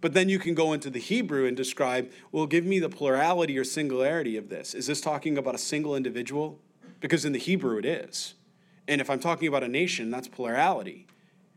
But 0.00 0.14
then 0.14 0.30
you 0.30 0.38
can 0.38 0.54
go 0.54 0.72
into 0.72 0.88
the 0.88 0.98
Hebrew 0.98 1.46
and 1.46 1.54
describe, 1.54 2.10
well, 2.32 2.46
give 2.46 2.64
me 2.64 2.78
the 2.78 2.88
plurality 2.88 3.58
or 3.58 3.64
singularity 3.64 4.38
of 4.38 4.48
this. 4.48 4.72
Is 4.72 4.86
this 4.86 5.02
talking 5.02 5.36
about 5.36 5.54
a 5.54 5.58
single 5.58 5.94
individual? 5.94 6.58
Because 7.00 7.26
in 7.26 7.34
the 7.34 7.38
Hebrew 7.38 7.76
it 7.76 7.84
is. 7.84 8.35
And 8.88 9.00
if 9.00 9.10
I'm 9.10 9.18
talking 9.18 9.48
about 9.48 9.62
a 9.62 9.68
nation, 9.68 10.10
that's 10.10 10.28
plurality. 10.28 11.06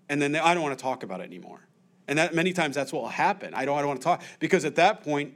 And 0.10 0.22
then 0.22 0.36
I 0.36 0.54
don't 0.54 0.64
want 0.64 0.78
to 0.78 0.82
talk 0.82 1.04
about 1.04 1.22
it 1.22 1.26
anymore. 1.26 1.60
And 2.08 2.18
that 2.18 2.34
many 2.34 2.54
times 2.54 2.76
that's 2.76 2.92
what 2.92 3.04
will 3.04 3.10
happen. 3.10 3.54
I 3.54 3.66
don't, 3.66 3.78
I 3.78 3.82
don't 3.82 3.90
want 3.90 4.02
to 4.02 4.04
talk 4.04 4.24
because 4.40 4.66
at 4.66 4.76
that 4.76 5.04
point, 5.04 5.34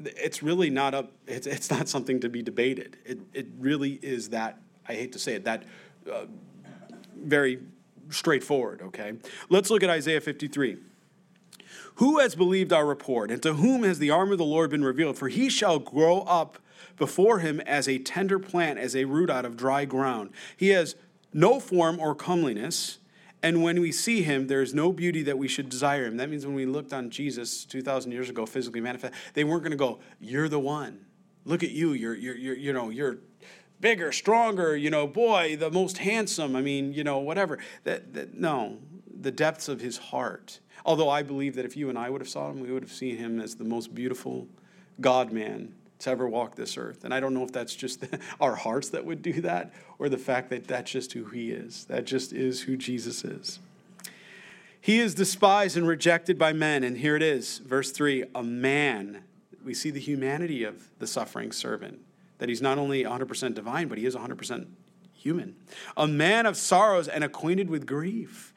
it's 0.00 0.42
really 0.42 0.70
not 0.70 0.94
a, 0.94 1.08
it's, 1.26 1.46
it's 1.46 1.70
not 1.70 1.88
something 1.88 2.20
to 2.20 2.28
be 2.28 2.40
debated. 2.40 2.96
It, 3.04 3.18
it 3.34 3.46
really 3.58 3.98
is 4.02 4.30
that, 4.30 4.58
I 4.88 4.94
hate 4.94 5.12
to 5.12 5.18
say 5.18 5.34
it, 5.34 5.44
that 5.44 5.64
uh, 6.10 6.26
very 7.16 7.60
straightforward, 8.10 8.80
okay? 8.82 9.14
Let's 9.48 9.70
look 9.70 9.82
at 9.82 9.90
Isaiah 9.90 10.20
53. 10.20 10.78
Who 11.96 12.20
has 12.20 12.34
believed 12.34 12.72
our 12.72 12.86
report, 12.86 13.30
and 13.30 13.42
to 13.42 13.54
whom 13.54 13.82
has 13.82 13.98
the 13.98 14.10
arm 14.10 14.30
of 14.30 14.38
the 14.38 14.44
Lord 14.44 14.70
been 14.70 14.84
revealed? 14.84 15.18
For 15.18 15.28
he 15.28 15.50
shall 15.50 15.80
grow 15.80 16.20
up 16.20 16.58
before 16.96 17.38
him 17.38 17.60
as 17.60 17.88
a 17.88 17.98
tender 17.98 18.38
plant, 18.38 18.78
as 18.78 18.94
a 18.94 19.04
root 19.04 19.30
out 19.30 19.44
of 19.44 19.56
dry 19.56 19.84
ground. 19.84 20.30
He 20.56 20.68
has 20.68 20.94
no 21.32 21.60
form 21.60 22.00
or 22.00 22.14
comeliness, 22.14 22.98
and 23.42 23.62
when 23.62 23.80
we 23.80 23.92
see 23.92 24.22
him, 24.22 24.48
there 24.48 24.62
is 24.62 24.74
no 24.74 24.92
beauty 24.92 25.22
that 25.22 25.38
we 25.38 25.46
should 25.46 25.68
desire 25.68 26.04
him. 26.04 26.16
That 26.16 26.28
means 26.28 26.44
when 26.44 26.56
we 26.56 26.66
looked 26.66 26.92
on 26.92 27.10
Jesus 27.10 27.64
2,000 27.64 28.10
years 28.10 28.28
ago, 28.28 28.46
physically 28.46 28.80
manifest, 28.80 29.14
they 29.34 29.44
weren't 29.44 29.62
going 29.62 29.70
to 29.70 29.76
go, 29.76 30.00
You're 30.20 30.48
the 30.48 30.58
one. 30.58 31.06
Look 31.44 31.62
at 31.62 31.70
you. 31.70 31.92
You're, 31.92 32.14
you're, 32.14 32.36
you're, 32.36 32.56
you 32.56 32.72
know, 32.72 32.90
you're 32.90 33.18
bigger, 33.80 34.10
stronger, 34.12 34.76
you 34.76 34.90
know, 34.90 35.06
boy, 35.06 35.56
the 35.56 35.70
most 35.70 35.98
handsome. 35.98 36.56
I 36.56 36.62
mean, 36.62 36.92
you 36.92 37.04
know, 37.04 37.18
whatever. 37.18 37.58
That, 37.84 38.12
that, 38.14 38.34
no, 38.34 38.78
the 39.08 39.30
depths 39.30 39.68
of 39.68 39.80
his 39.80 39.98
heart. 39.98 40.60
Although 40.84 41.08
I 41.08 41.22
believe 41.22 41.54
that 41.56 41.64
if 41.64 41.76
you 41.76 41.88
and 41.88 41.98
I 41.98 42.10
would 42.10 42.20
have 42.20 42.28
saw 42.28 42.50
him, 42.50 42.60
we 42.60 42.72
would 42.72 42.82
have 42.82 42.92
seen 42.92 43.16
him 43.16 43.40
as 43.40 43.54
the 43.54 43.64
most 43.64 43.94
beautiful 43.94 44.48
God 45.00 45.32
man 45.32 45.74
to 46.00 46.10
ever 46.10 46.28
walk 46.28 46.54
this 46.54 46.76
earth. 46.76 47.04
And 47.04 47.12
I 47.12 47.20
don't 47.20 47.34
know 47.34 47.44
if 47.44 47.52
that's 47.52 47.74
just 47.74 48.04
our 48.40 48.54
hearts 48.54 48.90
that 48.90 49.04
would 49.04 49.22
do 49.22 49.40
that 49.42 49.72
or 49.98 50.08
the 50.08 50.18
fact 50.18 50.50
that 50.50 50.66
that's 50.66 50.90
just 50.90 51.12
who 51.12 51.24
he 51.26 51.50
is. 51.50 51.84
That 51.86 52.04
just 52.04 52.32
is 52.32 52.62
who 52.62 52.76
Jesus 52.76 53.24
is. 53.24 53.58
He 54.80 55.00
is 55.00 55.14
despised 55.14 55.76
and 55.76 55.86
rejected 55.86 56.38
by 56.38 56.52
men. 56.52 56.84
And 56.84 56.98
here 56.98 57.16
it 57.16 57.22
is, 57.22 57.58
verse 57.58 57.90
3 57.90 58.24
a 58.34 58.42
man. 58.42 59.24
We 59.64 59.74
see 59.74 59.90
the 59.90 60.00
humanity 60.00 60.64
of 60.64 60.88
the 60.98 61.06
suffering 61.06 61.52
servant, 61.52 62.00
that 62.38 62.48
he's 62.48 62.62
not 62.62 62.78
only 62.78 63.04
100% 63.04 63.54
divine, 63.54 63.88
but 63.88 63.98
he 63.98 64.06
is 64.06 64.14
100% 64.14 64.66
human. 65.12 65.56
A 65.96 66.06
man 66.06 66.46
of 66.46 66.56
sorrows 66.56 67.08
and 67.08 67.24
acquainted 67.24 67.68
with 67.68 67.86
grief. 67.86 68.54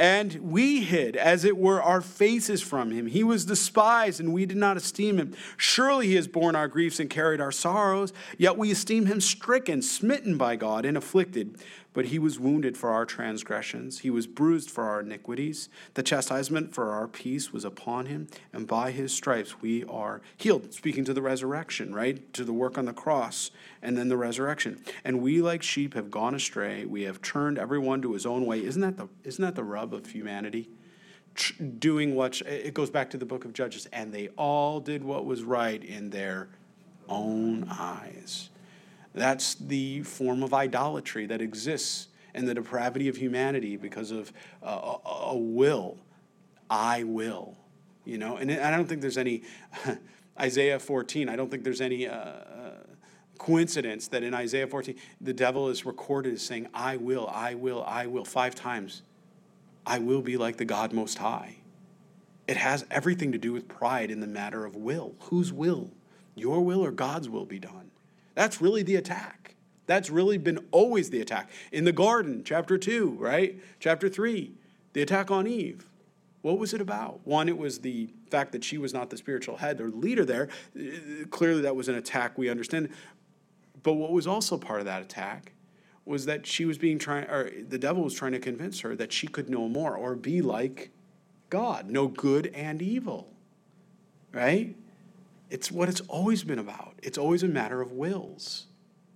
And 0.00 0.36
we 0.36 0.80
hid, 0.80 1.14
as 1.14 1.44
it 1.44 1.58
were, 1.58 1.82
our 1.82 2.00
faces 2.00 2.62
from 2.62 2.90
him. 2.90 3.06
He 3.06 3.22
was 3.22 3.44
despised, 3.44 4.18
and 4.18 4.32
we 4.32 4.46
did 4.46 4.56
not 4.56 4.78
esteem 4.78 5.18
him. 5.18 5.36
Surely 5.58 6.06
he 6.06 6.14
has 6.14 6.26
borne 6.26 6.56
our 6.56 6.68
griefs 6.68 7.00
and 7.00 7.10
carried 7.10 7.38
our 7.38 7.52
sorrows, 7.52 8.14
yet 8.38 8.56
we 8.56 8.70
esteem 8.70 9.04
him 9.04 9.20
stricken, 9.20 9.82
smitten 9.82 10.38
by 10.38 10.56
God, 10.56 10.86
and 10.86 10.96
afflicted. 10.96 11.58
But 11.92 12.06
he 12.06 12.18
was 12.18 12.38
wounded 12.38 12.76
for 12.76 12.90
our 12.90 13.04
transgressions, 13.04 14.00
he 14.00 14.10
was 14.10 14.26
bruised 14.26 14.70
for 14.70 14.84
our 14.84 15.00
iniquities. 15.00 15.68
The 15.94 16.02
chastisement 16.02 16.72
for 16.72 16.92
our 16.92 17.08
peace 17.08 17.52
was 17.52 17.64
upon 17.64 18.06
him, 18.06 18.28
and 18.52 18.66
by 18.66 18.92
his 18.92 19.12
stripes 19.12 19.60
we 19.60 19.84
are 19.84 20.20
healed. 20.36 20.72
Speaking 20.72 21.04
to 21.04 21.12
the 21.12 21.22
resurrection, 21.22 21.94
right? 21.94 22.32
To 22.34 22.44
the 22.44 22.52
work 22.52 22.78
on 22.78 22.84
the 22.84 22.92
cross, 22.92 23.50
and 23.82 23.96
then 23.96 24.08
the 24.08 24.16
resurrection. 24.16 24.84
And 25.04 25.20
we, 25.20 25.42
like 25.42 25.62
sheep, 25.62 25.94
have 25.94 26.10
gone 26.10 26.34
astray. 26.34 26.84
We 26.84 27.02
have 27.02 27.22
turned 27.22 27.58
everyone 27.58 28.02
to 28.02 28.12
his 28.12 28.24
own 28.24 28.46
way. 28.46 28.64
Isn't 28.64 28.82
that 28.82 28.96
the, 28.96 29.08
isn't 29.24 29.42
that 29.42 29.56
the 29.56 29.64
rub 29.64 29.92
of 29.92 30.06
humanity? 30.06 30.70
doing 31.78 32.14
what 32.14 32.40
it 32.42 32.74
goes 32.74 32.90
back 32.90 33.10
to 33.10 33.16
the 33.16 33.24
book 33.24 33.44
of 33.44 33.52
Judges, 33.52 33.86
and 33.92 34.12
they 34.12 34.28
all 34.36 34.80
did 34.80 35.02
what 35.04 35.24
was 35.24 35.42
right 35.42 35.82
in 35.82 36.10
their 36.10 36.48
own 37.08 37.66
eyes. 37.70 38.50
That's 39.14 39.54
the 39.54 40.02
form 40.02 40.42
of 40.42 40.54
idolatry 40.54 41.26
that 41.26 41.40
exists 41.40 42.08
in 42.34 42.44
the 42.44 42.54
depravity 42.54 43.08
of 43.08 43.16
humanity 43.16 43.76
because 43.76 44.10
of 44.10 44.32
uh, 44.62 44.96
a, 45.04 45.08
a 45.08 45.36
will. 45.36 45.98
I 46.68 47.02
will. 47.02 47.56
You 48.04 48.18
know, 48.18 48.36
and 48.36 48.50
I 48.50 48.70
don't 48.70 48.88
think 48.88 49.00
there's 49.00 49.18
any, 49.18 49.42
Isaiah 50.40 50.78
14, 50.78 51.28
I 51.28 51.36
don't 51.36 51.50
think 51.50 51.64
there's 51.64 51.80
any 51.80 52.08
uh, 52.08 52.14
uh, 52.14 52.70
coincidence 53.38 54.08
that 54.08 54.22
in 54.22 54.32
Isaiah 54.32 54.66
14, 54.66 54.94
the 55.20 55.32
devil 55.32 55.68
is 55.68 55.84
recorded 55.84 56.34
as 56.34 56.42
saying, 56.42 56.68
I 56.72 56.96
will, 56.96 57.28
I 57.28 57.54
will, 57.54 57.82
I 57.84 58.06
will, 58.06 58.24
five 58.24 58.54
times. 58.54 59.02
I 59.86 59.98
will 59.98 60.22
be 60.22 60.36
like 60.36 60.56
the 60.56 60.64
God 60.64 60.92
Most 60.92 61.18
High. 61.18 61.56
It 62.46 62.56
has 62.56 62.84
everything 62.90 63.32
to 63.32 63.38
do 63.38 63.52
with 63.52 63.68
pride 63.68 64.10
in 64.10 64.20
the 64.20 64.26
matter 64.26 64.64
of 64.64 64.76
will. 64.76 65.14
Whose 65.20 65.52
will? 65.52 65.90
Your 66.34 66.62
will 66.62 66.84
or 66.84 66.90
God's 66.90 67.28
will 67.28 67.44
be 67.44 67.58
done? 67.58 67.89
That's 68.40 68.58
really 68.58 68.82
the 68.82 68.96
attack. 68.96 69.54
That's 69.84 70.08
really 70.08 70.38
been 70.38 70.66
always 70.70 71.10
the 71.10 71.20
attack. 71.20 71.50
In 71.72 71.84
the 71.84 71.92
garden, 71.92 72.40
chapter 72.42 72.78
2, 72.78 73.18
right? 73.18 73.60
Chapter 73.80 74.08
3, 74.08 74.54
the 74.94 75.02
attack 75.02 75.30
on 75.30 75.46
Eve. 75.46 75.84
What 76.40 76.58
was 76.58 76.72
it 76.72 76.80
about? 76.80 77.20
One, 77.26 77.50
it 77.50 77.58
was 77.58 77.80
the 77.80 78.08
fact 78.30 78.52
that 78.52 78.64
she 78.64 78.78
was 78.78 78.94
not 78.94 79.10
the 79.10 79.18
spiritual 79.18 79.58
head 79.58 79.78
or 79.78 79.90
leader 79.90 80.24
there. 80.24 80.48
Clearly, 81.28 81.60
that 81.60 81.76
was 81.76 81.90
an 81.90 81.96
attack, 81.96 82.38
we 82.38 82.48
understand. 82.48 82.88
But 83.82 83.92
what 83.92 84.10
was 84.10 84.26
also 84.26 84.56
part 84.56 84.80
of 84.80 84.86
that 84.86 85.02
attack 85.02 85.52
was 86.06 86.24
that 86.24 86.46
she 86.46 86.64
was 86.64 86.78
being 86.78 86.98
trying, 86.98 87.28
or 87.28 87.50
the 87.68 87.76
devil 87.76 88.02
was 88.02 88.14
trying 88.14 88.32
to 88.32 88.38
convince 88.38 88.80
her 88.80 88.96
that 88.96 89.12
she 89.12 89.26
could 89.26 89.50
know 89.50 89.68
more 89.68 89.94
or 89.94 90.16
be 90.16 90.40
like 90.40 90.92
God, 91.50 91.90
know 91.90 92.08
good 92.08 92.46
and 92.54 92.80
evil. 92.80 93.34
Right? 94.32 94.76
It's 95.50 95.70
what 95.70 95.88
it's 95.88 96.00
always 96.02 96.44
been 96.44 96.58
about. 96.58 96.94
It's 97.02 97.18
always 97.18 97.42
a 97.42 97.48
matter 97.48 97.80
of 97.80 97.92
wills. 97.92 98.66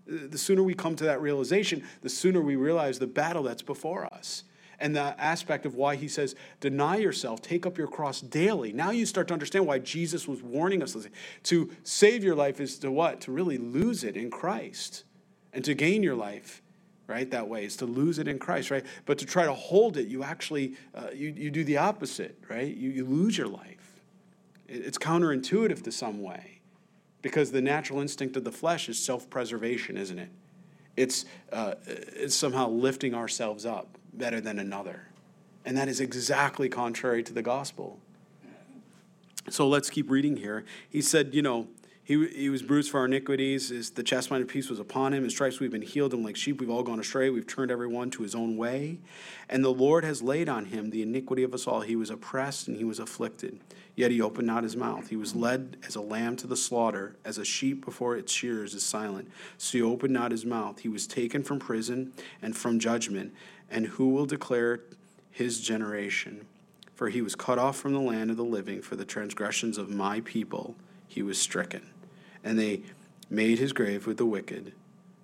The 0.06 0.36
sooner 0.36 0.62
we 0.62 0.74
come 0.74 0.96
to 0.96 1.04
that 1.04 1.22
realization, 1.22 1.82
the 2.02 2.10
sooner 2.10 2.40
we 2.40 2.56
realize 2.56 2.98
the 2.98 3.06
battle 3.06 3.42
that's 3.42 3.62
before 3.62 4.04
us 4.04 4.44
and 4.80 4.94
the 4.94 5.18
aspect 5.20 5.66
of 5.66 5.76
why 5.76 5.96
he 5.96 6.08
says, 6.08 6.34
deny 6.60 6.96
yourself, 6.96 7.40
take 7.40 7.64
up 7.64 7.78
your 7.78 7.86
cross 7.86 8.20
daily. 8.20 8.72
Now 8.72 8.90
you 8.90 9.06
start 9.06 9.28
to 9.28 9.34
understand 9.34 9.66
why 9.66 9.78
Jesus 9.78 10.28
was 10.28 10.42
warning 10.42 10.82
us 10.82 10.96
to 11.44 11.70
save 11.84 12.24
your 12.24 12.34
life 12.34 12.60
is 12.60 12.78
to 12.80 12.90
what? 12.90 13.20
To 13.22 13.32
really 13.32 13.58
lose 13.58 14.04
it 14.04 14.16
in 14.16 14.30
Christ. 14.30 15.04
And 15.52 15.64
to 15.64 15.74
gain 15.74 16.02
your 16.02 16.16
life, 16.16 16.62
right, 17.06 17.30
that 17.30 17.48
way 17.48 17.64
is 17.64 17.76
to 17.76 17.86
lose 17.86 18.18
it 18.18 18.26
in 18.26 18.38
Christ, 18.38 18.70
right? 18.70 18.84
But 19.06 19.18
to 19.18 19.26
try 19.26 19.44
to 19.44 19.54
hold 19.54 19.96
it, 19.96 20.08
you 20.08 20.24
actually, 20.24 20.74
uh, 20.94 21.08
you, 21.14 21.28
you 21.28 21.50
do 21.50 21.62
the 21.64 21.76
opposite, 21.76 22.36
right? 22.50 22.74
You, 22.74 22.90
you 22.90 23.04
lose 23.04 23.38
your 23.38 23.48
life. 23.48 23.73
It's 24.68 24.98
counterintuitive 24.98 25.82
to 25.82 25.92
some 25.92 26.22
way 26.22 26.60
because 27.22 27.50
the 27.52 27.62
natural 27.62 28.00
instinct 28.00 28.36
of 28.36 28.44
the 28.44 28.52
flesh 28.52 28.88
is 28.88 28.98
self 28.98 29.28
preservation, 29.30 29.96
isn't 29.96 30.18
it? 30.18 30.28
It's, 30.96 31.24
uh, 31.52 31.74
it's 31.86 32.34
somehow 32.34 32.68
lifting 32.68 33.14
ourselves 33.14 33.66
up 33.66 33.98
better 34.12 34.40
than 34.40 34.58
another. 34.58 35.08
And 35.64 35.76
that 35.76 35.88
is 35.88 36.00
exactly 36.00 36.68
contrary 36.68 37.22
to 37.22 37.32
the 37.32 37.42
gospel. 37.42 37.98
So 39.50 39.66
let's 39.68 39.90
keep 39.90 40.10
reading 40.10 40.36
here. 40.36 40.64
He 40.88 41.00
said, 41.00 41.34
you 41.34 41.42
know, 41.42 41.68
he, 42.02 42.26
he 42.28 42.50
was 42.50 42.62
bruised 42.62 42.90
for 42.90 43.00
our 43.00 43.06
iniquities. 43.06 43.70
His, 43.70 43.90
the 43.90 44.02
chastisement 44.02 44.42
of 44.42 44.48
peace 44.48 44.68
was 44.68 44.78
upon 44.78 45.14
him. 45.14 45.24
In 45.24 45.30
stripes 45.30 45.58
we've 45.58 45.70
been 45.70 45.82
healed. 45.82 46.12
And 46.12 46.22
like 46.22 46.36
sheep 46.36 46.60
we've 46.60 46.70
all 46.70 46.82
gone 46.82 47.00
astray. 47.00 47.30
We've 47.30 47.46
turned 47.46 47.70
everyone 47.70 48.10
to 48.10 48.22
his 48.22 48.34
own 48.34 48.58
way. 48.58 48.98
And 49.48 49.64
the 49.64 49.72
Lord 49.72 50.04
has 50.04 50.22
laid 50.22 50.48
on 50.48 50.66
him 50.66 50.90
the 50.90 51.02
iniquity 51.02 51.42
of 51.42 51.54
us 51.54 51.66
all. 51.66 51.80
He 51.80 51.96
was 51.96 52.10
oppressed 52.10 52.68
and 52.68 52.76
he 52.76 52.84
was 52.84 52.98
afflicted. 52.98 53.60
Yet 53.96 54.10
he 54.10 54.20
opened 54.20 54.46
not 54.46 54.64
his 54.64 54.76
mouth. 54.76 55.08
He 55.08 55.16
was 55.16 55.36
led 55.36 55.76
as 55.86 55.94
a 55.94 56.00
lamb 56.00 56.36
to 56.36 56.46
the 56.46 56.56
slaughter, 56.56 57.16
as 57.24 57.38
a 57.38 57.44
sheep 57.44 57.84
before 57.84 58.16
its 58.16 58.32
shearers 58.32 58.74
is 58.74 58.84
silent. 58.84 59.30
So 59.56 59.78
he 59.78 59.82
opened 59.82 60.12
not 60.12 60.32
his 60.32 60.44
mouth. 60.44 60.80
He 60.80 60.88
was 60.88 61.06
taken 61.06 61.44
from 61.44 61.60
prison 61.60 62.12
and 62.42 62.56
from 62.56 62.80
judgment. 62.80 63.32
And 63.70 63.86
who 63.86 64.08
will 64.08 64.26
declare 64.26 64.80
his 65.30 65.60
generation? 65.60 66.46
For 66.94 67.08
he 67.08 67.22
was 67.22 67.36
cut 67.36 67.58
off 67.58 67.76
from 67.76 67.92
the 67.92 68.00
land 68.00 68.30
of 68.30 68.36
the 68.36 68.44
living. 68.44 68.82
For 68.82 68.96
the 68.96 69.04
transgressions 69.04 69.78
of 69.78 69.90
my 69.90 70.20
people 70.20 70.74
he 71.06 71.22
was 71.22 71.40
stricken. 71.40 71.82
And 72.42 72.58
they 72.58 72.82
made 73.30 73.58
his 73.58 73.72
grave 73.72 74.06
with 74.06 74.16
the 74.16 74.26
wicked, 74.26 74.72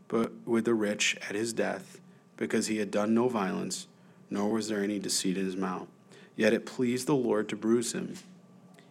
but 0.08 0.32
with 0.46 0.64
the 0.64 0.74
rich 0.74 1.16
at 1.28 1.34
his 1.34 1.52
death, 1.52 2.00
because 2.36 2.68
he 2.68 2.78
had 2.78 2.90
done 2.90 3.14
no 3.14 3.28
violence, 3.28 3.86
nor 4.30 4.50
was 4.50 4.68
there 4.68 4.82
any 4.82 4.98
deceit 4.98 5.36
in 5.36 5.44
his 5.44 5.56
mouth. 5.56 5.88
Yet 6.36 6.52
it 6.52 6.64
pleased 6.64 7.06
the 7.06 7.14
Lord 7.14 7.48
to 7.50 7.56
bruise 7.56 7.92
him. 7.92 8.14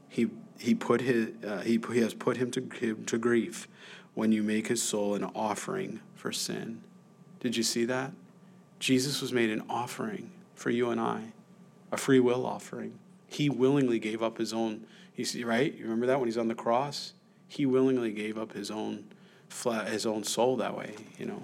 He, 0.10 0.30
he, 0.58 0.76
put 0.76 1.02
his, 1.02 1.30
uh, 1.46 1.62
he, 1.62 1.80
he 1.94 2.00
has 2.00 2.14
put 2.14 2.38
him 2.38 2.52
to, 2.52 2.96
to 2.96 3.18
grief 3.18 3.68
when 4.14 4.32
you 4.32 4.44
make 4.44 4.68
his 4.68 4.82
soul 4.82 5.16
an 5.16 5.24
offering 5.36 6.02
for 6.16 6.32
sin. 6.32 6.82
Did 7.40 7.56
you 7.56 7.64
see 7.64 7.86
that? 7.86 8.12
Jesus 8.80 9.22
was 9.22 9.32
made 9.32 9.50
an 9.50 9.64
offering 9.70 10.32
for 10.56 10.70
you 10.70 10.90
and 10.90 11.00
I, 11.00 11.34
a 11.92 11.98
free 11.98 12.20
will 12.20 12.46
offering. 12.46 12.98
He 13.28 13.50
willingly 13.50 14.00
gave 14.00 14.24
up 14.24 14.38
his 14.38 14.54
own, 14.54 14.86
you 15.16 15.26
see, 15.26 15.44
right? 15.44 15.74
You 15.74 15.84
remember 15.84 16.08
that 16.08 16.20
when 16.20 16.28
he's 16.28 16.38
on 16.38 16.48
the 16.48 16.56
cross? 16.56 17.14
He 17.48 17.66
willingly 17.66 18.12
gave 18.12 18.38
up 18.38 18.54
his 18.54 18.72
own 18.72 19.06
his 19.88 20.06
own 20.06 20.24
soul 20.24 20.58
that 20.58 20.78
way, 20.78 20.94
you 21.18 21.26
know. 21.26 21.42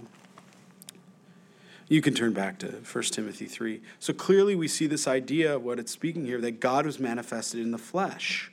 You 1.87 2.01
can 2.01 2.13
turn 2.13 2.33
back 2.33 2.57
to 2.59 2.67
1 2.67 3.03
Timothy 3.05 3.45
3. 3.45 3.81
So 3.99 4.13
clearly 4.13 4.55
we 4.55 4.67
see 4.67 4.87
this 4.87 5.07
idea 5.07 5.55
of 5.55 5.63
what 5.63 5.79
it's 5.79 5.91
speaking 5.91 6.25
here 6.25 6.41
that 6.41 6.59
God 6.59 6.85
was 6.85 6.99
manifested 6.99 7.59
in 7.59 7.71
the 7.71 7.77
flesh. 7.77 8.51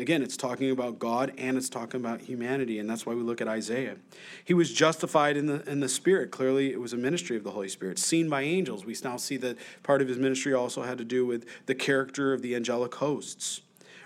Again, 0.00 0.22
it's 0.22 0.38
talking 0.38 0.70
about 0.70 0.98
God 0.98 1.30
and 1.36 1.58
it's 1.58 1.68
talking 1.68 2.00
about 2.00 2.22
humanity, 2.22 2.78
and 2.78 2.88
that's 2.88 3.04
why 3.04 3.12
we 3.12 3.20
look 3.20 3.42
at 3.42 3.48
Isaiah. 3.48 3.96
He 4.42 4.54
was 4.54 4.72
justified 4.72 5.36
in 5.36 5.44
the, 5.44 5.62
in 5.70 5.80
the 5.80 5.90
Spirit. 5.90 6.30
Clearly, 6.30 6.72
it 6.72 6.80
was 6.80 6.94
a 6.94 6.96
ministry 6.96 7.36
of 7.36 7.44
the 7.44 7.50
Holy 7.50 7.68
Spirit, 7.68 7.98
seen 7.98 8.30
by 8.30 8.40
angels. 8.40 8.86
We 8.86 8.96
now 9.04 9.18
see 9.18 9.36
that 9.36 9.58
part 9.82 10.00
of 10.00 10.08
his 10.08 10.16
ministry 10.16 10.54
also 10.54 10.84
had 10.84 10.96
to 10.96 11.04
do 11.04 11.26
with 11.26 11.44
the 11.66 11.74
character 11.74 12.32
of 12.32 12.40
the 12.40 12.56
angelic 12.56 12.94
hosts. 12.94 13.60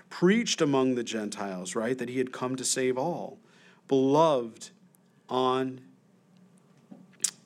Preached 0.09 0.59
among 0.59 0.95
the 0.95 1.03
Gentiles, 1.03 1.75
right? 1.75 1.97
That 1.97 2.09
he 2.09 2.17
had 2.17 2.33
come 2.33 2.57
to 2.57 2.65
save 2.65 2.97
all. 2.97 3.37
Beloved 3.87 4.71
on 5.29 5.79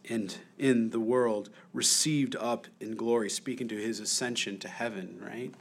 and 0.09 0.35
in 0.57 0.89
the 0.89 0.99
world, 0.99 1.51
received 1.71 2.35
up 2.35 2.65
in 2.79 2.95
glory, 2.95 3.29
speaking 3.29 3.67
to 3.67 3.77
his 3.77 3.99
ascension 3.99 4.57
to 4.57 4.67
heaven, 4.67 5.21
right? 5.23 5.53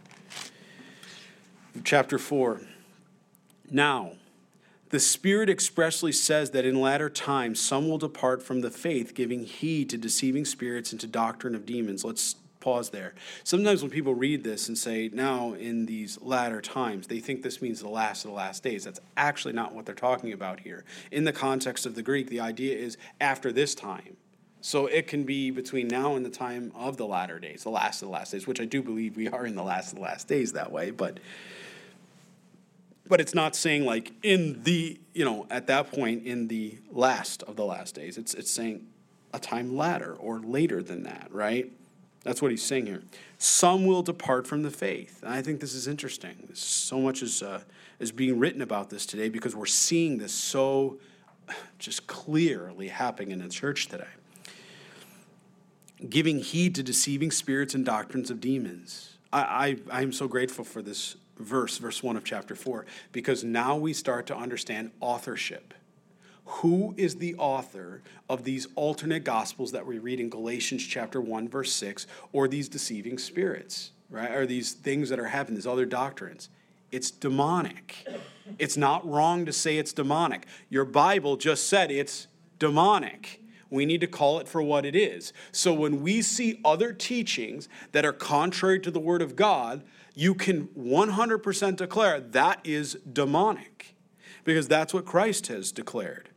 Chapter 1.85 2.19
4. 2.19 2.63
Now, 3.71 4.13
the 4.91 5.01
Spirit 5.01 5.51
expressly 5.51 6.13
says 6.13 6.53
that 6.53 6.65
in 6.65 6.81
latter 6.81 7.11
times 7.11 7.61
some 7.61 7.89
will 7.89 7.99
depart 7.99 8.43
from 8.43 8.63
the 8.63 8.71
faith, 8.71 9.15
giving 9.15 9.45
heed 9.45 9.91
to 9.91 9.99
deceiving 9.99 10.45
spirits 10.45 10.93
and 10.93 11.01
to 11.01 11.07
doctrine 11.07 11.55
of 11.55 11.67
demons. 11.67 12.05
Let's 12.05 12.37
pause 12.61 12.91
there. 12.91 13.15
Sometimes 13.45 13.83
when 13.83 13.91
people 13.91 14.15
read 14.15 14.45
this 14.45 14.69
and 14.69 14.77
say, 14.77 15.11
now 15.13 15.53
in 15.53 15.87
these 15.87 16.21
latter 16.23 16.61
times, 16.61 17.07
they 17.07 17.21
think 17.21 17.43
this 17.43 17.63
means 17.63 17.81
the 17.81 17.89
last 17.89 18.25
of 18.25 18.31
the 18.31 18.37
last 18.37 18.63
days. 18.63 18.85
That's 18.85 19.01
actually 19.17 19.55
not 19.55 19.75
what 19.75 19.87
they're 19.87 19.95
talking 19.95 20.33
about 20.33 20.61
here. 20.61 20.85
In 21.11 21.25
the 21.25 21.33
context 21.33 21.87
of 21.87 21.95
the 21.95 22.03
Greek, 22.03 22.29
the 22.29 22.41
idea 22.41 22.77
is 22.77 22.97
after 23.21 23.53
this 23.53 23.75
time. 23.75 24.17
So 24.61 24.87
it 24.87 25.07
can 25.07 25.23
be 25.23 25.51
between 25.51 25.87
now 25.87 26.17
and 26.17 26.27
the 26.27 26.31
time 26.31 26.73
of 26.75 26.97
the 26.97 27.07
latter 27.07 27.39
days, 27.39 27.63
the 27.63 27.71
last 27.71 28.03
of 28.03 28.09
the 28.09 28.13
last 28.13 28.33
days, 28.33 28.47
which 28.47 28.61
I 28.61 28.65
do 28.65 28.83
believe 28.83 29.17
we 29.17 29.29
are 29.29 29.47
in 29.47 29.55
the 29.55 29.63
last 29.63 29.93
of 29.93 29.97
the 29.97 30.05
last 30.05 30.27
days 30.27 30.53
that 30.55 30.73
way. 30.73 30.91
But 30.91 31.21
but 33.09 33.21
it's 33.21 33.35
not 33.35 33.57
saying 33.57 33.85
like 33.85 34.13
in 34.23 34.63
the 34.63 35.01
you 35.15 35.25
know 35.25 35.47
at 35.51 35.67
that 35.67 35.91
point 35.91 36.27
in 36.27 36.49
the 36.49 36.79
last 36.91 37.43
of 37.45 37.57
the 37.57 37.65
last 37.65 37.95
days 37.95 38.19
it's 38.19 38.35
it's 38.35 38.51
saying 38.51 38.87
a 39.33 39.39
time 39.39 39.77
latter 39.77 40.15
or 40.15 40.41
later 40.41 40.83
than 40.83 41.03
that 41.03 41.29
right? 41.31 41.73
That's 42.25 42.43
what 42.43 42.51
he's 42.51 42.63
saying 42.63 42.87
here. 42.87 43.03
Some 43.39 43.87
will 43.87 44.03
depart 44.03 44.47
from 44.47 44.63
the 44.63 44.71
faith. 44.71 45.23
And 45.23 45.33
i 45.33 45.41
think 45.41 45.61
this 45.61 45.75
is 45.75 45.87
interesting. 45.87 46.49
So 46.55 47.01
much 47.01 47.23
is 47.23 47.43
uh, 47.43 47.63
is 47.99 48.13
being 48.13 48.39
written 48.39 48.63
about 48.63 48.91
this 48.91 49.07
today 49.07 49.29
because 49.29 49.57
we're 49.57 49.67
seeing 49.67 50.19
this 50.19 50.33
so 50.33 50.99
just 51.79 52.07
clearly 52.07 52.89
happening 52.89 53.31
in 53.31 53.39
the 53.39 53.49
church 53.49 53.89
today. 53.89 54.05
Giving 56.09 56.39
heed 56.39 56.75
to 56.77 56.83
deceiving 56.83 57.31
spirits 57.31 57.75
and 57.75 57.85
doctrines 57.85 58.31
of 58.31 58.41
demons. 58.41 59.17
I, 59.33 59.77
I 59.91 60.01
i'm 60.01 60.13
so 60.13 60.27
grateful 60.27 60.65
for 60.65 60.81
this 60.81 61.17
verse, 61.39 61.79
verse 61.79 62.03
1 62.03 62.17
of 62.17 62.25
chapter 62.25 62.55
4, 62.55 62.87
because 63.13 63.45
now 63.45 63.77
we 63.77 63.93
start 63.93 64.27
to 64.27 64.37
understand 64.37 64.91
authorship. 65.01 65.75
Who 66.45 66.95
is 66.97 67.17
the 67.17 67.35
author 67.37 68.03
of 68.29 68.45
these 68.45 68.69
alternate 68.75 69.25
gospels 69.25 69.73
that 69.73 69.87
we 69.87 69.99
read 69.99 70.19
in 70.19 70.31
Galatians 70.31 70.83
chapter 70.83 71.21
1, 71.21 71.49
verse 71.49 71.73
6, 71.73 72.07
or 72.33 72.49
these 72.49 72.69
deceiving 72.69 73.19
spirits, 73.19 73.91
right? 74.09 74.31
Or 74.31 74.47
these 74.47 74.73
things 74.73 75.11
that 75.11 75.19
are 75.19 75.27
happening, 75.27 75.57
these 75.57 75.67
other 75.67 75.85
doctrines? 75.85 76.49
It's 76.91 77.11
demonic. 77.11 78.07
It's 78.59 78.79
not 78.79 79.07
wrong 79.07 79.45
to 79.45 79.53
say 79.53 79.77
it's 79.77 79.93
demonic. 79.93 80.47
Your 80.71 80.87
Bible 80.87 81.37
just 81.37 81.69
said 81.69 81.91
it's 81.91 82.29
demonic. 82.59 83.43
We 83.69 83.85
need 83.85 84.01
to 84.01 84.07
call 84.07 84.39
it 84.39 84.49
for 84.49 84.63
what 84.63 84.87
it 84.87 84.97
is. 84.97 85.35
So 85.53 85.75
when 85.75 86.03
we 86.03 86.23
see 86.23 86.61
other 86.65 86.95
teachings 86.95 87.69
that 87.93 88.07
are 88.07 88.15
contrary 88.15 88.81
to 88.81 88.91
the 88.91 89.01
Word 89.01 89.21
of 89.21 89.37
God, 89.37 89.85
you 90.19 90.35
can 90.35 90.67
100% 90.77 91.77
declare 91.77 92.19
that 92.19 92.59
is 92.65 92.95
demonic 93.13 93.95
because 94.43 94.67
that's 94.67 94.93
what 94.93 95.05
Christ 95.05 95.47
has 95.47 95.71
declared. 95.71 96.31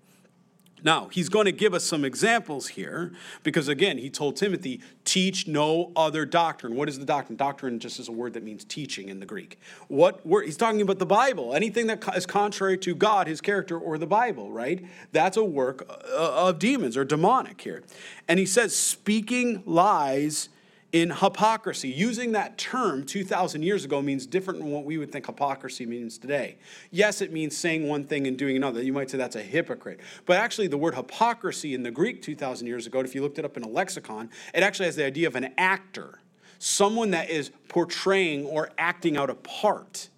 Now, 0.83 1.07
he's 1.11 1.29
going 1.29 1.45
to 1.45 1.51
give 1.51 1.73
us 1.73 1.83
some 1.83 2.05
examples 2.05 2.67
here 2.67 3.11
because, 3.41 3.67
again, 3.67 3.97
he 3.97 4.11
told 4.11 4.35
Timothy, 4.35 4.81
teach 5.03 5.47
no 5.47 5.91
other 5.95 6.25
doctrine. 6.25 6.75
What 6.75 6.89
is 6.89 6.99
the 6.99 7.05
doctrine? 7.05 7.37
Doctrine 7.37 7.79
just 7.79 7.99
is 7.99 8.07
a 8.07 8.11
word 8.11 8.33
that 8.33 8.43
means 8.43 8.63
teaching 8.63 9.09
in 9.09 9.19
the 9.19 9.25
Greek. 9.25 9.59
What 9.87 10.23
word? 10.27 10.45
He's 10.45 10.57
talking 10.57 10.81
about 10.81 10.99
the 10.99 11.07
Bible. 11.07 11.55
Anything 11.55 11.87
that 11.87 12.15
is 12.15 12.27
contrary 12.27 12.77
to 12.79 12.93
God, 12.93 13.25
his 13.25 13.41
character, 13.41 13.79
or 13.79 13.97
the 13.97 14.07
Bible, 14.07 14.51
right? 14.51 14.85
That's 15.11 15.37
a 15.37 15.43
work 15.43 15.87
uh, 15.89 16.47
of 16.47 16.59
demons 16.59 16.95
or 16.95 17.03
demonic 17.03 17.59
here. 17.61 17.81
And 18.27 18.37
he 18.37 18.45
says, 18.45 18.75
speaking 18.75 19.63
lies 19.65 20.49
in 20.91 21.09
hypocrisy. 21.09 21.89
Using 21.89 22.33
that 22.33 22.57
term 22.57 23.05
2,000 23.05 23.63
years 23.63 23.85
ago 23.85 24.01
means 24.01 24.25
different 24.25 24.59
than 24.59 24.71
what 24.71 24.83
we 24.83 24.97
would 24.97 25.11
think 25.11 25.25
hypocrisy 25.25 25.85
means 25.85 26.17
today. 26.17 26.57
Yes, 26.89 27.21
it 27.21 27.31
means 27.31 27.55
saying 27.55 27.87
one 27.87 28.03
thing 28.03 28.27
and 28.27 28.37
doing 28.37 28.57
another. 28.57 28.83
You 28.83 28.91
might 28.91 29.09
say 29.09 29.17
that's 29.17 29.37
a 29.37 29.41
hypocrite. 29.41 30.01
But 30.25 30.37
actually, 30.37 30.67
the 30.67 30.77
word 30.77 30.95
hypocrisy 30.95 31.73
in 31.73 31.83
the 31.83 31.91
Greek 31.91 32.21
2,000 32.21 32.67
years 32.67 32.87
ago, 32.87 32.99
if 32.99 33.15
you 33.15 33.21
looked 33.21 33.39
it 33.39 33.45
up 33.45 33.55
in 33.55 33.63
a 33.63 33.69
lexicon, 33.69 34.29
it 34.53 34.63
actually 34.63 34.87
has 34.87 34.97
the 34.97 35.05
idea 35.05 35.27
of 35.27 35.35
an 35.35 35.53
actor. 35.57 36.19
someone 36.61 37.09
that 37.09 37.29
is 37.29 37.51
portraying 37.69 38.45
or 38.45 38.69
acting 38.77 39.17
out 39.17 39.31
a 39.31 39.35
part. 39.35 40.09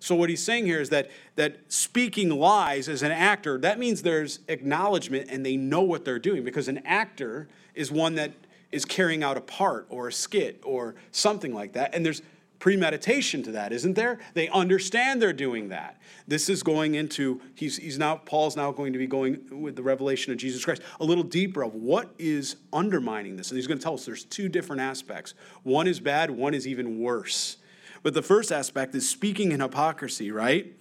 So 0.00 0.16
what 0.16 0.28
he's 0.28 0.42
saying 0.42 0.66
here 0.66 0.80
is 0.80 0.90
that 0.90 1.10
that 1.36 1.58
speaking 1.68 2.28
lies 2.28 2.88
as 2.88 3.02
an 3.02 3.12
actor, 3.12 3.56
that 3.58 3.78
means 3.78 4.02
there's 4.02 4.40
acknowledgement 4.48 5.28
and 5.30 5.46
they 5.46 5.56
know 5.56 5.82
what 5.82 6.04
they're 6.04 6.18
doing 6.18 6.42
because 6.42 6.66
an 6.66 6.78
actor 6.84 7.48
is 7.74 7.92
one 7.92 8.16
that 8.16 8.32
is 8.72 8.84
carrying 8.84 9.22
out 9.22 9.36
a 9.36 9.40
part 9.40 9.86
or 9.88 10.08
a 10.08 10.12
skit 10.12 10.60
or 10.64 10.94
something 11.12 11.54
like 11.54 11.72
that. 11.74 11.94
And 11.94 12.04
there's 12.04 12.22
premeditation 12.58 13.42
to 13.42 13.52
that, 13.52 13.72
isn't 13.72 13.94
there? 13.94 14.18
They 14.34 14.48
understand 14.48 15.20
they're 15.20 15.32
doing 15.32 15.68
that. 15.68 16.00
This 16.26 16.48
is 16.48 16.62
going 16.62 16.94
into, 16.94 17.40
he's, 17.54 17.76
he's 17.76 17.98
now, 17.98 18.16
Paul's 18.16 18.56
now 18.56 18.72
going 18.72 18.92
to 18.92 18.98
be 18.98 19.06
going 19.06 19.62
with 19.62 19.76
the 19.76 19.82
revelation 19.82 20.32
of 20.32 20.38
Jesus 20.38 20.64
Christ 20.64 20.82
a 21.00 21.04
little 21.04 21.24
deeper 21.24 21.62
of 21.62 21.74
what 21.74 22.14
is 22.18 22.56
undermining 22.72 23.36
this. 23.36 23.50
And 23.50 23.58
he's 23.58 23.66
going 23.66 23.78
to 23.78 23.84
tell 23.84 23.94
us 23.94 24.04
there's 24.04 24.24
two 24.24 24.48
different 24.48 24.82
aspects. 24.82 25.34
One 25.62 25.86
is 25.86 26.00
bad, 26.00 26.30
one 26.30 26.54
is 26.54 26.66
even 26.66 26.98
worse. 26.98 27.58
But 28.02 28.14
the 28.14 28.22
first 28.22 28.50
aspect 28.50 28.94
is 28.94 29.08
speaking 29.08 29.52
in 29.52 29.60
hypocrisy, 29.60 30.30
right? 30.30 30.72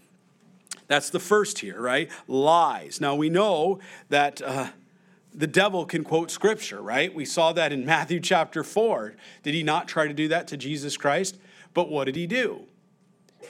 That's 0.88 1.10
the 1.10 1.20
first 1.20 1.60
here, 1.60 1.80
right? 1.82 2.10
Lies. 2.28 3.02
Now 3.02 3.16
we 3.16 3.30
know 3.30 3.80
that. 4.10 4.42
Uh, 4.42 4.70
the 5.36 5.48
devil 5.48 5.86
can 5.86 6.04
quote 6.04 6.32
scripture, 6.32 6.82
right? 6.82 7.14
We 7.14 7.26
saw 7.26 7.54
that 7.54 7.72
in 7.72 7.86
Matthew 7.86 8.20
chapter 8.20 8.64
4. 8.64 9.16
Did 9.44 9.54
he 9.54 9.64
not 9.64 9.88
try 9.88 10.08
to 10.08 10.14
do 10.14 10.28
that 10.30 10.48
to 10.50 10.58
Jesus 10.58 10.98
Christ? 10.98 11.38
But 11.74 11.90
what 11.90 12.06
did 12.06 12.16
he 12.16 12.26
do? 12.26 12.64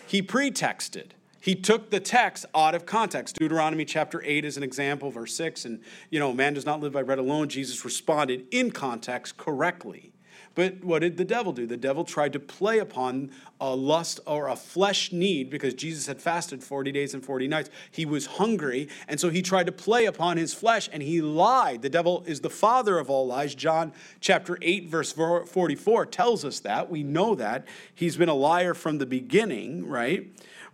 He 0.08 0.22
pretexted. 0.22 1.14
He 1.40 1.54
took 1.54 1.92
the 1.92 2.00
text 2.00 2.48
out 2.56 2.74
of 2.74 2.88
context. 2.88 3.36
Deuteronomy 3.36 3.86
chapter 3.86 4.20
8 4.26 4.46
is 4.46 4.58
an 4.58 4.64
example, 4.64 5.12
verse 5.12 5.36
6. 5.36 5.66
And, 5.66 5.80
you 6.10 6.20
know, 6.20 6.34
man 6.34 6.56
does 6.56 6.66
not 6.66 6.80
live 6.82 6.94
by 6.94 7.04
bread 7.04 7.20
alone. 7.20 7.50
Jesus 7.50 7.86
responded 7.86 8.48
in 8.50 8.72
context 8.72 9.38
correctly. 9.38 10.12
But 10.56 10.84
what 10.84 11.00
did 11.00 11.18
the 11.18 11.26
devil 11.26 11.52
do? 11.52 11.68
The 11.68 11.78
devil 11.78 12.06
tried 12.06 12.34
to 12.34 12.40
play 12.40 12.80
upon 12.80 13.30
a 13.60 13.76
lust 13.76 14.20
or 14.26 14.48
a 14.48 14.56
flesh 14.56 15.12
need 15.12 15.50
because 15.50 15.74
Jesus 15.74 16.08
had 16.08 16.22
fasted 16.22 16.64
40 16.64 16.92
days 16.94 17.14
and 17.14 17.24
40 17.24 17.48
nights. 17.48 17.70
He 17.92 18.06
was 18.06 18.26
hungry, 18.26 18.88
and 19.08 19.20
so 19.20 19.30
he 19.30 19.42
tried 19.42 19.66
to 19.66 19.72
play 19.72 20.06
upon 20.06 20.38
his 20.38 20.54
flesh 20.54 20.90
and 20.92 21.04
he 21.04 21.22
lied. 21.22 21.82
The 21.82 21.90
devil 21.90 22.24
is 22.26 22.40
the 22.40 22.50
father 22.50 22.98
of 22.98 23.10
all 23.10 23.28
lies. 23.28 23.54
John 23.54 23.92
chapter 24.22 24.58
8, 24.62 24.88
verse 24.88 25.12
44 25.12 26.06
tells 26.06 26.46
us 26.46 26.62
that. 26.62 26.90
We 26.90 27.04
know 27.04 27.36
that. 27.36 27.68
He's 27.94 28.16
been 28.16 28.30
a 28.30 28.34
liar 28.34 28.74
from 28.74 28.98
the 28.98 29.06
beginning, 29.06 29.88
right? 29.88 30.28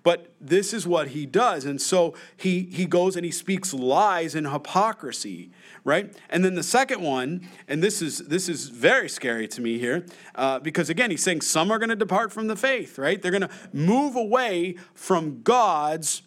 But 0.04 0.34
this 0.42 0.74
is 0.74 0.88
what 0.88 1.10
he 1.10 1.26
does. 1.26 1.66
And 1.66 1.82
so 1.82 2.16
he, 2.36 2.64
he 2.64 2.86
goes 2.86 3.16
and 3.16 3.24
he 3.24 3.32
speaks 3.32 3.74
lies 3.74 4.34
and 4.34 4.48
hypocrisy 4.48 5.52
right? 5.84 6.14
And 6.30 6.46
then 6.46 6.56
the 6.56 6.64
second 6.64 7.02
one, 7.02 7.48
and 7.68 7.82
this 7.82 8.02
is 8.02 8.20
this 8.20 8.48
is 8.48 8.70
very 8.70 9.10
scary 9.10 9.48
to 9.50 9.62
me 9.62 9.80
here, 9.80 10.06
uh, 10.36 10.60
because 10.60 10.90
again, 10.90 11.12
he's 11.12 11.24
saying 11.24 11.42
some 11.42 11.72
are 11.72 11.80
going 11.80 11.90
to 11.90 11.96
depart 11.96 12.32
from 12.32 12.48
the 12.48 12.56
faith, 12.56 12.98
right? 12.98 13.22
They're 13.22 13.32
going 13.32 13.42
to 13.42 13.50
move 13.74 14.16
away 14.16 14.76
from 14.94 15.42
God's 15.42 16.22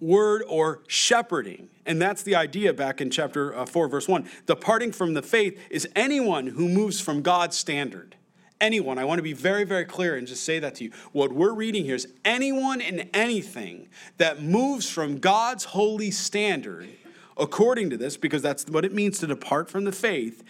word 0.00 0.42
or 0.48 0.82
shepherding. 0.86 1.68
And 1.86 2.00
that's 2.00 2.22
the 2.22 2.34
idea 2.34 2.72
back 2.72 3.00
in 3.00 3.10
chapter 3.10 3.56
uh, 3.56 3.64
4, 3.64 3.88
verse 3.88 4.08
1. 4.08 4.28
Departing 4.46 4.92
from 4.92 5.14
the 5.14 5.22
faith 5.22 5.58
is 5.70 5.88
anyone 5.96 6.48
who 6.48 6.68
moves 6.68 7.00
from 7.00 7.22
God's 7.22 7.56
standard. 7.56 8.15
Anyone, 8.60 8.98
I 8.98 9.04
want 9.04 9.18
to 9.18 9.22
be 9.22 9.34
very, 9.34 9.64
very 9.64 9.84
clear 9.84 10.16
and 10.16 10.26
just 10.26 10.42
say 10.42 10.58
that 10.58 10.76
to 10.76 10.84
you. 10.84 10.90
What 11.12 11.32
we're 11.32 11.52
reading 11.52 11.84
here 11.84 11.94
is 11.94 12.08
anyone 12.24 12.80
and 12.80 13.08
anything 13.12 13.88
that 14.16 14.42
moves 14.42 14.88
from 14.88 15.18
God's 15.18 15.64
holy 15.64 16.10
standard 16.10 16.88
according 17.36 17.90
to 17.90 17.98
this, 17.98 18.16
because 18.16 18.40
that's 18.40 18.64
what 18.64 18.84
it 18.86 18.94
means 18.94 19.18
to 19.18 19.26
depart 19.26 19.68
from 19.68 19.84
the 19.84 19.92
faith, 19.92 20.42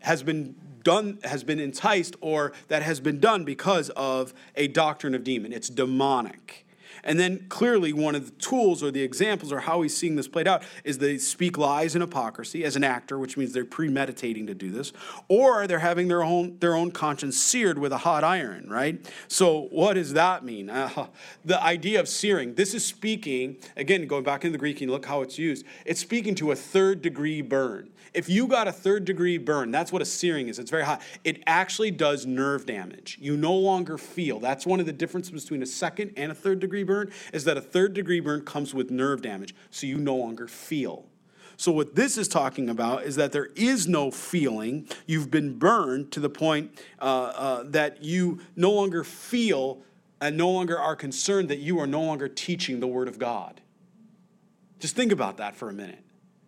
has 0.00 0.22
been 0.22 0.54
done, 0.82 1.18
has 1.24 1.42
been 1.44 1.58
enticed, 1.58 2.14
or 2.20 2.52
that 2.68 2.82
has 2.82 3.00
been 3.00 3.20
done 3.20 3.44
because 3.44 3.88
of 3.90 4.34
a 4.54 4.68
doctrine 4.68 5.14
of 5.14 5.24
demon. 5.24 5.50
It's 5.52 5.70
demonic. 5.70 6.65
And 7.06 7.20
then 7.20 7.46
clearly, 7.48 7.92
one 7.92 8.14
of 8.16 8.26
the 8.26 8.32
tools 8.32 8.82
or 8.82 8.90
the 8.90 9.00
examples 9.00 9.52
or 9.52 9.60
how 9.60 9.80
he's 9.82 9.96
seeing 9.96 10.16
this 10.16 10.26
played 10.26 10.48
out 10.48 10.64
is 10.84 10.98
they 10.98 11.18
speak 11.18 11.56
lies 11.56 11.94
and 11.94 12.02
hypocrisy 12.02 12.64
as 12.64 12.74
an 12.74 12.84
actor, 12.84 13.18
which 13.18 13.36
means 13.36 13.52
they're 13.52 13.64
premeditating 13.64 14.48
to 14.48 14.54
do 14.54 14.70
this, 14.72 14.92
or 15.28 15.68
they're 15.68 15.78
having 15.78 16.08
their 16.08 16.22
own 16.22 16.58
their 16.58 16.74
own 16.74 16.90
conscience 16.90 17.38
seared 17.38 17.78
with 17.78 17.92
a 17.92 17.98
hot 17.98 18.24
iron, 18.24 18.68
right? 18.68 19.10
So 19.28 19.68
what 19.70 19.94
does 19.94 20.12
that 20.14 20.44
mean? 20.44 20.68
Uh, 20.68 21.06
the 21.44 21.62
idea 21.62 22.00
of 22.00 22.08
searing. 22.08 22.54
This 22.56 22.74
is 22.74 22.84
speaking 22.84 23.56
again, 23.76 24.06
going 24.06 24.24
back 24.24 24.44
into 24.44 24.52
the 24.52 24.58
Greek, 24.58 24.80
and 24.80 24.90
look 24.90 25.06
how 25.06 25.22
it's 25.22 25.38
used. 25.38 25.64
It's 25.84 26.00
speaking 26.00 26.34
to 26.36 26.50
a 26.50 26.56
third 26.56 27.02
degree 27.02 27.40
burn. 27.40 27.90
If 28.16 28.30
you 28.30 28.46
got 28.48 28.66
a 28.66 28.72
third 28.72 29.04
degree 29.04 29.36
burn, 29.36 29.70
that's 29.70 29.92
what 29.92 30.00
a 30.00 30.06
searing 30.06 30.48
is. 30.48 30.58
It's 30.58 30.70
very 30.70 30.84
hot. 30.84 31.02
It 31.22 31.42
actually 31.46 31.90
does 31.90 32.24
nerve 32.24 32.64
damage. 32.64 33.18
You 33.20 33.36
no 33.36 33.52
longer 33.52 33.98
feel. 33.98 34.40
That's 34.40 34.64
one 34.64 34.80
of 34.80 34.86
the 34.86 34.92
differences 34.92 35.44
between 35.44 35.62
a 35.62 35.66
second 35.66 36.14
and 36.16 36.32
a 36.32 36.34
third 36.34 36.58
degree 36.58 36.82
burn 36.82 37.12
is 37.34 37.44
that 37.44 37.58
a 37.58 37.60
third 37.60 37.92
degree 37.92 38.20
burn 38.20 38.40
comes 38.40 38.72
with 38.72 38.90
nerve 38.90 39.20
damage, 39.20 39.54
so 39.70 39.86
you 39.86 39.98
no 39.98 40.16
longer 40.16 40.48
feel. 40.48 41.04
So, 41.58 41.70
what 41.72 41.94
this 41.94 42.16
is 42.16 42.26
talking 42.26 42.70
about 42.70 43.04
is 43.04 43.16
that 43.16 43.32
there 43.32 43.50
is 43.54 43.86
no 43.86 44.10
feeling. 44.10 44.88
You've 45.04 45.30
been 45.30 45.58
burned 45.58 46.10
to 46.12 46.20
the 46.20 46.30
point 46.30 46.70
uh, 46.98 47.04
uh, 47.04 47.62
that 47.66 48.02
you 48.02 48.40
no 48.56 48.72
longer 48.72 49.04
feel 49.04 49.82
and 50.22 50.38
no 50.38 50.50
longer 50.50 50.78
are 50.78 50.96
concerned 50.96 51.50
that 51.50 51.58
you 51.58 51.78
are 51.80 51.86
no 51.86 52.00
longer 52.00 52.28
teaching 52.28 52.80
the 52.80 52.86
Word 52.86 53.08
of 53.08 53.18
God. 53.18 53.60
Just 54.78 54.96
think 54.96 55.12
about 55.12 55.36
that 55.36 55.54
for 55.54 55.68
a 55.68 55.72
minute. 55.74 56.05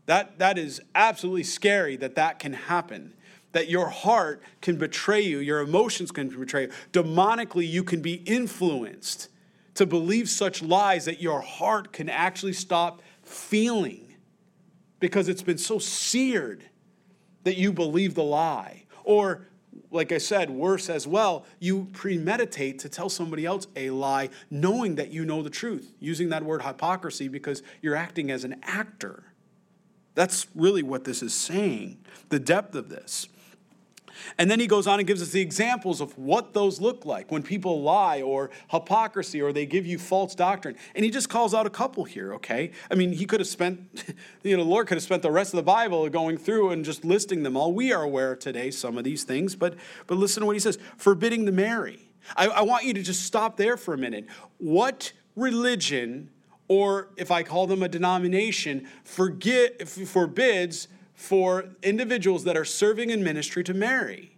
That, 0.09 0.39
that 0.39 0.57
is 0.57 0.81
absolutely 0.95 1.43
scary 1.43 1.97
that 1.97 2.15
that 2.15 2.39
can 2.39 2.55
happen. 2.55 3.13
That 3.53 3.69
your 3.69 3.91
heart 3.91 4.43
can 4.63 4.79
betray 4.79 5.21
you, 5.21 5.39
your 5.39 5.61
emotions 5.61 6.11
can 6.11 6.31
betray 6.31 6.63
you. 6.63 6.73
Demonically, 6.93 7.69
you 7.69 7.85
can 7.85 8.01
be 8.01 8.15
influenced 8.15 9.29
to 9.75 9.85
believe 9.85 10.31
such 10.31 10.63
lies 10.63 11.05
that 11.05 11.21
your 11.21 11.43
heart 11.43 11.93
can 11.93 12.09
actually 12.09 12.55
stop 12.55 13.03
feeling 13.23 14.15
because 14.99 15.29
it's 15.29 15.43
been 15.43 15.59
so 15.59 15.79
seared 15.79 16.65
that 17.45 17.59
you 17.59 17.71
believe 17.71 18.15
the 18.15 18.25
lie. 18.25 18.85
Or, 19.05 19.47
like 19.91 20.11
I 20.11 20.19
said, 20.19 20.49
worse 20.49 20.89
as 20.89 21.07
well, 21.07 21.45
you 21.59 21.87
premeditate 21.93 22.79
to 22.79 22.89
tell 22.89 23.11
somebody 23.11 23.45
else 23.45 23.67
a 23.77 23.91
lie 23.91 24.31
knowing 24.51 24.95
that 24.95 25.13
you 25.13 25.27
know 25.27 25.43
the 25.43 25.51
truth, 25.51 25.93
using 26.01 26.31
that 26.31 26.43
word 26.43 26.63
hypocrisy 26.63 27.29
because 27.29 27.63
you're 27.83 27.95
acting 27.95 28.31
as 28.31 28.45
an 28.45 28.57
actor. 28.63 29.28
That's 30.19 30.49
really 30.57 30.83
what 30.83 31.05
this 31.05 31.23
is 31.23 31.33
saying, 31.33 31.97
the 32.29 32.41
depth 32.41 32.75
of 32.75 32.89
this. 32.89 33.29
And 34.37 34.51
then 34.51 34.59
he 34.59 34.66
goes 34.66 34.89
on 34.89 34.99
and 34.99 35.07
gives 35.07 35.23
us 35.23 35.29
the 35.29 35.41
examples 35.41 36.01
of 36.01 36.19
what 36.19 36.55
those 36.55 36.81
look 36.81 37.07
like 37.07 37.31
when 37.31 37.45
people 37.45 37.83
lie 37.83 38.21
or 38.21 38.51
hypocrisy 38.73 39.41
or 39.41 39.53
they 39.53 39.64
give 39.64 39.87
you 39.87 39.97
false 39.97 40.35
doctrine. 40.35 40.75
And 40.97 41.05
he 41.05 41.12
just 41.12 41.29
calls 41.29 41.55
out 41.55 41.66
a 41.66 41.71
couple 41.71 42.03
here, 42.03 42.35
okay? 42.35 42.73
I 42.91 42.97
mean, 42.97 43.12
he 43.12 43.27
could 43.27 43.39
have 43.39 43.47
spent, 43.47 43.81
you 44.43 44.57
know, 44.57 44.64
the 44.64 44.69
Lord 44.69 44.89
could 44.89 44.97
have 44.97 45.05
spent 45.05 45.23
the 45.23 45.31
rest 45.31 45.55
of 45.55 45.57
the 45.57 45.62
Bible 45.62 46.09
going 46.09 46.37
through 46.37 46.71
and 46.71 46.85
just 46.85 47.05
listing 47.05 47.45
them 47.45 47.57
all. 47.57 47.73
We 47.73 47.93
are 47.93 48.03
aware 48.03 48.35
today 48.35 48.73
some 48.73 48.99
of 48.99 49.05
these 49.05 49.23
things, 49.23 49.55
but 49.55 49.77
but 50.09 50.19
listen 50.19 50.41
to 50.41 50.47
what 50.47 50.57
he 50.57 50.61
says 50.61 50.81
forbidding 50.97 51.47
to 51.47 51.53
marry. 51.53 52.09
I, 52.35 52.49
I 52.49 52.62
want 52.62 52.85
you 52.87 52.93
to 52.95 53.03
just 53.05 53.23
stop 53.23 53.57
there 53.57 53.77
for 53.77 53.95
a 53.95 53.99
minute. 53.99 54.27
What 54.59 55.12
religion 55.37 56.31
or 56.69 57.09
if 57.16 57.31
I 57.31 57.43
call 57.43 57.66
them 57.66 57.83
a 57.83 57.89
denomination, 57.89 58.87
forget, 59.03 59.89
forbids 59.89 60.89
for 61.14 61.71
individuals 61.83 62.45
that 62.45 62.57
are 62.57 62.64
serving 62.64 63.11
in 63.11 63.25
ministry 63.25 63.64
to 63.64 63.75
marry. 63.75 64.37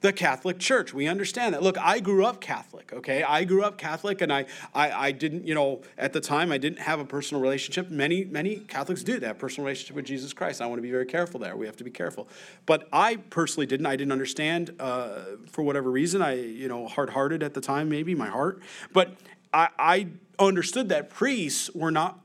The 0.00 0.12
Catholic 0.12 0.60
Church, 0.60 0.94
we 0.94 1.08
understand 1.08 1.54
that. 1.54 1.62
Look, 1.62 1.76
I 1.76 1.98
grew 1.98 2.24
up 2.24 2.40
Catholic, 2.40 2.92
okay? 2.92 3.24
I 3.24 3.42
grew 3.42 3.64
up 3.64 3.78
Catholic 3.78 4.20
and 4.20 4.32
I, 4.32 4.46
I, 4.72 4.90
I 4.92 5.12
didn't, 5.12 5.44
you 5.44 5.54
know, 5.56 5.82
at 5.96 6.12
the 6.12 6.20
time 6.20 6.52
I 6.52 6.58
didn't 6.58 6.78
have 6.78 7.00
a 7.00 7.04
personal 7.04 7.42
relationship. 7.42 7.90
Many, 7.90 8.24
many 8.24 8.56
Catholics 8.56 9.02
do. 9.02 9.18
Have 9.18 9.38
personal 9.38 9.64
relationship 9.64 9.96
with 9.96 10.04
Jesus 10.04 10.32
Christ. 10.32 10.60
I 10.60 10.66
want 10.66 10.78
to 10.78 10.82
be 10.82 10.90
very 10.90 11.06
careful 11.06 11.40
there. 11.40 11.56
We 11.56 11.66
have 11.66 11.76
to 11.78 11.84
be 11.84 11.90
careful. 11.90 12.28
But 12.64 12.86
I 12.92 13.16
personally 13.16 13.66
didn't. 13.66 13.86
I 13.86 13.96
didn't 13.96 14.12
understand 14.12 14.72
uh, 14.78 15.20
for 15.50 15.62
whatever 15.62 15.90
reason. 15.90 16.22
I, 16.22 16.34
you 16.34 16.68
know, 16.68 16.86
hard 16.86 17.10
hearted 17.10 17.42
at 17.42 17.54
the 17.54 17.60
time, 17.60 17.88
maybe, 17.88 18.14
my 18.14 18.28
heart. 18.28 18.60
But 18.92 19.16
I, 19.52 19.68
I 19.78 20.06
understood 20.38 20.88
that 20.90 21.10
priests 21.10 21.70
were 21.74 21.90
not 21.90 22.20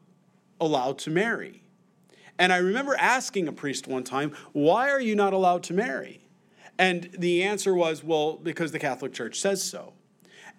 allowed 0.60 0.98
to 1.00 1.10
marry. 1.10 1.64
And 2.40 2.52
I 2.52 2.58
remember 2.58 2.96
asking 2.96 3.48
a 3.48 3.52
priest 3.52 3.88
one 3.88 4.04
time, 4.04 4.34
Why 4.54 4.90
are 4.90 5.02
you 5.02 5.16
not 5.16 5.34
allowed 5.34 5.64
to 5.64 5.74
marry? 5.74 6.22
And 6.80 7.10
the 7.18 7.44
answer 7.44 7.74
was, 7.74 8.04
Well, 8.04 8.38
because 8.38 8.72
the 8.72 8.80
Catholic 8.80 9.14
Church 9.14 9.40
says 9.40 9.64
so. 9.64 9.94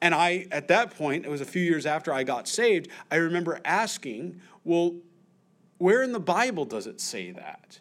And 0.01 0.15
I, 0.15 0.47
at 0.51 0.69
that 0.69 0.97
point, 0.97 1.25
it 1.25 1.31
was 1.31 1.41
a 1.41 1.47
few 1.47 1.63
years 1.63 1.87
after 1.87 2.13
I 2.13 2.25
got 2.25 2.47
saved, 2.49 2.89
I 3.11 3.17
remember 3.17 3.61
asking, 3.65 4.41
Well, 4.63 4.97
where 5.79 6.03
in 6.03 6.13
the 6.13 6.21
Bible 6.21 6.65
does 6.65 6.87
it 6.87 7.01
say 7.01 7.33
that? 7.33 7.81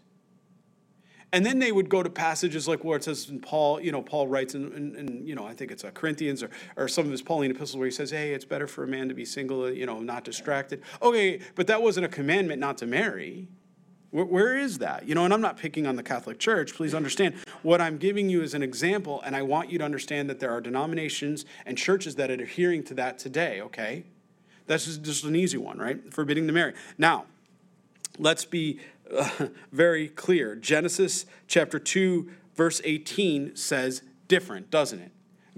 And 1.34 1.44
then 1.44 1.58
they 1.58 1.72
would 1.72 1.90
go 1.90 2.04
to 2.04 2.12
passages 2.12 2.68
like 2.68 2.84
where 2.84 2.96
it 2.96 3.04
says 3.04 3.28
in 3.28 3.40
Paul, 3.40 3.82
you 3.82 3.92
know, 3.92 4.04
Paul 4.04 4.28
writes 4.28 4.54
in 4.54 5.24
you 5.26 5.34
know, 5.34 5.46
I 5.46 5.56
think 5.56 5.72
it's 5.72 5.84
a 5.84 5.90
Corinthians 5.90 6.44
or, 6.44 6.52
or 6.78 6.88
some 6.88 7.06
of 7.06 7.12
his 7.12 7.24
Pauline 7.24 7.50
epistles 7.50 7.76
where 7.76 7.88
he 7.88 7.92
says, 7.92 8.12
hey, 8.12 8.36
it's 8.36 8.46
better 8.46 8.68
for 8.68 8.84
a 8.84 8.88
man 8.88 9.10
to 9.10 9.16
be 9.16 9.26
single, 9.26 9.64
uh, 9.64 9.68
you 9.70 9.88
know, 9.88 10.00
not 10.00 10.24
distracted. 10.24 10.84
Okay, 11.02 11.40
but 11.56 11.66
that 11.68 11.82
wasn't 11.82 12.06
a 12.06 12.10
commandment 12.10 12.60
not 12.60 12.78
to 12.78 12.86
marry. 12.86 13.48
Where, 14.12 14.26
where 14.26 14.56
is 14.56 14.78
that? 14.78 15.08
You 15.08 15.16
know, 15.16 15.26
and 15.26 15.34
I'm 15.34 15.42
not 15.42 15.58
picking 15.58 15.88
on 15.88 15.96
the 15.96 16.04
Catholic 16.04 16.38
Church. 16.38 16.76
Please 16.76 16.94
understand 16.94 17.34
what 17.64 17.82
I'm 17.82 17.98
giving 17.98 18.30
you 18.30 18.44
is 18.44 18.54
an 18.54 18.62
example, 18.62 19.20
and 19.26 19.36
I 19.36 19.42
want 19.42 19.72
you 19.72 19.80
to 19.80 19.84
understand 19.84 20.30
that 20.30 20.40
there 20.40 20.52
are 20.52 20.62
denominations 20.62 21.46
and 21.66 21.76
churches 21.76 22.14
that 22.18 22.30
are 22.30 22.36
adhering 22.36 22.84
to 22.84 22.94
that 22.94 23.18
today, 23.18 23.60
okay? 23.62 24.04
That's 24.68 24.86
just, 24.86 25.02
just 25.02 25.24
an 25.24 25.36
easy 25.36 25.58
one, 25.58 25.80
right? 25.80 26.14
Forbidding 26.14 26.46
to 26.46 26.54
marry. 26.54 26.76
Now, 27.00 27.26
let's 28.20 28.46
be 28.46 28.80
very 29.72 30.08
clear. 30.08 30.56
Genesis 30.56 31.26
chapter 31.48 31.80
2, 31.80 32.30
verse 32.56 32.82
18 32.84 33.56
says 33.56 34.02
different, 34.28 34.70
doesn't 34.72 35.00
it? 35.00 35.12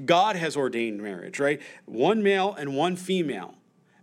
God 0.05 0.35
has 0.35 0.57
ordained 0.57 1.01
marriage, 1.01 1.39
right? 1.39 1.61
One 1.85 2.21
male 2.21 2.53
and 2.53 2.75
one 2.75 2.95
female. 2.95 3.55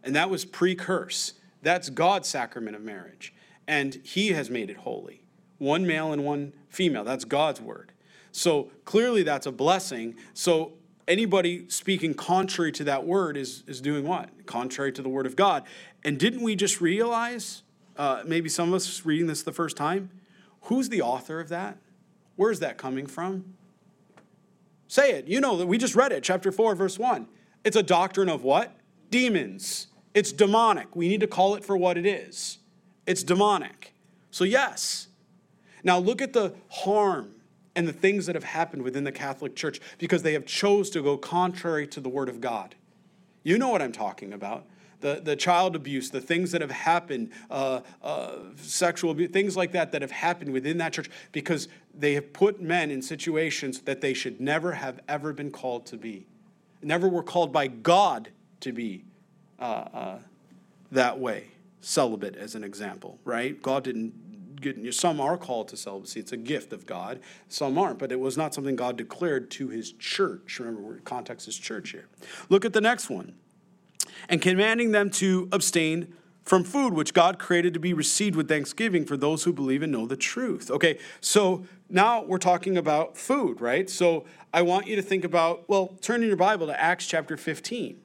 And 0.03 0.17
that 0.17 0.31
was 0.31 0.45
pre 0.45 0.75
curse. 0.75 1.35
That's 1.63 1.91
God's 1.91 2.29
sacrament 2.29 2.77
of 2.77 2.83
marriage. 2.83 3.35
And 3.69 3.95
He 4.03 4.29
has 4.29 4.51
made 4.51 4.71
it 4.71 4.79
holy. 4.79 5.23
One 5.59 5.87
male 5.87 6.13
and 6.13 6.25
one 6.25 6.55
female. 6.69 7.05
That's 7.05 7.25
God's 7.25 7.61
word. 7.61 7.93
So 8.33 8.71
clearly 8.85 9.23
that's 9.23 9.47
a 9.47 9.53
blessing. 9.53 10.17
So 10.35 10.73
anybody 11.07 11.69
speaking 11.69 12.15
contrary 12.15 12.73
to 12.73 12.85
that 12.85 13.07
word 13.07 13.37
is, 13.37 13.63
is 13.67 13.81
doing 13.81 14.05
what? 14.07 14.47
Contrary 14.47 14.91
to 14.93 15.03
the 15.03 15.09
word 15.09 15.27
of 15.27 15.37
God. 15.37 15.65
And 16.03 16.19
didn't 16.19 16.43
we 16.43 16.57
just 16.57 16.81
realize, 16.81 17.63
uh, 17.97 18.23
maybe 18.25 18.49
some 18.49 18.69
of 18.69 18.75
us 18.75 19.05
reading 19.05 19.27
this 19.27 19.43
the 19.43 19.53
first 19.53 19.77
time, 19.77 20.11
who's 20.63 20.89
the 20.89 21.03
author 21.03 21.41
of 21.41 21.49
that? 21.49 21.79
Where's 22.37 22.61
that 22.61 22.79
coming 22.79 23.07
from? 23.07 23.55
Say 24.89 25.13
it. 25.13 25.27
You 25.27 25.41
know 25.41 25.57
that 25.57 25.67
we 25.67 25.79
just 25.79 25.95
read 25.95 26.13
it, 26.13 26.23
chapter 26.23 26.53
4, 26.53 26.75
verse 26.75 26.99
1. 26.99 27.27
It's 27.65 27.77
a 27.77 27.83
doctrine 27.83 28.29
of 28.29 28.43
what? 28.43 28.75
Demons. 29.11 29.89
It's 30.15 30.33
demonic. 30.33 30.95
We 30.95 31.09
need 31.09 31.21
to 31.21 31.27
call 31.27 31.55
it 31.55 31.65
for 31.65 31.77
what 31.77 31.97
it 31.97 32.07
is. 32.07 32.59
It's 33.07 33.23
demonic. 33.23 33.95
So, 34.31 34.45
yes. 34.45 35.09
Now, 35.85 35.99
look 35.99 36.21
at 36.21 36.33
the 36.33 36.55
harm 36.69 37.35
and 37.75 37.89
the 37.89 37.93
things 37.93 38.27
that 38.27 38.35
have 38.35 38.45
happened 38.45 38.83
within 38.83 39.05
the 39.05 39.13
Catholic 39.13 39.57
Church 39.57 39.81
because 39.99 40.23
they 40.23 40.35
have 40.35 40.45
chose 40.45 40.91
to 40.91 41.03
go 41.03 41.17
contrary 41.17 41.87
to 41.89 42.01
the 42.01 42.09
Word 42.09 42.29
of 42.29 42.41
God. 42.41 42.75
You 43.43 43.59
know 43.59 43.69
what 43.69 43.83
I'm 43.83 43.93
talking 43.93 44.33
about. 44.33 44.67
The, 45.03 45.21
the 45.23 45.37
child 45.37 45.77
abuse, 45.77 46.11
the 46.11 46.21
things 46.21 46.53
that 46.53 46.61
have 46.61 46.71
happened, 46.71 47.31
uh, 47.51 47.81
uh, 48.03 48.37
sexual 48.57 49.11
abuse, 49.11 49.31
things 49.31 49.57
like 49.57 49.73
that 49.73 49.93
that 49.93 50.01
have 50.01 50.11
happened 50.11 50.53
within 50.53 50.79
that 50.79 50.95
church 50.95 51.11
because 51.33 51.69
they 51.95 52.15
have 52.15 52.33
put 52.33 52.63
men 52.63 52.91
in 52.91 53.03
situations 53.03 53.81
that 53.81 54.01
they 54.01 54.15
should 54.15 54.41
never 54.41 54.73
have 54.73 55.01
ever 55.09 55.33
been 55.33 55.51
called 55.51 55.85
to 55.87 55.97
be. 55.97 56.27
Never 56.83 57.09
were 57.09 57.23
called 57.23 57.53
by 57.53 57.67
God 57.67 58.31
to 58.61 58.73
be 58.73 59.05
uh, 59.59 59.63
uh, 59.93 60.19
that 60.91 61.19
way. 61.19 61.49
Celibate, 61.81 62.37
as 62.37 62.55
an 62.55 62.63
example, 62.63 63.19
right? 63.25 63.61
God 63.61 63.85
didn't 63.85 64.15
some 64.93 65.21
are 65.21 65.37
called 65.37 65.69
to 65.69 65.77
celibacy. 65.77 66.21
It's 66.21 66.33
a 66.33 66.37
gift 66.37 66.73
of 66.73 66.87
God. 66.87 67.21
Some 67.49 67.79
aren't, 67.79 67.99
but 67.99 68.13
it 68.13 68.21
was 68.21 68.37
not 68.37 68.55
something 68.55 68.77
God 68.77 68.97
declared 68.97 69.51
to 69.53 69.69
his 69.69 69.93
church. 69.93 70.61
Remember, 70.61 71.01
context 71.05 71.49
is 71.49 71.59
church 71.59 71.91
here. 71.91 72.07
Look 72.49 72.65
at 72.65 72.73
the 72.73 72.81
next 72.81 73.11
one. 73.11 73.35
And 74.29 74.41
commanding 74.41 74.93
them 74.93 75.11
to 75.11 75.49
abstain 75.53 76.15
from 76.45 76.65
food 76.65 76.93
which 76.93 77.15
God 77.15 77.39
created 77.39 77.73
to 77.75 77.81
be 77.81 77.93
received 77.93 78.35
with 78.37 78.49
thanksgiving 78.49 79.05
for 79.05 79.17
those 79.17 79.45
who 79.45 79.53
believe 79.53 79.83
and 79.83 79.93
know 79.93 80.07
the 80.07 80.17
truth. 80.17 80.71
Okay, 80.71 80.99
so 81.21 81.65
now 81.89 82.23
we're 82.23 82.39
talking 82.39 82.77
about 82.77 83.17
food, 83.17 83.61
right? 83.61 83.89
So 83.89 84.25
I 84.53 84.63
want 84.63 84.87
you 84.87 84.97
to 84.97 85.03
think 85.03 85.25
about, 85.25 85.69
well, 85.69 85.97
turn 86.01 86.23
in 86.23 86.29
your 86.29 86.37
Bible 86.37 86.67
to 86.67 86.81
Acts 86.81 87.07
chapter 87.07 87.37
15. 87.37 88.01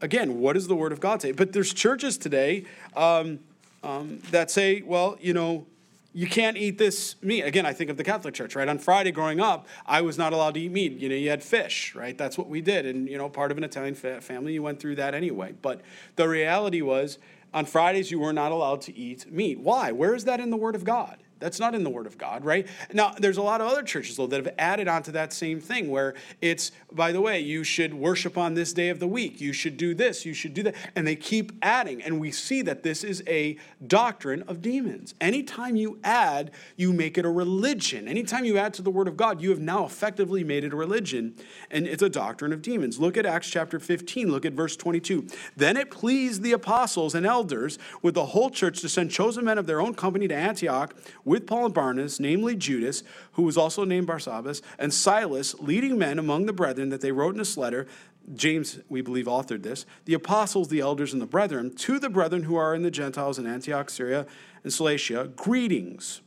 Again, 0.00 0.38
what 0.38 0.52
does 0.52 0.68
the 0.68 0.76
Word 0.76 0.92
of 0.92 1.00
God 1.00 1.20
say? 1.20 1.32
But 1.32 1.52
there's 1.52 1.74
churches 1.74 2.16
today 2.16 2.64
um, 2.94 3.40
um, 3.82 4.20
that 4.30 4.50
say, 4.50 4.82
well, 4.82 5.16
you 5.20 5.32
know, 5.32 5.66
you 6.12 6.26
can't 6.26 6.56
eat 6.56 6.78
this 6.78 7.16
meat. 7.22 7.42
Again, 7.42 7.66
I 7.66 7.72
think 7.72 7.90
of 7.90 7.96
the 7.96 8.04
Catholic 8.04 8.34
Church, 8.34 8.56
right? 8.56 8.68
On 8.68 8.78
Friday 8.78 9.12
growing 9.12 9.40
up, 9.40 9.66
I 9.86 10.00
was 10.00 10.16
not 10.16 10.32
allowed 10.32 10.54
to 10.54 10.60
eat 10.60 10.72
meat. 10.72 10.92
You 10.92 11.08
know, 11.08 11.14
you 11.14 11.30
had 11.30 11.42
fish, 11.42 11.94
right? 11.94 12.16
That's 12.16 12.38
what 12.38 12.48
we 12.48 12.60
did. 12.60 12.86
And, 12.86 13.08
you 13.08 13.18
know, 13.18 13.28
part 13.28 13.52
of 13.52 13.58
an 13.58 13.64
Italian 13.64 13.94
family, 13.94 14.54
you 14.54 14.62
went 14.62 14.80
through 14.80 14.96
that 14.96 15.14
anyway. 15.14 15.54
But 15.60 15.82
the 16.16 16.28
reality 16.28 16.80
was, 16.80 17.18
on 17.52 17.66
Fridays, 17.66 18.10
you 18.10 18.20
were 18.20 18.32
not 18.32 18.52
allowed 18.52 18.80
to 18.82 18.96
eat 18.96 19.30
meat. 19.30 19.60
Why? 19.60 19.92
Where 19.92 20.14
is 20.14 20.24
that 20.24 20.40
in 20.40 20.50
the 20.50 20.56
Word 20.56 20.74
of 20.74 20.84
God? 20.84 21.18
That's 21.38 21.60
not 21.60 21.74
in 21.74 21.84
the 21.84 21.90
Word 21.90 22.06
of 22.06 22.18
God, 22.18 22.44
right? 22.44 22.66
Now, 22.92 23.14
there's 23.18 23.36
a 23.36 23.42
lot 23.42 23.60
of 23.60 23.68
other 23.68 23.82
churches, 23.82 24.16
though, 24.16 24.26
that 24.26 24.44
have 24.44 24.54
added 24.58 24.88
on 24.88 25.02
to 25.04 25.12
that 25.12 25.32
same 25.32 25.60
thing 25.60 25.90
where 25.90 26.14
it's, 26.40 26.72
by 26.92 27.12
the 27.12 27.20
way, 27.20 27.40
you 27.40 27.64
should 27.64 27.94
worship 27.94 28.36
on 28.36 28.54
this 28.54 28.72
day 28.72 28.88
of 28.88 29.00
the 29.00 29.06
week. 29.06 29.40
You 29.40 29.52
should 29.52 29.76
do 29.76 29.94
this. 29.94 30.24
You 30.26 30.34
should 30.34 30.54
do 30.54 30.62
that. 30.64 30.74
And 30.96 31.06
they 31.06 31.16
keep 31.16 31.52
adding. 31.62 32.02
And 32.02 32.20
we 32.20 32.30
see 32.30 32.62
that 32.62 32.82
this 32.82 33.04
is 33.04 33.22
a 33.26 33.56
doctrine 33.86 34.42
of 34.42 34.60
demons. 34.62 35.14
Anytime 35.20 35.76
you 35.76 35.98
add, 36.04 36.50
you 36.76 36.92
make 36.92 37.18
it 37.18 37.24
a 37.24 37.30
religion. 37.30 38.08
Anytime 38.08 38.44
you 38.44 38.58
add 38.58 38.74
to 38.74 38.82
the 38.82 38.90
Word 38.90 39.08
of 39.08 39.16
God, 39.16 39.40
you 39.40 39.50
have 39.50 39.60
now 39.60 39.84
effectively 39.84 40.44
made 40.44 40.64
it 40.64 40.72
a 40.72 40.76
religion. 40.76 41.34
And 41.70 41.86
it's 41.86 42.02
a 42.02 42.08
doctrine 42.08 42.52
of 42.52 42.62
demons. 42.62 42.98
Look 42.98 43.16
at 43.16 43.26
Acts 43.26 43.48
chapter 43.48 43.78
15. 43.78 44.30
Look 44.30 44.44
at 44.44 44.52
verse 44.52 44.76
22. 44.76 45.26
Then 45.56 45.76
it 45.76 45.90
pleased 45.90 46.42
the 46.42 46.52
apostles 46.52 47.14
and 47.14 47.26
elders 47.26 47.78
with 48.02 48.14
the 48.14 48.26
whole 48.26 48.50
church 48.50 48.80
to 48.80 48.88
send 48.88 49.10
chosen 49.10 49.44
men 49.44 49.58
of 49.58 49.66
their 49.66 49.80
own 49.80 49.94
company 49.94 50.28
to 50.28 50.34
Antioch 50.34 50.94
with 51.28 51.46
Paul 51.46 51.66
and 51.66 51.74
Barnabas, 51.74 52.18
namely 52.18 52.56
Judas, 52.56 53.04
who 53.32 53.42
was 53.42 53.56
also 53.56 53.84
named 53.84 54.08
Barsabbas, 54.08 54.62
and 54.78 54.92
Silas, 54.92 55.54
leading 55.60 55.98
men 55.98 56.18
among 56.18 56.46
the 56.46 56.52
brethren, 56.52 56.88
that 56.88 57.00
they 57.00 57.12
wrote 57.12 57.34
in 57.34 57.38
this 57.38 57.56
letter. 57.56 57.86
James, 58.34 58.80
we 58.88 59.00
believe, 59.00 59.26
authored 59.26 59.62
this. 59.62 59.86
The 60.06 60.14
apostles, 60.14 60.68
the 60.68 60.80
elders, 60.80 61.12
and 61.12 61.22
the 61.22 61.26
brethren, 61.26 61.74
to 61.76 61.98
the 61.98 62.10
brethren 62.10 62.44
who 62.44 62.56
are 62.56 62.74
in 62.74 62.82
the 62.82 62.90
Gentiles 62.90 63.38
in 63.38 63.46
Antioch, 63.46 63.90
Syria, 63.90 64.26
and 64.64 64.72
Cilicia, 64.72 65.30
greetings. 65.36 66.22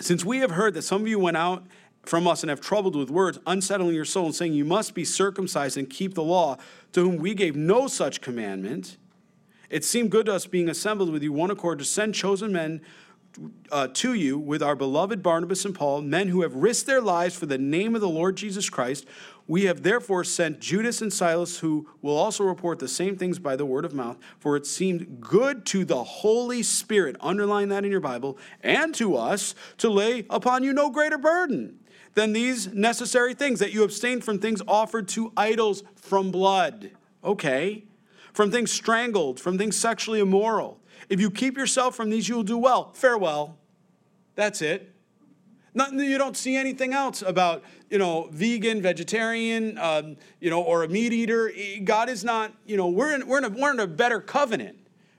Since 0.00 0.24
we 0.24 0.38
have 0.38 0.52
heard 0.52 0.74
that 0.74 0.82
some 0.82 1.02
of 1.02 1.08
you 1.08 1.18
went 1.18 1.36
out 1.36 1.64
from 2.04 2.26
us 2.26 2.42
and 2.42 2.50
have 2.50 2.60
troubled 2.60 2.96
with 2.96 3.10
words, 3.10 3.38
unsettling 3.46 3.94
your 3.94 4.04
soul, 4.04 4.26
and 4.26 4.34
saying, 4.34 4.52
You 4.52 4.64
must 4.64 4.94
be 4.94 5.04
circumcised 5.04 5.76
and 5.76 5.88
keep 5.88 6.14
the 6.14 6.22
law, 6.22 6.56
to 6.92 7.00
whom 7.02 7.16
we 7.16 7.34
gave 7.34 7.56
no 7.56 7.86
such 7.86 8.20
commandment, 8.20 8.96
it 9.70 9.84
seemed 9.84 10.10
good 10.10 10.26
to 10.26 10.34
us, 10.34 10.46
being 10.46 10.68
assembled 10.68 11.10
with 11.10 11.22
you 11.22 11.32
one 11.32 11.50
accord, 11.50 11.78
to 11.78 11.84
send 11.84 12.14
chosen 12.14 12.52
men 12.52 12.80
uh, 13.70 13.88
to 13.94 14.14
you 14.14 14.38
with 14.38 14.62
our 14.62 14.74
beloved 14.74 15.22
Barnabas 15.22 15.64
and 15.64 15.74
Paul, 15.74 16.02
men 16.02 16.28
who 16.28 16.42
have 16.42 16.54
risked 16.54 16.86
their 16.86 17.00
lives 17.00 17.36
for 17.36 17.46
the 17.46 17.58
name 17.58 17.94
of 17.94 18.00
the 18.00 18.08
Lord 18.08 18.36
Jesus 18.36 18.68
Christ. 18.68 19.06
We 19.46 19.64
have 19.64 19.82
therefore 19.82 20.24
sent 20.24 20.60
Judas 20.60 21.00
and 21.00 21.12
Silas, 21.12 21.60
who 21.60 21.88
will 22.02 22.16
also 22.16 22.44
report 22.44 22.78
the 22.78 22.88
same 22.88 23.16
things 23.16 23.38
by 23.38 23.56
the 23.56 23.64
word 23.64 23.84
of 23.84 23.94
mouth, 23.94 24.18
for 24.38 24.56
it 24.56 24.66
seemed 24.66 25.20
good 25.20 25.64
to 25.66 25.84
the 25.84 26.04
Holy 26.04 26.62
Spirit, 26.62 27.16
underline 27.20 27.68
that 27.70 27.84
in 27.84 27.90
your 27.90 28.00
Bible, 28.00 28.36
and 28.62 28.94
to 28.96 29.16
us 29.16 29.54
to 29.78 29.88
lay 29.88 30.26
upon 30.28 30.64
you 30.64 30.72
no 30.72 30.90
greater 30.90 31.18
burden 31.18 31.78
than 32.14 32.32
these 32.32 32.66
necessary 32.68 33.32
things, 33.32 33.60
that 33.60 33.72
you 33.72 33.84
abstain 33.84 34.20
from 34.20 34.38
things 34.38 34.60
offered 34.66 35.08
to 35.08 35.32
idols, 35.36 35.82
from 35.94 36.30
blood. 36.30 36.90
Okay. 37.22 37.84
From 38.32 38.50
things 38.50 38.70
strangled, 38.70 39.40
from 39.40 39.56
things 39.56 39.76
sexually 39.76 40.20
immoral 40.20 40.80
if 41.08 41.20
you 41.20 41.30
keep 41.30 41.56
yourself 41.56 41.94
from 41.94 42.10
these, 42.10 42.28
you 42.28 42.36
will 42.36 42.42
do 42.42 42.58
well. 42.58 42.92
Farewell. 42.92 43.56
That's 44.34 44.62
it. 44.62 44.94
Not, 45.74 45.92
you 45.92 46.18
don't 46.18 46.36
see 46.36 46.56
anything 46.56 46.92
else 46.92 47.22
about, 47.22 47.62
you 47.90 47.98
know, 47.98 48.28
vegan, 48.32 48.82
vegetarian, 48.82 49.78
um, 49.78 50.16
you 50.40 50.50
know, 50.50 50.62
or 50.62 50.82
a 50.82 50.88
meat 50.88 51.12
eater. 51.12 51.52
God 51.84 52.08
is 52.08 52.24
not, 52.24 52.52
you 52.66 52.76
know, 52.76 52.88
we're 52.88 53.14
in, 53.14 53.26
we're 53.28 53.38
in, 53.38 53.44
a, 53.44 53.48
we're 53.50 53.72
in 53.72 53.80
a 53.80 53.86
better 53.86 54.20
covenant, 54.20 54.78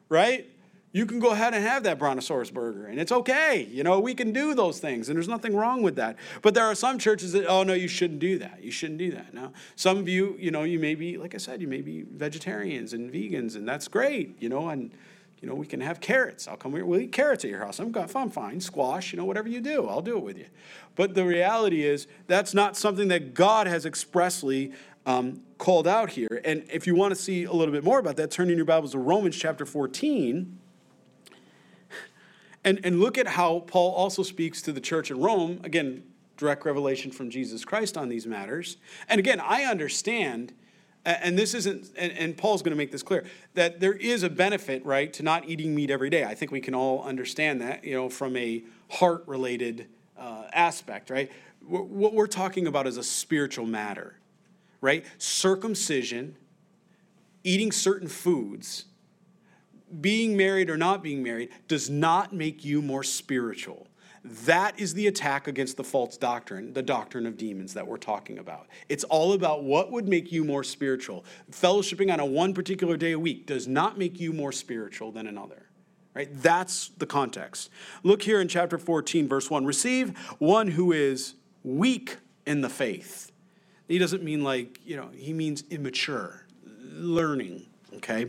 right? 0.09 0.47
You 0.91 1.05
can 1.05 1.19
go 1.19 1.29
ahead 1.29 1.53
and 1.53 1.63
have 1.63 1.83
that 1.83 1.99
brontosaurus 1.99 2.49
burger, 2.49 2.87
and 2.87 2.99
it's 2.99 3.11
okay. 3.11 3.67
You 3.71 3.83
know, 3.83 3.99
we 3.99 4.15
can 4.15 4.33
do 4.33 4.55
those 4.55 4.79
things, 4.79 5.07
and 5.07 5.15
there's 5.15 5.27
nothing 5.27 5.55
wrong 5.55 5.83
with 5.83 5.95
that. 5.97 6.17
But 6.41 6.55
there 6.55 6.65
are 6.65 6.73
some 6.73 6.97
churches 6.97 7.31
that, 7.33 7.45
oh, 7.45 7.61
no, 7.61 7.73
you 7.73 7.87
shouldn't 7.87 8.19
do 8.19 8.39
that. 8.39 8.63
You 8.63 8.71
shouldn't 8.71 8.97
do 8.97 9.11
that. 9.11 9.33
Now, 9.33 9.53
some 9.75 9.99
of 9.99 10.09
you, 10.09 10.35
you 10.39 10.49
know, 10.49 10.63
you 10.63 10.79
may 10.79 10.95
be, 10.95 11.17
like 11.17 11.35
I 11.35 11.37
said, 11.37 11.61
you 11.61 11.67
may 11.67 11.81
be 11.81 12.01
vegetarians 12.01 12.93
and 12.93 13.13
vegans, 13.13 13.55
and 13.55 13.67
that's 13.67 13.87
great, 13.87 14.41
you 14.41 14.49
know, 14.49 14.69
and 14.69 14.91
you 15.41 15.47
know, 15.47 15.55
we 15.55 15.65
can 15.65 15.79
have 15.79 16.01
carrots. 16.01 16.47
I'll 16.47 16.57
come 16.57 16.73
here. 16.73 16.85
We'll 16.85 16.99
eat 16.99 17.11
carrots 17.11 17.45
at 17.45 17.49
your 17.49 17.59
house. 17.59 17.79
I'm, 17.79 17.95
I'm 18.15 18.29
fine. 18.29 18.59
Squash, 18.59 19.13
you 19.13 19.17
know, 19.17 19.25
whatever 19.25 19.47
you 19.47 19.61
do, 19.61 19.87
I'll 19.87 20.01
do 20.01 20.17
it 20.17 20.23
with 20.23 20.37
you. 20.37 20.47
But 20.95 21.15
the 21.15 21.25
reality 21.25 21.83
is, 21.83 22.07
that's 22.27 22.53
not 22.53 22.75
something 22.75 23.07
that 23.07 23.33
God 23.33 23.67
has 23.67 23.85
expressly 23.85 24.73
um, 25.05 25.41
called 25.57 25.87
out 25.87 26.09
here. 26.09 26.41
And 26.43 26.65
if 26.71 26.85
you 26.85 26.95
want 26.95 27.15
to 27.15 27.21
see 27.21 27.45
a 27.45 27.53
little 27.53 27.73
bit 27.73 27.83
more 27.83 27.99
about 27.99 28.17
that, 28.17 28.31
turn 28.31 28.49
in 28.49 28.57
your 28.57 28.65
Bibles 28.65 28.91
to 28.91 28.99
Romans 28.99 29.35
chapter 29.35 29.65
14. 29.65 30.57
And, 32.65 32.81
and 32.83 32.99
look 32.99 33.17
at 33.17 33.27
how 33.27 33.61
Paul 33.61 33.93
also 33.93 34.21
speaks 34.21 34.61
to 34.63 34.73
the 34.73 34.81
church 34.81 35.09
in 35.09 35.19
Rome. 35.19 35.61
Again, 35.63 36.03
direct 36.35 36.65
revelation 36.65 37.11
from 37.11 37.29
Jesus 37.29 37.63
Christ 37.63 37.97
on 37.97 38.09
these 38.09 38.27
matters. 38.27 38.77
And 39.07 39.19
again, 39.19 39.39
I 39.39 39.63
understand 39.63 40.53
and 41.22 41.38
this 41.38 41.53
isn't 41.53 41.91
and, 41.97 42.12
and 42.14 42.38
paul's 42.38 42.62
going 42.62 42.72
to 42.72 42.78
make 42.78 42.91
this 42.91 43.03
clear 43.03 43.26
that 43.53 43.80
there 43.80 43.93
is 43.93 44.24
a 44.24 44.30
benefit 44.30 44.86
right 44.86 45.12
to 45.14 45.24
not 45.24 45.47
eating 45.47 45.74
meat 45.74 45.89
every 45.89 46.10
day. 46.10 46.24
I 46.24 46.36
think 46.36 46.51
we 46.51 46.62
can 46.62 46.76
all 46.76 47.03
understand 47.03 47.62
that 47.62 47.84
you 47.84 47.95
know 47.95 48.10
from 48.10 48.36
a 48.38 48.64
heart 48.89 49.24
related 49.28 49.88
uh, 50.18 50.45
aspect 50.53 51.10
right? 51.10 51.32
What 51.68 52.14
we're 52.14 52.28
talking 52.28 52.68
about 52.68 52.88
is 52.88 52.97
a 52.97 53.03
spiritual 53.03 53.66
matter 53.66 54.16
right? 54.82 55.05
Circumcision 55.18 56.36
eating 57.43 57.72
certain 57.72 58.07
foods 58.07 58.86
being 60.01 60.38
married 60.38 60.70
or 60.70 60.78
not 60.78 61.01
being 61.01 61.24
married 61.24 61.49
does 61.68 61.89
not 61.89 62.34
make 62.34 62.64
you 62.64 62.82
more 62.82 63.03
spiritual. 63.03 63.88
That 64.45 64.80
is 64.80 64.93
the 64.93 65.07
attack 65.07 65.47
against 65.47 65.75
the 65.75 65.84
false 65.84 66.15
doctrine, 66.15 66.73
the 66.73 66.84
doctrine 66.84 67.25
of 67.25 67.36
demons 67.36 67.73
that 67.73 67.88
we're 67.88 67.97
talking 67.97 68.38
about. 68.38 68.67
It's 68.88 69.03
all 69.05 69.34
about 69.34 69.63
what 69.63 69.91
would 69.91 70.07
make 70.07 70.32
you 70.32 70.43
more 70.43 70.63
spiritual. 70.63 71.25
Fellowshipping 71.51 72.13
on 72.13 72.19
a 72.19 72.25
one 72.25 72.53
particular 72.53 72.95
day 72.95 73.13
a 73.13 73.19
week 73.19 73.47
does 73.47 73.67
not 73.67 73.97
make 73.97 74.19
you 74.19 74.32
more 74.32 74.51
spiritual 74.51 75.11
than 75.11 75.25
another. 75.25 75.65
Right? 76.13 76.30
That's 76.32 76.89
the 76.97 77.07
context. 77.07 77.71
Look 78.03 78.21
here 78.21 78.39
in 78.39 78.47
chapter 78.47 78.77
14, 78.77 79.27
verse 79.27 79.49
1. 79.49 79.65
Receive 79.65 80.17
one 80.38 80.67
who 80.69 80.91
is 80.91 81.34
weak 81.63 82.17
in 82.45 82.61
the 82.61 82.69
faith. 82.69 83.32
He 83.88 83.97
doesn't 83.97 84.21
mean 84.21 84.43
like, 84.43 84.80
you 84.86 84.95
know, 84.95 85.09
he 85.15 85.34
means 85.34 85.63
immature, 85.71 86.45
learning, 86.84 87.65
okay? 87.95 88.27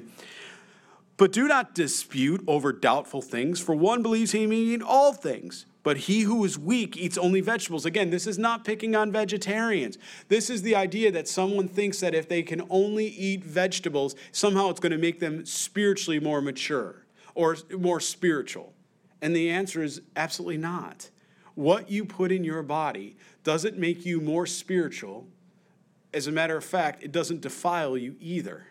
But 1.18 1.32
do 1.32 1.46
not 1.46 1.74
dispute 1.74 2.42
over 2.46 2.72
doubtful 2.72 3.20
things, 3.20 3.60
for 3.60 3.74
one 3.74 4.02
believes 4.02 4.32
he 4.32 4.46
may 4.46 4.78
all 4.80 5.12
things. 5.12 5.66
But 5.82 5.96
he 5.96 6.22
who 6.22 6.44
is 6.44 6.58
weak 6.58 6.96
eats 6.96 7.16
only 7.16 7.40
vegetables. 7.40 7.86
Again, 7.86 8.10
this 8.10 8.26
is 8.26 8.38
not 8.38 8.64
picking 8.64 8.94
on 8.94 9.10
vegetarians. 9.10 9.96
This 10.28 10.50
is 10.50 10.62
the 10.62 10.76
idea 10.76 11.10
that 11.12 11.26
someone 11.26 11.68
thinks 11.68 12.00
that 12.00 12.14
if 12.14 12.28
they 12.28 12.42
can 12.42 12.62
only 12.68 13.06
eat 13.06 13.44
vegetables, 13.44 14.14
somehow 14.30 14.68
it's 14.68 14.80
going 14.80 14.92
to 14.92 14.98
make 14.98 15.20
them 15.20 15.46
spiritually 15.46 16.20
more 16.20 16.42
mature 16.42 17.06
or 17.34 17.56
more 17.78 18.00
spiritual. 18.00 18.74
And 19.22 19.34
the 19.34 19.50
answer 19.50 19.82
is 19.82 20.02
absolutely 20.16 20.58
not. 20.58 21.10
What 21.54 21.90
you 21.90 22.04
put 22.04 22.30
in 22.30 22.44
your 22.44 22.62
body 22.62 23.16
doesn't 23.42 23.78
make 23.78 24.04
you 24.04 24.20
more 24.20 24.46
spiritual. 24.46 25.26
As 26.12 26.26
a 26.26 26.32
matter 26.32 26.56
of 26.56 26.64
fact, 26.64 27.02
it 27.02 27.12
doesn't 27.12 27.40
defile 27.40 27.96
you 27.96 28.16
either. 28.20 28.66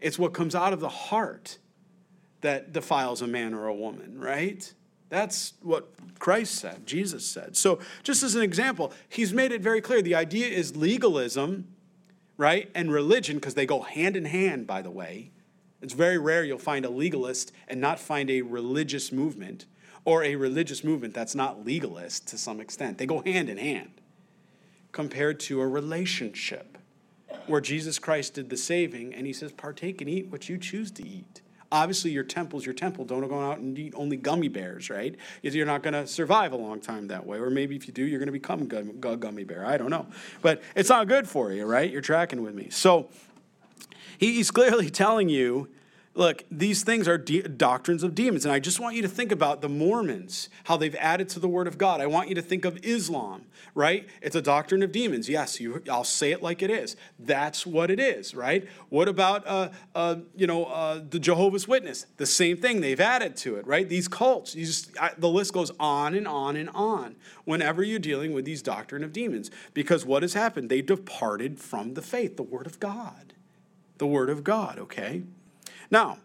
It's 0.00 0.18
what 0.18 0.34
comes 0.34 0.54
out 0.54 0.72
of 0.72 0.80
the 0.80 0.88
heart 0.88 1.58
that 2.42 2.72
defiles 2.72 3.22
a 3.22 3.26
man 3.26 3.54
or 3.54 3.66
a 3.66 3.74
woman, 3.74 4.18
right? 4.18 4.72
That's 5.14 5.52
what 5.62 5.90
Christ 6.18 6.56
said, 6.56 6.88
Jesus 6.88 7.24
said. 7.24 7.56
So, 7.56 7.78
just 8.02 8.24
as 8.24 8.34
an 8.34 8.42
example, 8.42 8.92
he's 9.08 9.32
made 9.32 9.52
it 9.52 9.60
very 9.60 9.80
clear 9.80 10.02
the 10.02 10.16
idea 10.16 10.48
is 10.48 10.74
legalism, 10.74 11.68
right, 12.36 12.68
and 12.74 12.90
religion, 12.90 13.36
because 13.36 13.54
they 13.54 13.64
go 13.64 13.82
hand 13.82 14.16
in 14.16 14.24
hand, 14.24 14.66
by 14.66 14.82
the 14.82 14.90
way. 14.90 15.30
It's 15.80 15.94
very 15.94 16.18
rare 16.18 16.42
you'll 16.42 16.58
find 16.58 16.84
a 16.84 16.90
legalist 16.90 17.52
and 17.68 17.80
not 17.80 18.00
find 18.00 18.28
a 18.28 18.42
religious 18.42 19.12
movement, 19.12 19.66
or 20.04 20.24
a 20.24 20.34
religious 20.34 20.82
movement 20.82 21.14
that's 21.14 21.36
not 21.36 21.64
legalist 21.64 22.26
to 22.26 22.36
some 22.36 22.58
extent. 22.58 22.98
They 22.98 23.06
go 23.06 23.20
hand 23.20 23.48
in 23.48 23.58
hand 23.58 24.00
compared 24.90 25.38
to 25.40 25.60
a 25.60 25.68
relationship 25.68 26.76
where 27.46 27.60
Jesus 27.60 28.00
Christ 28.00 28.34
did 28.34 28.50
the 28.50 28.56
saving 28.56 29.14
and 29.14 29.28
he 29.28 29.32
says, 29.32 29.52
Partake 29.52 30.00
and 30.00 30.10
eat 30.10 30.26
what 30.32 30.48
you 30.48 30.58
choose 30.58 30.90
to 30.90 31.06
eat. 31.06 31.40
Obviously, 31.72 32.10
your 32.10 32.24
temple's 32.24 32.64
your 32.64 32.74
temple. 32.74 33.04
Don't 33.04 33.26
go 33.28 33.40
out 33.40 33.58
and 33.58 33.78
eat 33.78 33.94
only 33.96 34.16
gummy 34.16 34.48
bears, 34.48 34.90
right? 34.90 35.16
You're 35.42 35.66
not 35.66 35.82
going 35.82 35.94
to 35.94 36.06
survive 36.06 36.52
a 36.52 36.56
long 36.56 36.80
time 36.80 37.08
that 37.08 37.26
way. 37.26 37.38
Or 37.38 37.50
maybe 37.50 37.74
if 37.76 37.86
you 37.86 37.92
do, 37.92 38.04
you're 38.04 38.18
going 38.18 38.26
to 38.26 38.32
become 38.32 38.62
a 38.62 39.16
gummy 39.16 39.44
bear. 39.44 39.66
I 39.66 39.76
don't 39.76 39.90
know. 39.90 40.06
But 40.42 40.62
it's 40.76 40.88
not 40.88 41.08
good 41.08 41.28
for 41.28 41.52
you, 41.52 41.64
right? 41.64 41.90
You're 41.90 42.00
tracking 42.00 42.42
with 42.42 42.54
me. 42.54 42.70
So 42.70 43.08
he's 44.18 44.50
clearly 44.50 44.90
telling 44.90 45.28
you 45.28 45.68
Look, 46.16 46.44
these 46.48 46.84
things 46.84 47.08
are 47.08 47.18
de- 47.18 47.42
doctrines 47.42 48.04
of 48.04 48.14
demons. 48.14 48.44
And 48.44 48.54
I 48.54 48.60
just 48.60 48.78
want 48.78 48.94
you 48.94 49.02
to 49.02 49.08
think 49.08 49.32
about 49.32 49.62
the 49.62 49.68
Mormons, 49.68 50.48
how 50.64 50.76
they've 50.76 50.94
added 50.94 51.28
to 51.30 51.40
the 51.40 51.48
Word 51.48 51.66
of 51.66 51.76
God. 51.76 52.00
I 52.00 52.06
want 52.06 52.28
you 52.28 52.36
to 52.36 52.42
think 52.42 52.64
of 52.64 52.78
Islam, 52.84 53.46
right? 53.74 54.06
It's 54.22 54.36
a 54.36 54.42
doctrine 54.42 54.84
of 54.84 54.92
demons. 54.92 55.28
Yes, 55.28 55.58
you, 55.58 55.82
I'll 55.90 56.04
say 56.04 56.30
it 56.30 56.40
like 56.40 56.62
it 56.62 56.70
is. 56.70 56.94
That's 57.18 57.66
what 57.66 57.90
it 57.90 57.98
is, 57.98 58.32
right? 58.32 58.68
What 58.90 59.08
about, 59.08 59.44
uh, 59.44 59.70
uh, 59.96 60.16
you 60.36 60.46
know, 60.46 60.66
uh, 60.66 61.00
the 61.10 61.18
Jehovah's 61.18 61.66
Witness? 61.66 62.06
The 62.16 62.26
same 62.26 62.58
thing. 62.58 62.80
They've 62.80 63.00
added 63.00 63.36
to 63.38 63.56
it, 63.56 63.66
right? 63.66 63.88
These 63.88 64.06
cults. 64.06 64.54
You 64.54 64.66
just, 64.66 64.96
I, 65.00 65.10
the 65.18 65.28
list 65.28 65.52
goes 65.52 65.72
on 65.80 66.14
and 66.14 66.28
on 66.28 66.54
and 66.54 66.70
on 66.74 67.16
whenever 67.44 67.82
you're 67.82 67.98
dealing 67.98 68.32
with 68.32 68.44
these 68.44 68.62
doctrine 68.62 69.02
of 69.02 69.12
demons. 69.12 69.50
Because 69.72 70.06
what 70.06 70.22
has 70.22 70.34
happened? 70.34 70.70
They 70.70 70.80
departed 70.80 71.58
from 71.58 71.94
the 71.94 72.02
faith, 72.02 72.36
the 72.36 72.44
Word 72.44 72.66
of 72.66 72.78
God. 72.78 73.32
The 73.98 74.06
Word 74.06 74.30
of 74.30 74.44
God, 74.44 74.78
okay? 74.78 75.24
Now, 75.90 76.18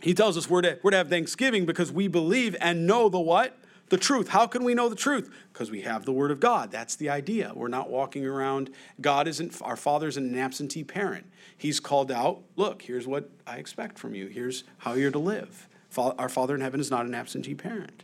he 0.00 0.14
tells 0.14 0.36
us 0.36 0.48
we're 0.48 0.62
to, 0.62 0.78
we're 0.82 0.90
to 0.90 0.96
have 0.98 1.08
thanksgiving 1.08 1.66
because 1.66 1.90
we 1.90 2.08
believe 2.08 2.56
and 2.60 2.86
know 2.86 3.08
the 3.08 3.20
what? 3.20 3.56
The 3.88 3.96
truth. 3.96 4.28
How 4.28 4.46
can 4.46 4.64
we 4.64 4.74
know 4.74 4.88
the 4.88 4.96
truth? 4.96 5.30
Because 5.52 5.70
we 5.70 5.82
have 5.82 6.04
the 6.04 6.12
Word 6.12 6.30
of 6.30 6.40
God. 6.40 6.70
That's 6.72 6.96
the 6.96 7.08
idea. 7.08 7.52
We're 7.54 7.68
not 7.68 7.88
walking 7.88 8.26
around. 8.26 8.70
God 9.00 9.28
isn't, 9.28 9.60
our 9.62 9.76
Father 9.76 10.08
isn't 10.08 10.24
an 10.24 10.38
absentee 10.38 10.84
parent. 10.84 11.26
He's 11.56 11.78
called 11.78 12.10
out, 12.10 12.42
look, 12.56 12.82
here's 12.82 13.06
what 13.06 13.30
I 13.46 13.56
expect 13.56 13.98
from 13.98 14.14
you. 14.14 14.26
Here's 14.26 14.64
how 14.78 14.94
you're 14.94 15.12
to 15.12 15.18
live. 15.18 15.68
Our 15.96 16.28
Father 16.28 16.54
in 16.54 16.60
heaven 16.60 16.80
is 16.80 16.90
not 16.90 17.06
an 17.06 17.14
absentee 17.14 17.54
parent. 17.54 18.02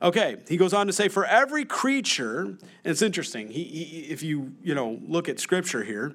Okay, 0.00 0.36
he 0.48 0.56
goes 0.56 0.72
on 0.72 0.86
to 0.86 0.92
say, 0.92 1.08
for 1.08 1.24
every 1.24 1.64
creature, 1.64 2.40
and 2.40 2.58
it's 2.84 3.02
interesting, 3.02 3.48
he, 3.48 3.64
he, 3.64 4.00
if 4.10 4.22
you, 4.22 4.52
you 4.62 4.74
know, 4.74 5.00
look 5.06 5.28
at 5.28 5.40
scripture 5.40 5.82
here, 5.82 6.14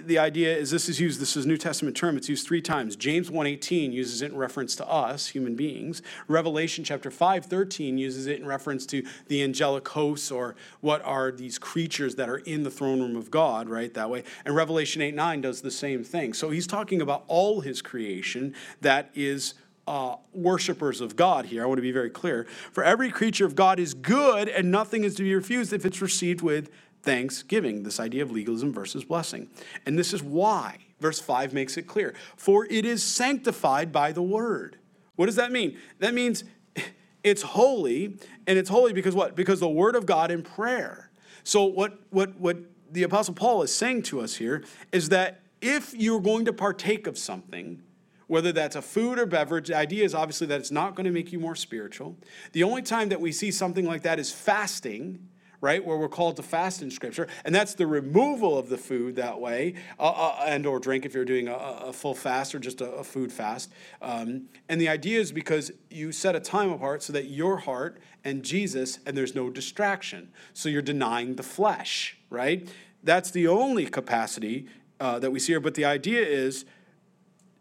the 0.00 0.18
idea 0.18 0.56
is 0.56 0.70
this 0.70 0.88
is 0.88 1.00
used, 1.00 1.20
this 1.20 1.36
is 1.36 1.46
New 1.46 1.56
Testament 1.56 1.96
term, 1.96 2.16
it's 2.16 2.28
used 2.28 2.46
three 2.46 2.62
times. 2.62 2.96
James 2.96 3.30
1.18 3.30 3.92
uses 3.92 4.22
it 4.22 4.32
in 4.32 4.36
reference 4.36 4.74
to 4.76 4.88
us, 4.88 5.28
human 5.28 5.54
beings. 5.54 6.02
Revelation 6.28 6.84
chapter 6.84 7.10
5.13 7.10 7.98
uses 7.98 8.26
it 8.26 8.40
in 8.40 8.46
reference 8.46 8.86
to 8.86 9.04
the 9.28 9.42
angelic 9.42 9.86
hosts 9.88 10.30
or 10.30 10.56
what 10.80 11.02
are 11.04 11.30
these 11.30 11.58
creatures 11.58 12.14
that 12.16 12.28
are 12.28 12.38
in 12.38 12.62
the 12.62 12.70
throne 12.70 13.00
room 13.00 13.16
of 13.16 13.30
God, 13.30 13.68
right, 13.68 13.92
that 13.94 14.10
way. 14.10 14.24
And 14.44 14.54
Revelation 14.54 15.02
8.9 15.02 15.42
does 15.42 15.60
the 15.60 15.70
same 15.70 16.04
thing. 16.04 16.34
So 16.34 16.50
he's 16.50 16.66
talking 16.66 17.00
about 17.00 17.24
all 17.28 17.60
his 17.60 17.82
creation 17.82 18.54
that 18.80 19.10
is 19.14 19.54
uh, 19.86 20.16
worshipers 20.32 21.00
of 21.00 21.16
God 21.16 21.46
here. 21.46 21.62
I 21.62 21.66
want 21.66 21.78
to 21.78 21.82
be 21.82 21.92
very 21.92 22.10
clear. 22.10 22.44
For 22.72 22.82
every 22.82 23.10
creature 23.10 23.44
of 23.44 23.54
God 23.54 23.78
is 23.78 23.94
good, 23.94 24.48
and 24.48 24.70
nothing 24.70 25.04
is 25.04 25.14
to 25.16 25.22
be 25.22 25.34
refused 25.34 25.72
if 25.72 25.84
it's 25.84 26.00
received 26.00 26.40
with 26.40 26.70
thanksgiving. 27.04 27.82
This 27.82 28.00
idea 28.00 28.22
of 28.22 28.30
legalism 28.30 28.72
versus 28.72 29.04
blessing. 29.04 29.48
And 29.86 29.98
this 29.98 30.12
is 30.12 30.22
why. 30.22 30.78
Verse 31.00 31.20
5 31.20 31.52
makes 31.52 31.76
it 31.76 31.86
clear. 31.86 32.14
For 32.36 32.66
it 32.66 32.84
is 32.84 33.02
sanctified 33.02 33.92
by 33.92 34.12
the 34.12 34.22
word. 34.22 34.78
What 35.16 35.26
does 35.26 35.36
that 35.36 35.52
mean? 35.52 35.76
That 35.98 36.14
means 36.14 36.44
it's 37.22 37.42
holy, 37.42 38.18
and 38.46 38.58
it's 38.58 38.70
holy 38.70 38.92
because 38.92 39.14
what? 39.14 39.36
Because 39.36 39.60
the 39.60 39.68
word 39.68 39.96
of 39.96 40.06
God 40.06 40.30
in 40.30 40.42
prayer. 40.42 41.10
So, 41.44 41.64
what, 41.64 42.00
what, 42.10 42.40
what 42.40 42.56
the 42.90 43.02
Apostle 43.02 43.34
Paul 43.34 43.62
is 43.62 43.74
saying 43.74 44.02
to 44.04 44.20
us 44.20 44.36
here 44.36 44.64
is 44.92 45.10
that 45.10 45.42
if 45.60 45.94
you're 45.94 46.20
going 46.20 46.46
to 46.46 46.52
partake 46.52 47.06
of 47.06 47.18
something, 47.18 47.82
whether 48.26 48.52
that's 48.52 48.76
a 48.76 48.82
food 48.82 49.18
or 49.18 49.26
beverage, 49.26 49.68
the 49.68 49.76
idea 49.76 50.04
is 50.04 50.14
obviously 50.14 50.46
that 50.46 50.60
it's 50.60 50.70
not 50.70 50.94
going 50.94 51.04
to 51.04 51.10
make 51.10 51.32
you 51.32 51.38
more 51.38 51.54
spiritual. 51.54 52.16
The 52.52 52.62
only 52.62 52.82
time 52.82 53.10
that 53.10 53.20
we 53.20 53.32
see 53.32 53.50
something 53.50 53.84
like 53.84 54.02
that 54.02 54.18
is 54.18 54.32
fasting, 54.32 55.28
right, 55.64 55.84
where 55.84 55.96
we're 55.96 56.08
called 56.08 56.36
to 56.36 56.42
fast 56.42 56.82
in 56.82 56.90
Scripture, 56.90 57.26
and 57.44 57.54
that's 57.54 57.74
the 57.74 57.86
removal 57.86 58.58
of 58.58 58.68
the 58.68 58.76
food 58.76 59.16
that 59.16 59.40
way, 59.40 59.74
uh, 59.98 60.10
uh, 60.10 60.44
and 60.46 60.66
or 60.66 60.78
drink 60.78 61.06
if 61.06 61.14
you're 61.14 61.24
doing 61.24 61.48
a, 61.48 61.54
a 61.54 61.92
full 61.92 62.14
fast 62.14 62.54
or 62.54 62.58
just 62.58 62.82
a, 62.82 62.90
a 62.92 63.02
food 63.02 63.32
fast. 63.32 63.72
Um, 64.02 64.48
and 64.68 64.78
the 64.78 64.88
idea 64.90 65.18
is 65.18 65.32
because 65.32 65.72
you 65.90 66.12
set 66.12 66.36
a 66.36 66.40
time 66.40 66.70
apart 66.70 67.02
so 67.02 67.14
that 67.14 67.30
your 67.30 67.56
heart 67.56 67.98
and 68.24 68.42
Jesus, 68.42 68.98
and 69.06 69.16
there's 69.16 69.34
no 69.34 69.48
distraction. 69.48 70.30
So 70.52 70.68
you're 70.68 70.82
denying 70.82 71.36
the 71.36 71.42
flesh, 71.42 72.18
right? 72.28 72.70
That's 73.02 73.30
the 73.30 73.48
only 73.48 73.86
capacity 73.86 74.68
uh, 75.00 75.18
that 75.18 75.30
we 75.30 75.38
see 75.40 75.52
here. 75.54 75.60
But 75.60 75.74
the 75.74 75.86
idea 75.86 76.22
is 76.22 76.66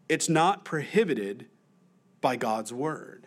it's 0.10 0.28
not 0.28 0.66
prohibited 0.66 1.48
by 2.20 2.36
God's 2.36 2.74
word. 2.74 3.23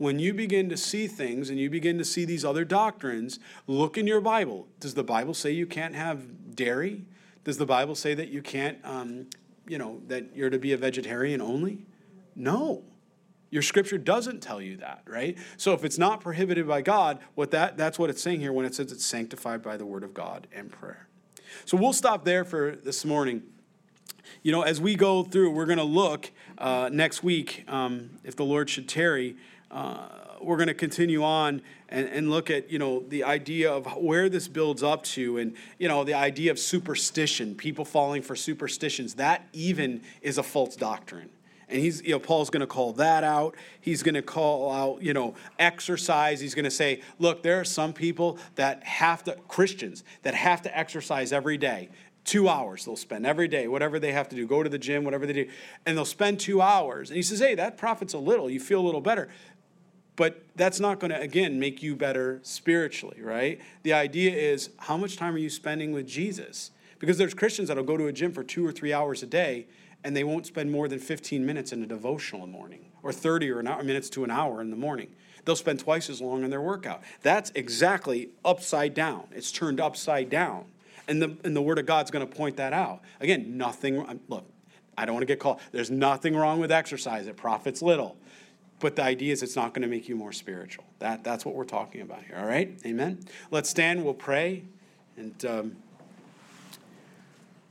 When 0.00 0.18
you 0.18 0.32
begin 0.32 0.70
to 0.70 0.78
see 0.78 1.06
things 1.06 1.50
and 1.50 1.58
you 1.58 1.68
begin 1.68 1.98
to 1.98 2.06
see 2.06 2.24
these 2.24 2.42
other 2.42 2.64
doctrines, 2.64 3.38
look 3.66 3.98
in 3.98 4.06
your 4.06 4.22
Bible. 4.22 4.66
Does 4.80 4.94
the 4.94 5.04
Bible 5.04 5.34
say 5.34 5.50
you 5.50 5.66
can't 5.66 5.94
have 5.94 6.56
dairy? 6.56 7.04
Does 7.44 7.58
the 7.58 7.66
Bible 7.66 7.94
say 7.94 8.14
that 8.14 8.28
you 8.28 8.40
can't, 8.40 8.78
um, 8.82 9.26
you 9.68 9.76
know, 9.76 10.00
that 10.06 10.34
you're 10.34 10.48
to 10.48 10.58
be 10.58 10.72
a 10.72 10.78
vegetarian 10.78 11.42
only? 11.42 11.84
No. 12.34 12.82
Your 13.50 13.60
scripture 13.60 13.98
doesn't 13.98 14.40
tell 14.40 14.62
you 14.62 14.78
that, 14.78 15.02
right? 15.06 15.36
So 15.58 15.74
if 15.74 15.84
it's 15.84 15.98
not 15.98 16.22
prohibited 16.22 16.66
by 16.66 16.80
God, 16.80 17.18
what 17.34 17.50
that 17.50 17.76
that's 17.76 17.98
what 17.98 18.08
it's 18.08 18.22
saying 18.22 18.40
here 18.40 18.54
when 18.54 18.64
it 18.64 18.74
says 18.74 18.92
it's 18.92 19.04
sanctified 19.04 19.60
by 19.60 19.76
the 19.76 19.84
word 19.84 20.02
of 20.02 20.14
God 20.14 20.46
and 20.50 20.72
prayer. 20.72 21.08
So 21.66 21.76
we'll 21.76 21.92
stop 21.92 22.24
there 22.24 22.46
for 22.46 22.74
this 22.74 23.04
morning 23.04 23.42
you 24.42 24.52
know, 24.52 24.62
as 24.62 24.80
we 24.80 24.94
go 24.94 25.22
through, 25.22 25.50
we're 25.50 25.66
going 25.66 25.78
to 25.78 25.84
look 25.84 26.30
uh, 26.58 26.88
next 26.92 27.22
week, 27.22 27.64
um, 27.68 28.18
if 28.24 28.36
the 28.36 28.44
Lord 28.44 28.70
should 28.70 28.88
tarry. 28.88 29.36
Uh, 29.70 30.08
we're 30.40 30.56
going 30.56 30.68
to 30.68 30.74
continue 30.74 31.22
on 31.22 31.62
and, 31.88 32.08
and 32.08 32.30
look 32.30 32.50
at 32.50 32.70
you 32.70 32.78
know 32.78 33.00
the 33.08 33.24
idea 33.24 33.70
of 33.70 33.86
where 33.96 34.28
this 34.28 34.48
builds 34.48 34.82
up 34.82 35.02
to 35.02 35.38
and 35.38 35.54
you 35.78 35.88
know 35.88 36.04
the 36.04 36.14
idea 36.14 36.50
of 36.50 36.58
superstition 36.58 37.54
people 37.54 37.84
falling 37.84 38.22
for 38.22 38.34
superstitions. 38.34 39.14
That 39.14 39.46
even 39.52 40.02
is 40.22 40.38
a 40.38 40.42
false 40.42 40.76
doctrine. 40.76 41.30
And 41.68 41.78
he's 41.78 42.02
you 42.02 42.10
know 42.10 42.18
paul's 42.18 42.50
going 42.50 42.62
to 42.62 42.66
call 42.66 42.92
that 42.94 43.22
out. 43.22 43.54
He's 43.80 44.02
going 44.02 44.14
to 44.14 44.22
call 44.22 44.72
out 44.72 45.02
you 45.02 45.12
know 45.12 45.34
exercise. 45.58 46.40
He's 46.40 46.54
going 46.54 46.64
to 46.64 46.70
say 46.70 47.02
look 47.18 47.42
there 47.42 47.60
are 47.60 47.64
some 47.64 47.92
people 47.92 48.38
that 48.56 48.82
have 48.84 49.24
to 49.24 49.36
christians 49.48 50.04
that 50.22 50.34
have 50.34 50.62
to 50.62 50.78
exercise 50.78 51.32
every 51.32 51.58
day. 51.58 51.90
Two 52.24 52.48
hours 52.48 52.84
they'll 52.84 52.96
spend 52.96 53.24
every 53.24 53.48
day, 53.48 53.66
whatever 53.66 53.98
they 53.98 54.12
have 54.12 54.28
to 54.28 54.36
do, 54.36 54.46
go 54.46 54.62
to 54.62 54.68
the 54.68 54.78
gym, 54.78 55.04
whatever 55.04 55.26
they 55.26 55.32
do, 55.32 55.48
and 55.86 55.96
they'll 55.96 56.04
spend 56.04 56.38
two 56.38 56.60
hours. 56.60 57.08
And 57.08 57.16
he 57.16 57.22
says, 57.22 57.40
Hey, 57.40 57.54
that 57.54 57.78
profits 57.78 58.12
a 58.12 58.18
little. 58.18 58.50
You 58.50 58.60
feel 58.60 58.80
a 58.80 58.84
little 58.84 59.00
better. 59.00 59.28
But 60.20 60.44
that's 60.54 60.80
not 60.80 61.00
going 61.00 61.12
to, 61.12 61.18
again, 61.18 61.58
make 61.58 61.82
you 61.82 61.96
better 61.96 62.40
spiritually, 62.42 63.22
right? 63.22 63.58
The 63.84 63.94
idea 63.94 64.36
is 64.36 64.68
how 64.76 64.98
much 64.98 65.16
time 65.16 65.34
are 65.34 65.38
you 65.38 65.48
spending 65.48 65.92
with 65.92 66.06
Jesus? 66.06 66.72
Because 66.98 67.16
there's 67.16 67.32
Christians 67.32 67.68
that'll 67.68 67.84
go 67.84 67.96
to 67.96 68.06
a 68.06 68.12
gym 68.12 68.30
for 68.30 68.44
two 68.44 68.66
or 68.66 68.70
three 68.70 68.92
hours 68.92 69.22
a 69.22 69.26
day 69.26 69.66
and 70.04 70.14
they 70.14 70.22
won't 70.22 70.44
spend 70.44 70.70
more 70.70 70.88
than 70.88 70.98
15 70.98 71.46
minutes 71.46 71.72
in 71.72 71.82
a 71.82 71.86
devotional 71.86 72.44
in 72.44 72.52
the 72.52 72.58
morning 72.58 72.84
or 73.02 73.14
30 73.14 73.50
or 73.50 73.60
an 73.60 73.66
hour, 73.66 73.82
minutes 73.82 74.10
to 74.10 74.22
an 74.22 74.30
hour 74.30 74.60
in 74.60 74.68
the 74.68 74.76
morning. 74.76 75.08
They'll 75.46 75.56
spend 75.56 75.80
twice 75.80 76.10
as 76.10 76.20
long 76.20 76.44
in 76.44 76.50
their 76.50 76.60
workout. 76.60 77.02
That's 77.22 77.50
exactly 77.54 78.28
upside 78.44 78.92
down. 78.92 79.24
It's 79.32 79.50
turned 79.50 79.80
upside 79.80 80.28
down. 80.28 80.66
And 81.08 81.22
the, 81.22 81.34
and 81.44 81.56
the 81.56 81.62
Word 81.62 81.78
of 81.78 81.86
God's 81.86 82.10
going 82.10 82.28
to 82.28 82.36
point 82.36 82.58
that 82.58 82.74
out. 82.74 83.00
Again, 83.20 83.56
nothing, 83.56 84.20
look, 84.28 84.44
I 84.98 85.06
don't 85.06 85.14
want 85.14 85.22
to 85.22 85.26
get 85.26 85.40
called. 85.40 85.60
There's 85.72 85.90
nothing 85.90 86.36
wrong 86.36 86.60
with 86.60 86.70
exercise, 86.70 87.26
it 87.26 87.38
profits 87.38 87.80
little. 87.80 88.18
But 88.80 88.96
the 88.96 89.02
idea 89.02 89.32
is 89.32 89.42
it's 89.42 89.56
not 89.56 89.74
going 89.74 89.82
to 89.82 89.88
make 89.88 90.08
you 90.08 90.16
more 90.16 90.32
spiritual. 90.32 90.84
That, 90.98 91.22
that's 91.22 91.44
what 91.44 91.54
we're 91.54 91.64
talking 91.64 92.00
about 92.00 92.22
here, 92.24 92.36
all 92.38 92.46
right? 92.46 92.78
Amen? 92.84 93.20
Let's 93.50 93.68
stand, 93.68 94.02
we'll 94.02 94.14
pray, 94.14 94.64
and 95.16 95.44
um, 95.44 95.76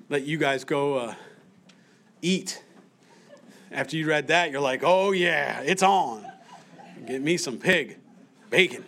let 0.08 0.24
you 0.24 0.38
guys 0.38 0.64
go 0.64 0.96
uh, 0.96 1.16
eat. 2.22 2.64
After 3.72 3.98
you 3.98 4.08
read 4.08 4.28
that, 4.28 4.52
you're 4.52 4.62
like, 4.62 4.82
oh 4.84 5.12
yeah, 5.12 5.62
it's 5.62 5.84
on. 5.84 6.26
Get 7.06 7.22
me 7.22 7.38
some 7.38 7.58
pig, 7.58 7.98
bacon. 8.50 8.86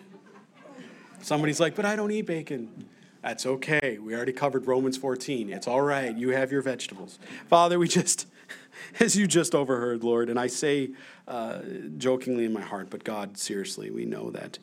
Somebody's 1.22 1.60
like, 1.60 1.76
but 1.76 1.86
I 1.86 1.96
don't 1.96 2.12
eat 2.12 2.24
bacon. 2.24 2.88
That's 3.22 3.46
okay. 3.46 4.00
We 4.00 4.16
already 4.16 4.34
covered 4.34 4.66
Romans 4.66 4.98
14. 4.98 5.52
It's 5.52 5.68
all 5.68 5.82
right. 5.82 6.16
You 6.16 6.30
have 6.30 6.52
your 6.52 6.62
vegetables. 6.62 7.20
Father, 7.48 7.78
we 7.78 7.88
just, 7.88 8.28
as 9.00 9.16
you 9.16 9.28
just 9.28 9.54
overheard, 9.54 10.04
Lord, 10.04 10.30
and 10.30 10.40
I 10.40 10.48
say 10.48 10.92
uh, 11.28 11.60
jokingly 11.98 12.46
in 12.46 12.54
my 12.54 12.62
heart, 12.62 12.90
but 12.90 13.04
God, 13.04 13.38
seriously, 13.38 13.90
we 13.92 14.06
know 14.06 14.32
that 14.32 14.60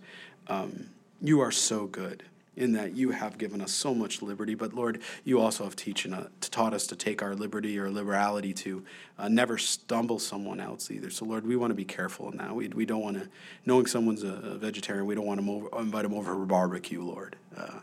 um, 0.49 0.91
you 1.21 1.41
are 1.41 1.53
so 1.53 1.87
good 1.87 2.23
in 2.59 2.73
that 2.73 2.97
you 2.97 3.11
have 3.11 3.39
given 3.39 3.61
us 3.61 3.71
so 3.71 3.95
much 3.95 4.21
liberty, 4.21 4.55
but 4.55 4.75
Lord, 4.75 5.01
you 5.25 5.41
also 5.41 5.63
have 5.63 5.77
teaching, 5.77 6.13
uh, 6.13 6.27
taught 6.41 6.75
us 6.75 6.89
to 6.89 6.97
take 6.97 7.23
our 7.23 7.37
liberty 7.37 7.79
or 7.79 7.89
liberality 7.89 8.53
to 8.53 8.85
uh, 9.17 9.29
never 9.29 9.57
stumble 9.57 10.19
someone 10.19 10.59
else 10.59 10.91
either. 10.91 11.09
So, 11.09 11.25
Lord, 11.25 11.47
we 11.47 11.55
want 11.55 11.71
to 11.71 11.77
be 11.77 11.85
careful 11.85 12.31
in 12.33 12.39
that. 12.39 12.55
We, 12.55 12.67
we 12.69 12.85
don't 12.85 13.01
want 13.01 13.23
to, 13.23 13.29
knowing 13.65 13.87
someone's 13.87 14.25
a, 14.25 14.57
vegetarian, 14.59 15.07
we 15.07 15.15
don't 15.15 15.27
want 15.27 15.41
to 15.41 15.79
invite 15.79 16.03
them 16.03 16.15
over 16.15 16.35
for 16.35 16.47
barbecue, 16.47 17.01
Lord. 17.01 17.37
Uh, 17.57 17.79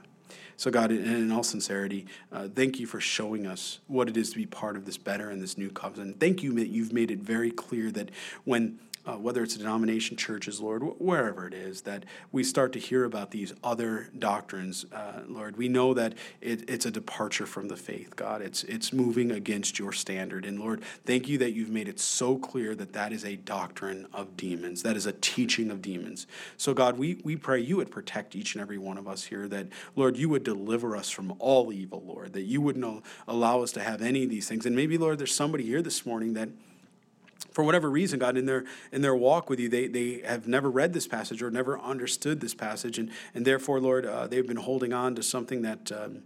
so, 0.57 0.71
God, 0.71 0.91
in 0.91 1.31
all 1.31 1.43
sincerity, 1.43 2.05
uh, 2.31 2.47
thank 2.47 2.79
you 2.79 2.87
for 2.87 3.01
showing 3.01 3.45
us 3.45 3.79
what 3.87 4.07
it 4.07 4.15
is 4.15 4.29
to 4.31 4.37
be 4.37 4.45
part 4.45 4.77
of 4.77 4.85
this 4.85 4.97
better 4.97 5.29
and 5.29 5.41
this 5.41 5.57
new 5.57 5.69
covenant. 5.69 6.19
Thank 6.19 6.43
you 6.43 6.53
that 6.53 6.67
you've 6.67 6.93
made 6.93 7.11
it 7.11 7.19
very 7.19 7.51
clear 7.51 7.91
that 7.91 8.09
when 8.45 8.79
uh, 9.05 9.13
whether 9.13 9.43
it's 9.43 9.55
a 9.55 9.59
denomination, 9.59 10.17
churches, 10.17 10.59
Lord, 10.59 10.83
wherever 10.99 11.47
it 11.47 11.53
is, 11.53 11.81
that 11.81 12.05
we 12.31 12.43
start 12.43 12.73
to 12.73 12.79
hear 12.79 13.05
about 13.05 13.31
these 13.31 13.53
other 13.63 14.09
doctrines, 14.17 14.85
uh, 14.93 15.21
Lord. 15.27 15.57
We 15.57 15.67
know 15.67 15.93
that 15.93 16.13
it, 16.41 16.69
it's 16.69 16.85
a 16.85 16.91
departure 16.91 17.45
from 17.45 17.67
the 17.67 17.75
faith, 17.75 18.15
God. 18.15 18.41
It's 18.41 18.63
it's 18.63 18.91
moving 18.91 19.31
against 19.31 19.77
your 19.79 19.91
standard, 19.93 20.45
and 20.45 20.59
Lord, 20.59 20.81
thank 21.05 21.27
you 21.27 21.37
that 21.39 21.51
you've 21.51 21.69
made 21.69 21.87
it 21.87 21.99
so 21.99 22.37
clear 22.37 22.75
that 22.75 22.93
that 22.93 23.11
is 23.11 23.23
a 23.23 23.35
doctrine 23.35 24.07
of 24.13 24.35
demons, 24.37 24.83
that 24.83 24.95
is 24.95 25.05
a 25.05 25.13
teaching 25.13 25.71
of 25.71 25.81
demons. 25.81 26.27
So, 26.57 26.73
God, 26.73 26.97
we 26.97 27.19
we 27.23 27.35
pray 27.35 27.59
you 27.59 27.77
would 27.77 27.91
protect 27.91 28.35
each 28.35 28.55
and 28.55 28.61
every 28.61 28.77
one 28.77 28.97
of 28.97 29.07
us 29.07 29.25
here. 29.25 29.47
That 29.47 29.67
Lord, 29.95 30.17
you 30.17 30.29
would 30.29 30.43
deliver 30.43 30.95
us 30.95 31.09
from 31.09 31.35
all 31.39 31.71
evil, 31.71 32.03
Lord. 32.05 32.33
That 32.33 32.43
you 32.43 32.61
wouldn't 32.61 33.03
allow 33.27 33.61
us 33.61 33.71
to 33.73 33.83
have 33.83 34.01
any 34.01 34.23
of 34.23 34.29
these 34.29 34.47
things. 34.47 34.65
And 34.65 34.75
maybe, 34.75 34.97
Lord, 34.97 35.19
there's 35.19 35.33
somebody 35.33 35.63
here 35.63 35.81
this 35.81 36.05
morning 36.05 36.33
that 36.33 36.49
for 37.55 37.63
whatever 37.63 37.89
reason, 37.89 38.19
God, 38.19 38.35
in 38.35 38.45
their 38.45 38.65
in 38.91 39.01
their 39.01 39.15
walk 39.15 39.49
with 39.49 39.61
you, 39.61 39.69
they 39.69 39.87
they 39.87 40.21
have 40.25 40.45
never 40.45 40.69
read 40.69 40.91
this 40.91 41.07
passage 41.07 41.41
or 41.41 41.49
never 41.49 41.79
understood 41.79 42.41
this 42.41 42.53
passage, 42.53 42.99
and 42.99 43.09
and 43.33 43.47
therefore, 43.47 43.79
Lord, 43.79 44.05
uh, 44.05 44.27
they've 44.27 44.45
been 44.45 44.57
holding 44.57 44.91
on 44.91 45.15
to 45.15 45.23
something 45.23 45.61
that. 45.61 45.91
Um, 45.91 46.23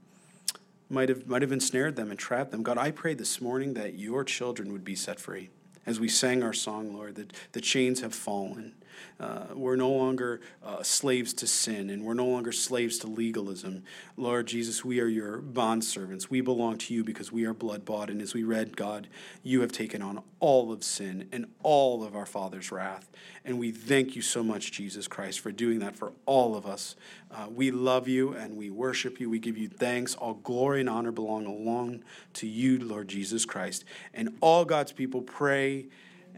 might 0.92 1.08
have 1.08 1.28
might 1.28 1.44
have 1.44 1.52
ensnared 1.52 1.96
them 1.96 2.10
and 2.10 2.18
trapped 2.18 2.50
them. 2.50 2.64
God, 2.64 2.80
I 2.80 2.90
pray 2.90 3.14
this 3.14 3.40
morning 3.40 3.76
that 3.76 3.94
your 3.94 4.24
children 4.24 4.74
would 4.74 4.84
be 4.84 4.96
set 4.96 5.20
free. 5.20 5.52
As 5.86 6.00
we 6.00 6.10
sang 6.10 6.42
our 6.42 6.52
song, 6.52 6.96
Lord, 6.96 7.14
that 7.14 7.32
the 7.52 7.62
chains 7.62 8.02
have 8.02 8.16
fallen. 8.16 8.74
Uh, 9.20 9.46
we're 9.54 9.76
no 9.76 9.90
longer 9.90 10.42
uh, 10.64 10.82
slaves 10.82 11.34
to 11.34 11.48
sin 11.48 11.90
and 11.90 12.04
we're 12.04 12.14
no 12.14 12.26
longer 12.26 12.52
slaves 12.52 12.98
to 13.00 13.08
legalism. 13.08 13.84
Lord 14.16 14.48
Jesus, 14.48 14.86
we 14.86 15.00
are 15.00 15.08
your 15.08 15.40
bondservants. 15.40 16.30
We 16.30 16.42
belong 16.42 16.78
to 16.80 16.94
you 16.94 17.04
because 17.04 17.32
we 17.32 17.46
are 17.46 17.54
blood 17.54 17.86
bought. 17.86 18.10
And 18.10 18.22
as 18.22 18.34
we 18.34 18.44
read, 18.44 18.78
God, 18.78 19.08
you 19.44 19.62
have 19.62 19.72
taken 19.72 20.02
on 20.02 20.24
all 20.40 20.72
of 20.72 20.84
sin 20.84 21.28
and 21.32 21.48
all 21.64 22.04
of 22.04 22.16
our 22.16 22.26
Father's 22.26 22.72
wrath. 22.72 23.10
And 23.44 23.60
we 23.60 23.72
thank 23.72 24.16
you 24.16 24.22
so 24.22 24.44
much, 24.44 24.72
Jesus 24.72 25.08
Christ, 25.08 25.40
for 25.40 25.52
doing 25.52 25.80
that 25.80 25.96
for 25.96 26.14
all 26.26 26.56
of 26.56 26.66
us. 26.66 26.96
Uh, 27.32 27.48
we 27.50 27.72
love 27.72 28.08
you 28.08 28.34
and 28.34 28.56
we 28.56 28.70
worship 28.70 29.20
you. 29.20 29.30
We 29.30 29.40
give 29.40 29.58
you 29.58 29.68
thanks. 29.68 30.16
All 30.16 30.36
glory 30.36 30.80
and 30.82 30.90
honor 30.90 31.12
belong 31.12 31.46
alone 31.46 32.04
to 32.34 32.48
you, 32.48 32.80
Lord 32.80 33.08
Jesus 33.08 33.46
Christ. 33.46 33.86
And 34.14 34.38
all 34.42 34.66
God's 34.66 34.92
people 34.92 35.22
pray 35.22 35.88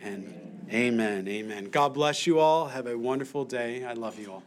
and 0.01 0.67
amen. 0.71 1.27
Amen. 1.27 1.65
God 1.65 1.93
bless 1.93 2.25
you 2.27 2.39
all. 2.39 2.67
Have 2.67 2.87
a 2.87 2.97
wonderful 2.97 3.45
day. 3.45 3.83
I 3.83 3.93
love 3.93 4.19
you 4.19 4.31
all. 4.31 4.43